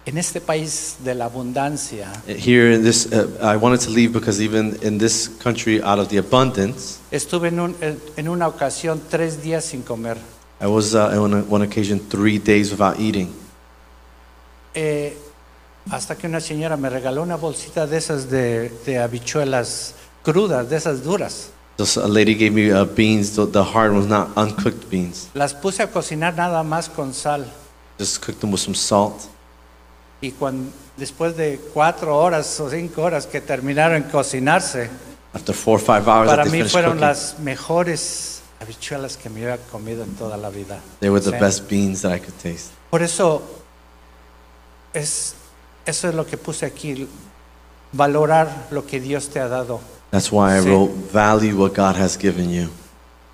en 0.06 0.18
este 0.18 0.42
país 0.42 0.96
de 1.04 1.14
la 1.14 1.26
abundancia, 1.26 2.12
Here 2.28 2.74
in 2.74 2.84
this, 2.84 3.06
uh, 3.12 3.28
I 3.42 3.56
wanted 3.58 3.82
to 3.82 3.92
leave 3.92 4.12
because 4.14 4.42
even 4.42 4.78
in 4.82 4.98
this 4.98 5.28
country, 5.44 5.82
out 5.84 6.00
of 6.00 6.08
the 6.10 6.18
abundance, 6.18 7.00
estuve 7.12 7.50
en, 7.50 7.60
un- 7.60 7.76
en- 8.18 8.28
una 8.28 8.48
ocasión 8.48 9.00
tres 9.10 9.44
días 9.44 9.64
sin 9.66 9.84
comer. 9.84 10.18
I 10.60 10.68
was 10.68 10.94
uh, 10.96 11.10
on 11.22 11.48
one 11.50 11.64
occasion 11.64 12.00
three 12.10 12.40
days 12.40 12.72
without 12.72 13.00
eating. 13.00 13.32
Eh, 14.74 15.14
hasta 15.90 16.16
que 16.16 16.28
una 16.28 16.40
señora 16.40 16.78
me 16.78 16.90
regaló 16.90 17.24
una 17.24 17.36
bolsita 17.38 17.88
de 17.88 17.98
esas 17.98 18.30
de, 18.30 18.70
de 18.86 19.00
habichuelas 19.00 19.96
crudas, 20.24 20.70
de 20.70 20.78
esas 20.78 21.04
duras. 21.04 21.50
A 21.80 22.08
lady 22.08 22.36
gave 22.36 22.52
me 22.52 22.72
uh, 22.72 22.86
beans, 22.86 23.36
the, 23.36 23.48
the 23.48 23.64
hard 23.64 23.92
ones, 23.94 24.06
not 24.08 24.30
uncooked 24.38 24.88
beans. 24.92 25.30
Las 25.34 25.54
puse 25.54 25.82
a 25.82 25.88
cocinar 25.90 26.36
nada 26.36 26.62
más 26.64 26.90
con 26.90 27.14
sal. 27.14 27.46
Just 27.98 28.24
cooked 28.24 28.40
them 28.42 28.52
with 28.52 28.60
some 28.60 28.76
salt. 28.76 29.16
Y 30.22 30.32
cuando, 30.32 30.72
después 30.98 31.36
de 31.36 31.60
cuatro 31.74 32.16
horas 32.16 32.60
o 32.60 32.70
cinco 32.70 33.02
horas 33.02 33.26
que 33.26 33.42
terminaron 33.42 33.98
en 33.98 34.04
cocinarse, 34.04 34.90
After 35.34 35.56
four 35.56 35.80
or 35.80 35.82
five 35.82 36.08
hours 36.08 36.30
para 36.30 36.44
that 36.44 36.52
they 36.52 36.52
mí 36.52 36.58
finished 36.60 36.72
fueron 36.74 36.92
cooking, 36.98 37.08
las 37.08 37.40
mejores 37.40 38.42
habichuelas 38.60 39.18
que 39.18 39.30
me 39.32 39.42
había 39.42 39.58
comido 39.72 40.04
en 40.04 40.14
toda 40.16 40.38
la 40.38 40.50
vida. 40.52 40.80
they 41.00 41.10
were 41.10 41.24
the 41.24 41.32
Sí. 41.32 41.40
best 41.40 41.68
beans 41.68 42.02
that 42.04 42.14
I 42.14 42.20
could 42.20 42.38
taste. 42.44 42.70
Por 42.92 43.02
eso 43.02 43.42
es 44.94 45.34
eso 45.86 46.10
es 46.10 46.16
lo 46.16 46.26
que 46.26 46.38
puse 46.38 46.66
aquí, 46.66 47.08
valorar 47.92 48.68
lo 48.72 48.86
que 48.86 49.00
Dios 49.00 49.30
te 49.30 49.40
ha 49.40 49.48
dado. 49.48 49.80
That's 50.12 50.32
why 50.32 50.58
I 50.58 50.62
Sí. 50.62 50.70
wrote, 50.70 50.94
value 51.14 51.56
what 51.58 51.74
God 51.76 51.96
has 51.96 52.18
given 52.18 52.50
you. 52.52 52.70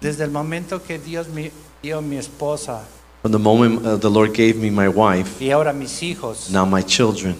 Desde 0.02 0.24
el 0.24 0.32
momento 0.32 0.82
que 0.84 1.00
Dios 1.00 1.28
me 1.28 1.52
dio 1.82 2.02
mi 2.02 2.18
esposa 2.18 2.82
From 3.24 3.32
the 3.32 3.40
moment 3.40 3.84
uh, 3.86 3.98
the 3.98 4.10
Lord 4.10 4.32
gave 4.34 4.56
me 4.56 4.70
my 4.70 4.88
wife, 4.88 5.44
y 5.44 5.50
ahora 5.52 5.74
mis 5.74 6.02
hijos, 6.04 6.50
now 6.52 6.66
my 6.66 6.84
children, 6.84 7.36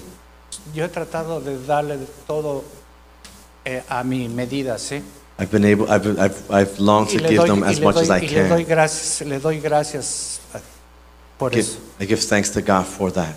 yo 0.74 0.84
he 0.84 0.90
tratado 0.90 1.40
de 1.40 1.58
darle 1.66 2.00
todo 2.26 2.64
eh, 3.64 3.84
a 3.88 4.04
mi 4.04 4.28
medida, 4.28 4.78
¿sí? 4.80 5.02
I've 5.40 5.52
been 5.52 5.66
able, 5.66 5.86
I've, 5.88 6.18
I've, 6.20 6.36
I've 6.50 6.80
longed 6.80 7.12
Y 7.14 7.18
to 7.18 7.24
le 7.24 7.30
give 7.30 7.38
doy, 7.42 7.48
them 7.48 7.60
y 7.64 7.68
as 7.70 7.80
le 7.80 7.86
much 7.86 7.96
doy- 7.96 8.04
as 8.04 8.10
I 8.10 8.26
y 8.26 8.28
le 8.30 8.48
doy 8.50 8.66
can. 8.66 8.70
gracias, 8.76 9.22
le 9.28 9.40
doy 9.40 9.60
gracias 9.60 10.40
eh, 10.56 10.60
por 11.38 11.52
Give, 11.52 11.62
eso. 11.62 11.78
I 12.00 12.06
give 12.08 12.20
thanks 12.22 12.50
to 12.52 12.62
God 12.62 12.86
for 12.86 13.12
that. 13.14 13.36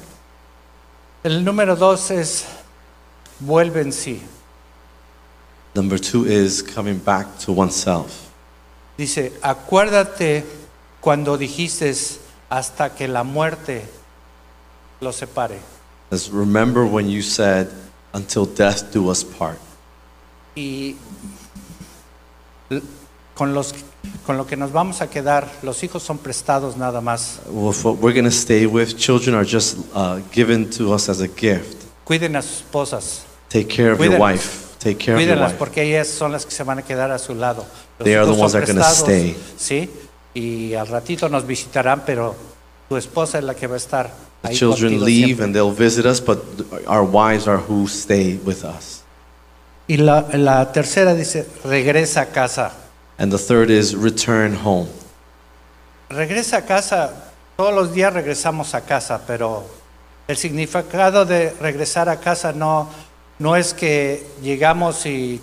El 1.22 1.44
número 1.44 1.76
dos 1.76 2.11
es 2.11 2.46
vuelve 3.40 3.83
en 3.83 3.92
sí. 3.92 4.22
Number 5.74 6.00
two 6.00 6.24
is 6.24 6.62
coming 6.62 6.98
back 6.98 7.38
to 7.44 7.52
oneself. 7.52 8.30
Dice, 8.96 9.33
acuérdate 9.42 10.44
cuando 11.00 11.37
dijiste 11.37 11.94
hasta 12.48 12.94
que 12.94 13.06
la 13.06 13.22
muerte 13.22 13.87
lo 15.00 15.12
separe. 15.12 15.59
Says, 16.11 16.30
remember 16.30 16.85
when 16.85 17.09
you 17.09 17.22
said, 17.22 17.68
until 18.12 18.46
death 18.46 18.92
do 18.92 19.11
us 19.11 19.22
part. 19.22 19.59
Y 20.56 20.96
con, 23.35 23.54
los, 23.54 23.74
con 24.26 24.36
lo 24.36 24.46
que 24.46 24.56
nos 24.56 24.72
vamos 24.72 25.01
a 25.03 25.09
quedar, 25.11 25.51
los 25.62 25.82
hijos 25.82 26.03
son 26.03 26.18
prestados 26.18 26.76
nada 26.76 27.01
más. 27.01 27.40
With 27.51 27.76
what 27.84 27.96
we're 28.01 28.14
going 28.14 28.24
to 28.24 28.30
stay 28.30 28.66
with, 28.66 28.96
children 28.96 29.34
are 29.36 29.44
just 29.44 29.76
uh, 29.94 30.20
given 30.32 30.68
to 30.70 30.92
us 30.94 31.09
as 31.09 31.20
a 31.20 31.26
gift. 31.28 31.84
Cuiden 32.05 32.36
a 32.36 32.42
sus 32.42 32.59
esposas, 32.62 33.22
Take 33.48 33.66
care 33.68 33.92
of 33.92 33.98
your 33.98 34.09
Cuídenlas. 34.16 34.20
wife. 34.20 34.66
Take 34.78 34.96
care 34.98 35.14
of 35.14 35.20
your 35.20 35.28
cuídenlas 35.28 35.51
wife. 35.53 35.59
porque 35.59 35.82
ellas 35.82 36.09
son 36.09 36.32
las 36.32 36.44
que 36.46 36.53
se 36.53 36.62
van 36.62 36.78
a 36.78 36.82
quedar 36.82 37.11
a 37.11 37.18
su 37.18 37.34
lado. 37.34 37.64
Los 37.98 38.05
They 38.05 38.14
are 38.14 38.24
the 38.26 38.32
hijos 38.32 38.40
ones 38.42 38.53
son 38.53 38.61
that 38.61 38.68
are 38.68 38.72
gonna 38.72 38.86
prestados, 38.86 39.09
stay. 39.11 39.36
Sí, 39.59 39.90
y 40.34 40.74
al 40.74 40.86
ratito 40.88 41.28
nos 41.28 41.46
visitarán, 41.46 42.03
pero 42.07 42.34
tu 42.88 42.96
esposa 42.96 43.38
es 43.38 43.44
la 43.44 43.55
que 43.55 43.66
va 43.66 43.74
a 43.74 43.76
estar 43.78 44.11
The 44.42 44.48
ahí 44.48 44.57
children 44.57 44.92
contigo 44.98 45.05
leave 45.07 45.24
siempre. 45.26 45.44
and 45.44 45.55
they'll 45.55 45.74
visit 45.76 46.07
us, 46.07 46.20
but 46.24 46.38
our 46.86 47.03
wives 47.05 47.46
are 47.46 47.59
who 47.68 47.86
stay 47.86 48.40
with 48.44 48.64
us. 48.64 49.03
Y 49.86 49.96
la, 49.98 50.26
la 50.32 50.72
tercera 50.72 51.14
dice, 51.14 51.46
regresa 51.64 52.22
a 52.22 52.26
casa. 52.26 52.72
And 53.21 53.31
the 53.31 53.37
third 53.37 53.68
is 53.68 53.95
return 53.95 54.55
home. 54.55 54.89
Regresa 56.09 56.57
a 56.57 56.62
casa, 56.62 57.33
todos 57.55 57.75
los 57.75 57.93
días 57.93 58.14
regresamos 58.14 58.75
a 58.75 58.81
casa, 58.81 59.21
pero 59.27 59.62
el 60.27 60.39
significado 60.39 61.27
de 61.27 61.51
regresar 61.61 62.09
a 62.09 62.18
casa 62.18 62.55
no, 62.55 62.89
no 63.39 63.57
es 63.57 63.75
que 63.75 64.27
llegamos 64.43 65.05
y 65.05 65.39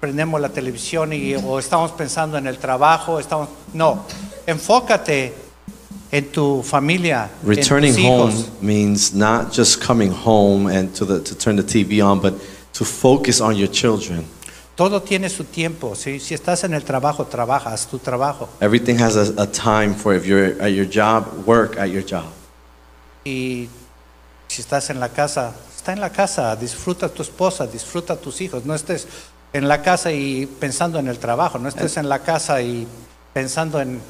prendemos 0.00 0.40
la 0.40 0.48
televisión 0.48 1.12
y 1.12 1.34
o 1.34 1.58
estamos 1.58 1.92
pensando 1.92 2.38
en 2.38 2.46
el 2.46 2.56
trabajo, 2.56 3.20
estamos 3.20 3.50
no, 3.74 4.06
enfócate 4.46 5.34
en 6.10 6.32
tu 6.32 6.62
familia, 6.62 7.28
Returning 7.42 7.90
en 7.90 7.96
tus 7.96 8.04
home 8.06 8.46
means 8.62 9.12
not 9.12 9.52
just 9.52 9.78
coming 9.78 10.10
home 10.10 10.68
and 10.68 10.94
to, 10.94 11.04
the, 11.04 11.20
to 11.20 11.34
turn 11.34 11.56
the 11.56 11.62
TV 11.62 12.02
on, 12.02 12.18
but 12.18 12.32
to 12.72 12.84
focus 12.86 13.42
on 13.42 13.56
your 13.56 13.70
children. 13.70 14.24
Todo 14.76 15.02
tiene 15.02 15.28
su 15.28 15.44
tiempo, 15.44 15.94
¿sí? 15.94 16.18
si 16.18 16.34
estás 16.34 16.64
en 16.64 16.74
el 16.74 16.82
trabajo, 16.82 17.26
trabajas 17.26 17.86
tu 17.86 17.98
trabajo. 17.98 18.48
Everything 18.60 18.98
has 19.00 19.16
a, 19.16 19.32
a 19.40 19.46
time 19.46 19.94
for 19.94 20.14
if 20.14 20.26
you're 20.26 20.60
at 20.60 20.72
your 20.72 20.86
job, 20.86 21.46
work 21.46 21.78
at 21.78 21.90
your 21.90 22.02
job. 22.02 22.24
Y 23.24 23.68
si 24.48 24.62
estás 24.62 24.90
en 24.90 24.98
la 24.98 25.10
casa, 25.10 25.54
está 25.76 25.92
en 25.92 26.00
la 26.00 26.10
casa, 26.10 26.56
disfruta 26.56 27.06
a 27.06 27.08
tu 27.08 27.22
esposa, 27.22 27.66
disfruta 27.68 28.14
a 28.14 28.16
tus 28.16 28.40
hijos. 28.40 28.64
No 28.64 28.74
estés 28.74 29.06
en 29.52 29.68
la 29.68 29.80
casa 29.80 30.10
y 30.10 30.46
pensando 30.46 30.98
en 30.98 31.06
el 31.06 31.18
trabajo, 31.18 31.58
no 31.58 31.68
estés 31.68 31.96
en 31.96 32.08
la 32.08 32.18
casa 32.18 32.60
y 32.60 32.86
pensando 33.32 33.80
en 33.80 34.00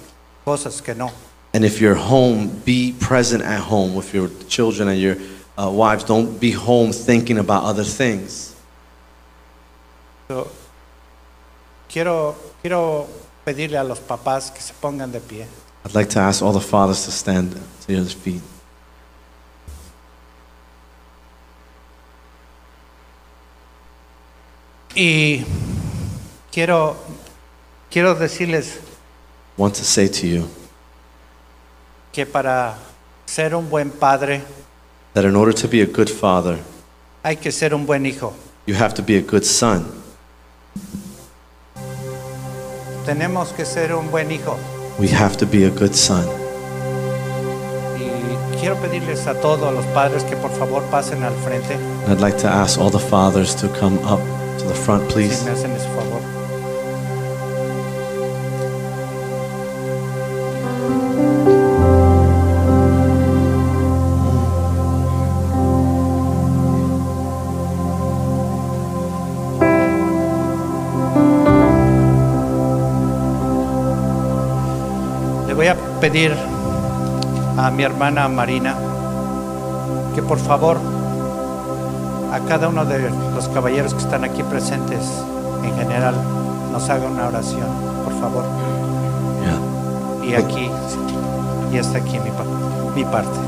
cosas 0.45 0.81
que 0.81 0.95
no. 0.95 1.13
And 1.53 1.65
if 1.65 1.79
you're 1.79 1.95
home, 1.95 2.51
be 2.65 2.95
present 2.99 3.45
at 3.45 3.61
home 3.61 3.95
with 3.95 4.15
your 4.15 4.31
children 4.49 4.89
and 4.89 4.99
your 4.99 5.17
uh, 5.57 5.71
wives. 5.71 6.05
Don't 6.05 6.41
be 6.41 6.51
home 6.51 6.93
thinking 6.93 7.39
about 7.39 7.65
other 7.65 7.85
things. 7.85 8.54
So, 10.29 10.47
quiero, 11.89 12.35
quiero 12.63 13.07
pedirle 13.45 13.77
a 13.79 13.85
los 13.85 14.01
papás 14.01 14.51
que 14.51 14.61
se 14.61 14.73
pongan 14.75 15.13
de 15.13 15.21
pie. 15.21 15.47
I'd 15.85 15.95
like 15.95 16.09
to 16.15 16.21
ask 16.21 16.43
all 16.43 16.53
the 16.53 16.61
fathers 16.61 17.05
to 17.05 17.11
stand 17.11 17.55
to 17.87 17.93
your 17.93 18.07
feet. 18.07 18.41
Y 24.97 25.45
quiero, 26.53 26.97
quiero 27.91 28.15
decirles 28.15 28.79
want 29.57 29.75
to 29.75 29.85
say 29.85 30.09
to 30.09 30.27
you 30.27 30.49
que 32.13 32.25
para 32.25 32.77
ser 33.27 33.55
un 33.55 33.69
buen 33.69 33.91
padre 33.91 34.41
that 35.15 35.25
in 35.25 35.35
order 35.35 35.53
to 35.53 35.67
be 35.67 35.81
a 35.81 35.87
good 35.87 36.09
father, 36.09 36.59
hay 37.25 37.37
que 37.37 37.51
ser 37.51 37.75
un 37.75 37.85
buen 37.85 38.07
hijo. 38.07 38.33
you 38.67 38.75
have 38.75 38.95
to 38.95 39.03
be 39.03 39.17
a 39.17 39.21
good 39.21 39.45
son. 39.45 40.04
Tenemos 43.07 43.49
que 43.53 43.65
ser 43.65 43.95
un 43.95 44.11
buen 44.11 44.31
hijo. 44.31 44.57
We 44.99 45.09
have 45.09 45.37
to 45.39 45.47
be 45.47 45.65
a 45.67 45.71
good 45.71 45.93
son. 45.95 46.25
Y 47.99 48.57
quiero 48.61 48.77
pedirles 48.77 49.27
a 49.27 49.35
todos 49.35 49.73
los 49.75 49.85
padres 49.87 50.25
que 50.25 50.37
por 50.37 50.51
favor 50.53 50.83
pasen 50.85 51.23
al 51.23 51.35
frente. 51.45 51.77
I'd 52.09 52.21
like 52.21 52.39
to 52.39 52.49
ask 52.49 52.79
all 52.81 52.91
the 52.91 52.99
fathers 52.99 53.55
to 53.57 53.69
come 53.79 53.99
up 54.07 54.21
to 54.59 54.65
the 54.67 54.75
front, 54.75 55.07
Si 55.09 55.15
please. 55.15 55.45
me 55.45 55.51
hacen 55.51 55.73
ese 55.73 55.87
favor. 55.89 56.21
Le 75.55 75.59
voy 75.59 75.69
a 75.69 75.77
pedir 76.01 76.35
a 77.57 77.71
mi 77.71 77.85
hermana 77.85 78.27
Marina 78.27 78.75
que 80.13 80.21
por 80.21 80.37
favor 80.37 80.79
a 82.33 82.41
cada 82.41 82.67
uno 82.67 82.85
de 82.85 83.09
los 83.37 83.49
caballeros 83.51 83.95
que 83.95 84.01
están 84.01 84.25
aquí 84.25 84.43
presentes 84.43 85.23
en 85.63 85.77
general 85.77 86.17
nos 86.73 86.91
haga 86.91 87.07
una 87.07 87.29
oración, 87.29 87.69
por 88.03 88.19
favor. 88.19 88.45
Y 90.25 90.35
aquí, 90.35 90.69
y 91.73 91.79
hasta 91.79 91.99
aquí 91.99 92.19
mi 92.97 93.05
parte. 93.05 93.44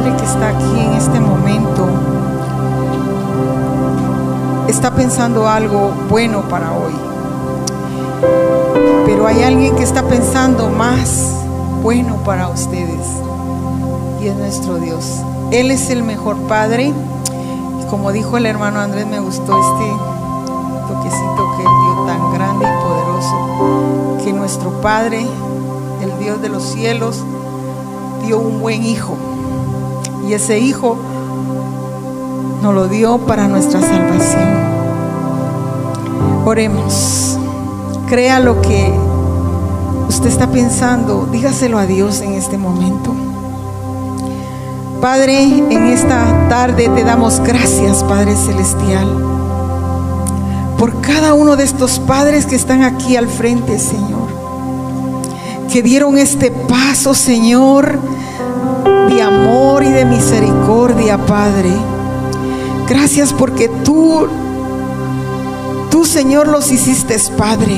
Padre 0.00 0.16
que 0.16 0.24
está 0.24 0.48
aquí 0.48 0.80
en 0.80 0.92
este 0.94 1.20
momento 1.20 1.86
está 4.66 4.90
pensando 4.92 5.46
algo 5.46 5.92
bueno 6.08 6.42
para 6.48 6.72
hoy. 6.72 6.92
Pero 9.04 9.26
hay 9.26 9.42
alguien 9.42 9.76
que 9.76 9.82
está 9.82 10.02
pensando 10.02 10.70
más 10.70 11.34
bueno 11.82 12.16
para 12.24 12.48
ustedes. 12.48 13.06
Y 14.22 14.28
es 14.28 14.36
nuestro 14.36 14.78
Dios. 14.78 15.20
Él 15.50 15.70
es 15.70 15.90
el 15.90 16.02
mejor 16.02 16.36
padre. 16.48 16.94
Y 17.82 17.90
como 17.90 18.12
dijo 18.12 18.38
el 18.38 18.46
hermano 18.46 18.80
Andrés, 18.80 19.06
me 19.06 19.20
gustó 19.20 19.52
este 19.60 19.92
toquecito 20.88 21.56
que 21.56 21.62
él 21.62 21.68
dio 21.84 22.04
tan 22.06 22.32
grande 22.32 22.64
y 22.64 22.82
poderoso. 22.82 24.24
Que 24.24 24.32
nuestro 24.32 24.80
Padre 24.80 25.26
el 26.02 26.18
Dios 26.18 26.40
de 26.40 26.48
los 26.48 26.62
cielos, 26.62 27.22
dio 28.24 28.38
un 28.38 28.60
buen 28.60 28.82
hijo. 28.84 29.16
Y 30.30 30.34
ese 30.34 30.60
hijo 30.60 30.96
nos 32.62 32.72
lo 32.72 32.86
dio 32.86 33.18
para 33.18 33.48
nuestra 33.48 33.80
salvación. 33.80 34.48
Oremos. 36.44 37.36
Crea 38.08 38.38
lo 38.38 38.62
que 38.62 38.94
usted 40.08 40.28
está 40.28 40.46
pensando. 40.46 41.26
Dígaselo 41.32 41.78
a 41.78 41.86
Dios 41.86 42.20
en 42.20 42.34
este 42.34 42.58
momento. 42.58 43.12
Padre, 45.00 45.42
en 45.42 45.86
esta 45.88 46.48
tarde 46.48 46.88
te 46.90 47.02
damos 47.02 47.40
gracias, 47.40 48.04
Padre 48.04 48.36
Celestial, 48.36 49.08
por 50.78 51.00
cada 51.00 51.34
uno 51.34 51.56
de 51.56 51.64
estos 51.64 51.98
padres 51.98 52.46
que 52.46 52.54
están 52.54 52.84
aquí 52.84 53.16
al 53.16 53.26
frente, 53.26 53.80
Señor 53.80 54.30
que 55.72 55.82
dieron 55.82 56.18
este 56.18 56.50
paso, 56.50 57.14
Señor, 57.14 57.96
de 59.10 59.22
amor 59.22 59.82
y 59.82 59.90
de 59.90 60.04
misericordia, 60.04 61.18
Padre. 61.18 61.70
Gracias 62.88 63.32
porque 63.32 63.68
tú, 63.68 64.26
tú, 65.90 66.04
Señor, 66.04 66.48
los 66.48 66.70
hiciste, 66.70 67.16
Padre. 67.36 67.76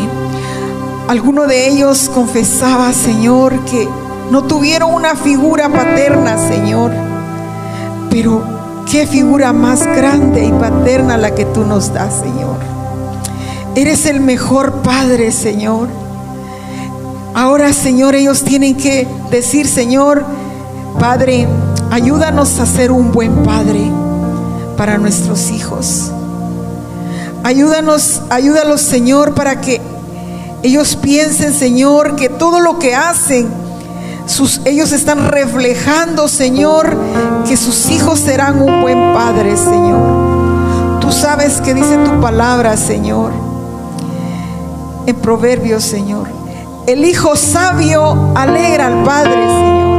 Alguno 1.09 1.47
de 1.47 1.69
ellos 1.69 2.11
confesaba, 2.13 2.93
Señor, 2.93 3.59
que 3.65 3.89
no 4.31 4.45
tuvieron 4.45 4.95
una 4.95 5.15
figura 5.15 5.69
paterna, 5.69 6.37
Señor. 6.37 6.93
Pero 8.11 8.43
qué 8.91 9.07
figura 9.07 9.53
más 9.53 9.87
grande 9.87 10.45
y 10.45 10.53
paterna 10.53 11.17
la 11.17 11.35
que 11.35 11.47
tú 11.47 11.65
nos 11.65 11.93
das, 11.93 12.21
Señor. 12.21 12.57
Eres 13.75 14.05
el 14.05 14.21
mejor 14.21 14.83
Padre, 14.83 15.33
Señor. 15.33 15.89
Ahora, 17.35 17.73
Señor, 17.73 18.15
ellos 18.15 18.43
tienen 18.43 18.77
que 18.77 19.09
decir, 19.31 19.67
Señor, 19.67 20.25
Padre, 21.03 21.49
ayúdanos 21.91 22.61
a 22.61 22.65
ser 22.65 22.93
un 22.93 23.11
buen 23.11 23.43
Padre 23.43 23.91
para 24.77 24.99
nuestros 24.99 25.51
hijos. 25.51 26.13
Ayúdanos, 27.43 28.23
ayúdalos, 28.31 28.83
Señor, 28.83 29.35
para 29.35 29.61
que 29.61 29.81
ellos 30.63 30.95
piensen, 30.95 31.55
Señor, 31.55 32.15
que 32.15 32.29
todo 32.29 32.61
lo 32.61 32.79
que 32.79 32.95
hacen, 32.95 33.49
sus, 34.27 34.61
ellos 34.65 34.93
están 34.93 35.27
reflejando, 35.27 36.29
Señor, 36.29 36.97
que 37.49 37.57
sus 37.57 37.91
hijos 37.91 38.21
serán 38.21 38.63
un 38.63 38.81
buen 38.81 39.13
Padre, 39.13 39.57
Señor. 39.57 41.01
Tú 41.01 41.11
sabes 41.11 41.61
que 41.63 41.75
dice 41.75 41.99
tu 42.05 42.21
palabra, 42.21 42.77
Señor, 42.77 43.33
en 45.07 45.17
Proverbios, 45.17 45.83
Señor. 45.83 46.29
El 46.87 47.05
hijo 47.05 47.35
sabio 47.35 48.31
alegra 48.37 48.87
al 48.87 49.03
padre, 49.03 49.33
Señor. 49.33 49.92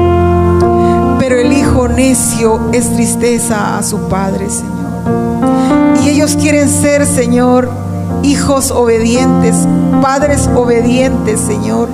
Pero 1.24 1.40
el 1.40 1.54
hijo 1.54 1.88
necio 1.88 2.70
es 2.74 2.94
tristeza 2.94 3.78
a 3.78 3.84
su 3.84 4.10
padre, 4.10 4.50
Señor. 4.50 6.02
Y 6.04 6.10
ellos 6.10 6.36
quieren 6.36 6.68
ser, 6.68 7.08
Señor, 7.08 7.72
hijos 8.24 8.72
obedientes, 8.72 9.56
padres 10.02 10.50
obedientes, 10.54 11.40
Señor. 11.40 11.88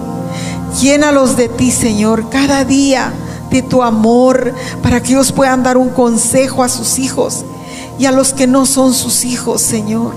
Llénalos 0.81 1.37
de 1.37 1.47
ti, 1.47 1.69
Señor, 1.69 2.31
cada 2.31 2.65
día 2.65 3.13
de 3.51 3.61
tu 3.61 3.83
amor 3.83 4.51
para 4.81 4.99
que 4.99 5.11
ellos 5.11 5.31
puedan 5.31 5.61
dar 5.61 5.77
un 5.77 5.89
consejo 5.89 6.63
a 6.63 6.67
sus 6.67 6.97
hijos 6.97 7.45
y 7.99 8.07
a 8.07 8.11
los 8.11 8.33
que 8.33 8.47
no 8.47 8.65
son 8.65 8.95
sus 8.95 9.25
hijos, 9.25 9.61
Señor. 9.61 10.15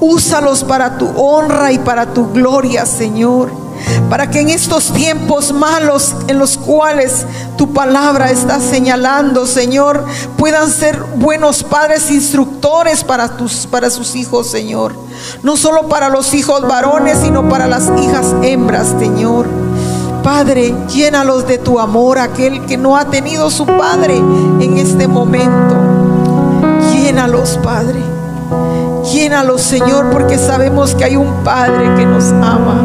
Úsalos 0.00 0.62
para 0.62 0.98
tu 0.98 1.08
honra 1.16 1.72
y 1.72 1.80
para 1.80 2.14
tu 2.14 2.30
gloria, 2.30 2.86
Señor. 2.86 3.61
Para 4.08 4.30
que 4.30 4.40
en 4.40 4.50
estos 4.50 4.92
tiempos 4.92 5.52
malos 5.52 6.14
en 6.28 6.38
los 6.38 6.58
cuales 6.58 7.26
tu 7.56 7.72
palabra 7.72 8.30
está 8.30 8.60
señalando, 8.60 9.46
Señor, 9.46 10.04
puedan 10.36 10.70
ser 10.70 11.02
buenos 11.16 11.62
padres 11.62 12.10
instructores 12.10 13.04
para, 13.04 13.36
tus, 13.36 13.66
para 13.66 13.90
sus 13.90 14.14
hijos, 14.14 14.48
Señor. 14.48 14.94
No 15.42 15.56
solo 15.56 15.88
para 15.88 16.08
los 16.08 16.34
hijos 16.34 16.62
varones, 16.66 17.18
sino 17.22 17.48
para 17.48 17.66
las 17.66 17.90
hijas 18.02 18.34
hembras, 18.42 18.88
Señor. 18.98 19.46
Padre, 20.22 20.74
llénalos 20.88 21.48
de 21.48 21.58
tu 21.58 21.80
amor, 21.80 22.18
aquel 22.18 22.64
que 22.66 22.76
no 22.76 22.96
ha 22.96 23.06
tenido 23.06 23.50
su 23.50 23.66
Padre 23.66 24.16
en 24.16 24.78
este 24.78 25.08
momento. 25.08 25.76
Llénalos, 26.92 27.58
Padre. 27.62 28.11
Llénalos, 29.10 29.62
Señor, 29.62 30.10
porque 30.10 30.38
sabemos 30.38 30.94
que 30.94 31.04
hay 31.04 31.16
un 31.16 31.42
Padre 31.42 31.94
que 31.96 32.06
nos 32.06 32.24
ama 32.32 32.76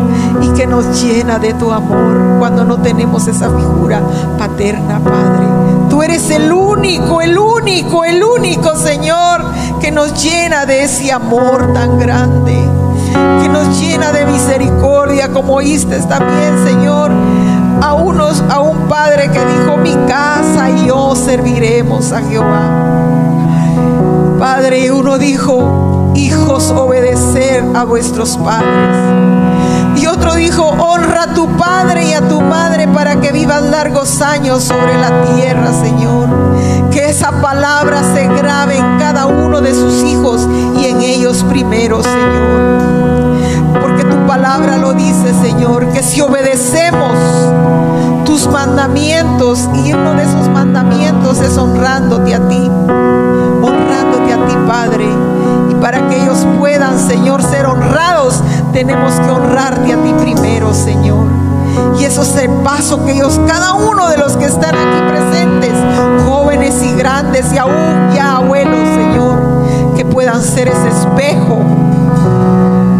y 0.42 0.50
que 0.50 0.66
nos 0.66 1.02
llena 1.02 1.38
de 1.38 1.54
tu 1.54 1.72
amor 1.72 2.38
cuando 2.40 2.64
no 2.64 2.78
tenemos 2.78 3.28
esa 3.28 3.50
figura 3.50 4.02
paterna, 4.38 5.00
Padre. 5.00 5.46
Tú 5.90 6.02
eres 6.02 6.30
el 6.32 6.52
único, 6.52 7.22
el 7.22 7.38
único, 7.38 8.04
el 8.04 8.24
único, 8.24 8.76
Señor, 8.76 9.46
que 9.80 9.92
nos 9.92 10.24
llena 10.24 10.66
de 10.66 10.84
ese 10.84 11.12
amor 11.12 11.72
tan 11.74 12.00
grande, 12.00 12.68
que 13.42 13.50
nos 13.50 13.80
llena 13.80 14.12
de 14.12 14.26
misericordia, 14.26 15.32
como 15.32 15.54
oíste 15.54 16.00
también, 16.02 16.66
Señor, 16.66 17.12
a 17.82 17.94
unos, 17.94 18.44
a 18.50 18.60
un 18.60 18.88
Padre 18.88 19.30
que 19.32 19.40
dijo, 19.40 19.78
mi 19.78 19.96
casa 20.08 20.70
y 20.70 20.88
yo 20.88 21.16
serviremos 21.16 22.12
a 22.12 22.22
Jehová. 22.22 22.88
Padre, 24.40 24.92
uno 24.92 25.18
dijo, 25.18 25.87
hijos, 26.18 26.72
obedecer 26.72 27.64
a 27.76 27.84
vuestros 27.84 28.38
padres. 28.38 30.02
Y 30.02 30.06
otro 30.08 30.36
dijo, 30.36 30.64
honra 30.64 31.24
a 31.24 31.34
tu 31.34 31.48
padre 31.58 32.08
y 32.08 32.14
a 32.14 32.28
tu 32.28 32.42
madre 32.42 32.88
para 32.88 33.20
que 33.22 33.32
vivas 33.32 33.64
largos 33.64 34.22
años 34.22 34.64
sobre 34.64 34.98
la 34.98 35.24
tierra, 35.36 35.72
Señor. 35.74 36.57
Tenemos 58.88 59.20
que 59.20 59.30
honrarte 59.30 59.94
a 59.94 60.02
ti 60.02 60.14
primero, 60.14 60.74
Señor. 60.74 61.28
Y 62.00 62.06
eso 62.06 62.22
es 62.22 62.36
el 62.38 62.50
paso 62.64 63.06
que 63.06 63.12
ellos, 63.12 63.40
cada 63.46 63.74
uno 63.74 64.08
de 64.08 64.18
los 64.18 64.38
que 64.38 64.46
están 64.46 64.74
aquí 64.74 65.02
presentes, 65.10 65.74
jóvenes 66.26 66.82
y 66.82 66.94
grandes 66.94 67.52
y 67.54 67.58
aún 67.58 68.14
ya 68.16 68.38
abuelos, 68.38 68.88
Señor, 68.96 69.94
que 69.96 70.06
puedan 70.06 70.42
ser 70.42 70.70
ese 70.70 70.88
espejo 70.88 71.58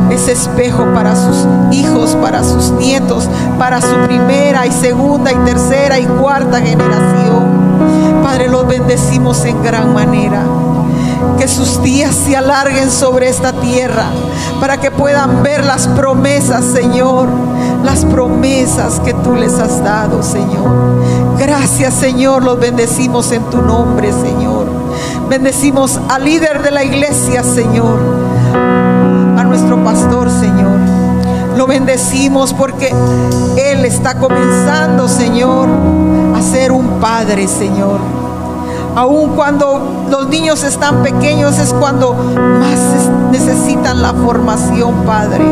ese 0.10 0.32
espejo 0.32 0.84
para 0.96 1.16
sus 1.16 1.46
hijos, 1.72 2.18
para 2.20 2.44
sus 2.44 2.72
nietos, 2.72 3.30
para 3.60 3.82
su 3.82 3.96
primera 4.08 4.66
y 4.66 4.72
segunda 4.72 5.32
y 5.32 5.36
tercera 5.46 6.00
y 6.00 6.06
cuarta 6.06 6.60
generación. 6.60 8.24
Padre, 8.24 8.50
los 8.50 8.68
bendecimos 8.68 9.46
en 9.46 9.62
gran 9.62 9.94
manera. 9.94 10.42
Que 11.38 11.48
sus 11.48 11.82
días 11.84 12.16
se 12.16 12.36
alarguen 12.36 12.92
sobre 12.92 13.30
esta 13.30 13.54
tierra 13.54 14.06
para 14.60 14.78
que 14.78 14.92
puedan 14.92 15.44
ver 15.44 15.64
las 15.64 15.88
promesas, 15.88 16.66
Señor, 16.66 17.28
las 17.84 18.06
promesas 18.06 19.00
que 19.00 19.14
tú 19.14 19.36
les 19.36 19.60
has 19.60 19.84
dado, 19.84 20.24
Señor. 20.24 20.98
Gracias, 21.38 21.94
Señor, 21.94 22.44
los 22.44 22.60
bendecimos 22.60 23.32
en 23.32 23.44
tu 23.50 23.62
nombre, 23.62 24.12
Señor. 24.12 24.68
Bendecimos 25.30 26.00
al 26.10 26.26
líder 26.26 26.64
de 26.64 26.72
la 26.72 26.84
iglesia, 26.84 27.44
Señor 27.44 28.00
a 29.38 29.44
nuestro 29.44 29.84
pastor, 29.84 30.30
Señor. 30.30 30.80
Lo 31.56 31.68
bendecimos 31.68 32.54
porque 32.54 32.92
Él 33.58 33.86
está 33.86 34.18
comenzando, 34.18 35.08
Señor, 35.08 35.70
a 36.36 36.42
ser 36.42 36.72
un 36.72 37.00
padre, 37.00 37.48
Señor. 37.48 38.00
Aun 38.96 39.36
cuando 39.36 39.97
los 40.10 40.30
niños 40.30 40.64
están 40.64 41.04
pequeños 41.04 41.58
es 41.60 41.74
cuando 41.74 42.14
más 42.14 43.10
necesitan 43.32 44.02
la 44.02 44.14
formación, 44.14 45.04
Padre. 45.06 45.46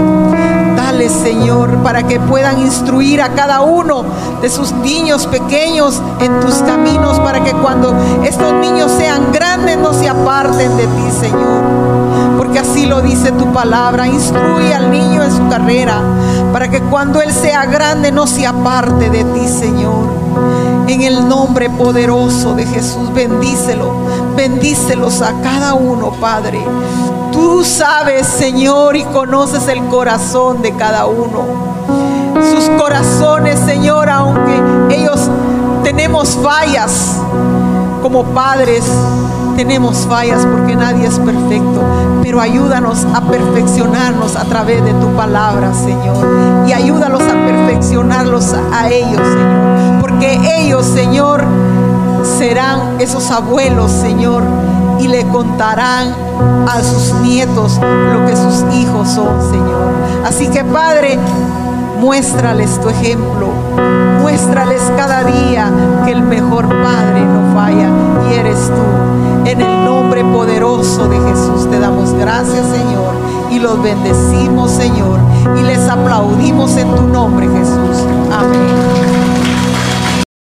Dale, 0.75 1.09
Señor, 1.09 1.77
para 1.83 2.03
que 2.03 2.19
puedan 2.19 2.59
instruir 2.59 3.21
a 3.21 3.29
cada 3.29 3.61
uno 3.61 4.03
de 4.41 4.49
sus 4.49 4.71
niños 4.73 5.25
pequeños 5.27 6.01
en 6.19 6.39
tus 6.39 6.55
caminos, 6.55 7.19
para 7.19 7.43
que 7.43 7.51
cuando 7.53 7.95
estos 8.23 8.53
niños 8.53 8.91
sean 8.91 9.31
grandes 9.31 9.77
no 9.77 9.93
se 9.93 10.07
aparten 10.07 10.77
de 10.77 10.83
ti, 10.83 11.11
Señor. 11.19 11.63
Porque 12.37 12.59
así 12.59 12.85
lo 12.85 13.01
dice 13.01 13.31
tu 13.31 13.51
palabra. 13.51 14.07
Instruye 14.07 14.73
al 14.73 14.91
niño 14.91 15.23
en 15.23 15.31
su 15.31 15.47
carrera, 15.49 16.01
para 16.51 16.69
que 16.69 16.81
cuando 16.81 17.21
él 17.21 17.31
sea 17.31 17.65
grande 17.65 18.11
no 18.11 18.27
se 18.27 18.45
aparte 18.45 19.09
de 19.09 19.23
ti, 19.23 19.47
Señor. 19.47 20.25
En 20.87 21.01
el 21.01 21.27
nombre 21.27 21.69
poderoso 21.69 22.53
de 22.53 22.65
Jesús, 22.65 23.11
bendícelo, 23.13 23.91
bendícelos 24.35 25.21
a 25.21 25.33
cada 25.41 25.73
uno, 25.73 26.11
Padre. 26.19 26.59
Tú 27.31 27.63
sabes, 27.63 28.27
Señor, 28.27 28.95
y 28.95 29.03
conoces 29.05 29.67
el 29.67 29.85
corazón 29.87 30.61
de 30.61 30.73
cada 30.75 31.05
uno. 31.05 31.43
Sus 32.51 32.69
corazones, 32.79 33.59
Señor, 33.59 34.09
aunque 34.09 34.61
ellos 34.89 35.29
tenemos 35.83 36.37
fallas 36.41 37.19
como 38.01 38.23
padres, 38.23 38.83
tenemos 39.55 40.05
fallas 40.07 40.45
porque 40.45 40.75
nadie 40.75 41.07
es 41.07 41.17
perfecto, 41.19 41.81
pero 42.21 42.41
ayúdanos 42.41 43.05
a 43.13 43.21
perfeccionarnos 43.21 44.35
a 44.35 44.43
través 44.45 44.83
de 44.83 44.93
tu 44.93 45.07
palabra, 45.15 45.73
Señor. 45.73 46.67
Y 46.67 46.73
ayúdalos 46.73 47.21
a 47.21 47.33
perfeccionarlos 47.33 48.53
a 48.53 48.89
ellos, 48.89 49.21
Señor. 49.21 50.01
Porque 50.01 50.39
ellos, 50.59 50.85
Señor, 50.85 51.43
serán 52.25 52.99
esos 52.99 53.31
abuelos, 53.31 53.91
Señor, 53.91 54.43
y 54.99 55.07
le 55.07 55.25
contarán 55.27 56.13
a 56.67 56.81
sus 56.81 57.13
nietos 57.21 57.79
lo 57.81 58.25
que 58.25 58.35
sus 58.35 58.73
hijos 58.73 59.09
son, 59.09 59.41
Señor. 59.51 59.93
Así 60.25 60.47
que, 60.47 60.63
Padre, 60.63 61.17
muéstrales 61.99 62.79
tu 62.79 62.89
ejemplo. 62.89 63.49
Muéstrales 64.21 64.81
cada 64.97 65.23
día 65.23 65.71
que 66.05 66.11
el 66.11 66.21
mejor 66.23 66.67
Padre 66.67 67.21
no 67.21 67.53
falla 67.53 67.89
y 68.29 68.33
eres 68.33 68.57
tú. 68.67 69.49
En 69.49 69.61
el 69.61 69.85
nombre 69.85 70.23
poderoso 70.23 71.07
de 71.07 71.17
Jesús 71.19 71.69
te 71.69 71.79
damos 71.79 72.13
gracias, 72.13 72.65
Señor, 72.67 73.13
y 73.51 73.59
los 73.59 73.81
bendecimos, 73.81 74.71
Señor, 74.71 75.19
y 75.57 75.61
les 75.61 75.87
aplaudimos 75.87 76.75
en 76.77 76.93
tu 76.95 77.03
nombre, 77.03 77.47
Jesús. 77.47 78.03
Amén. 78.31 79.24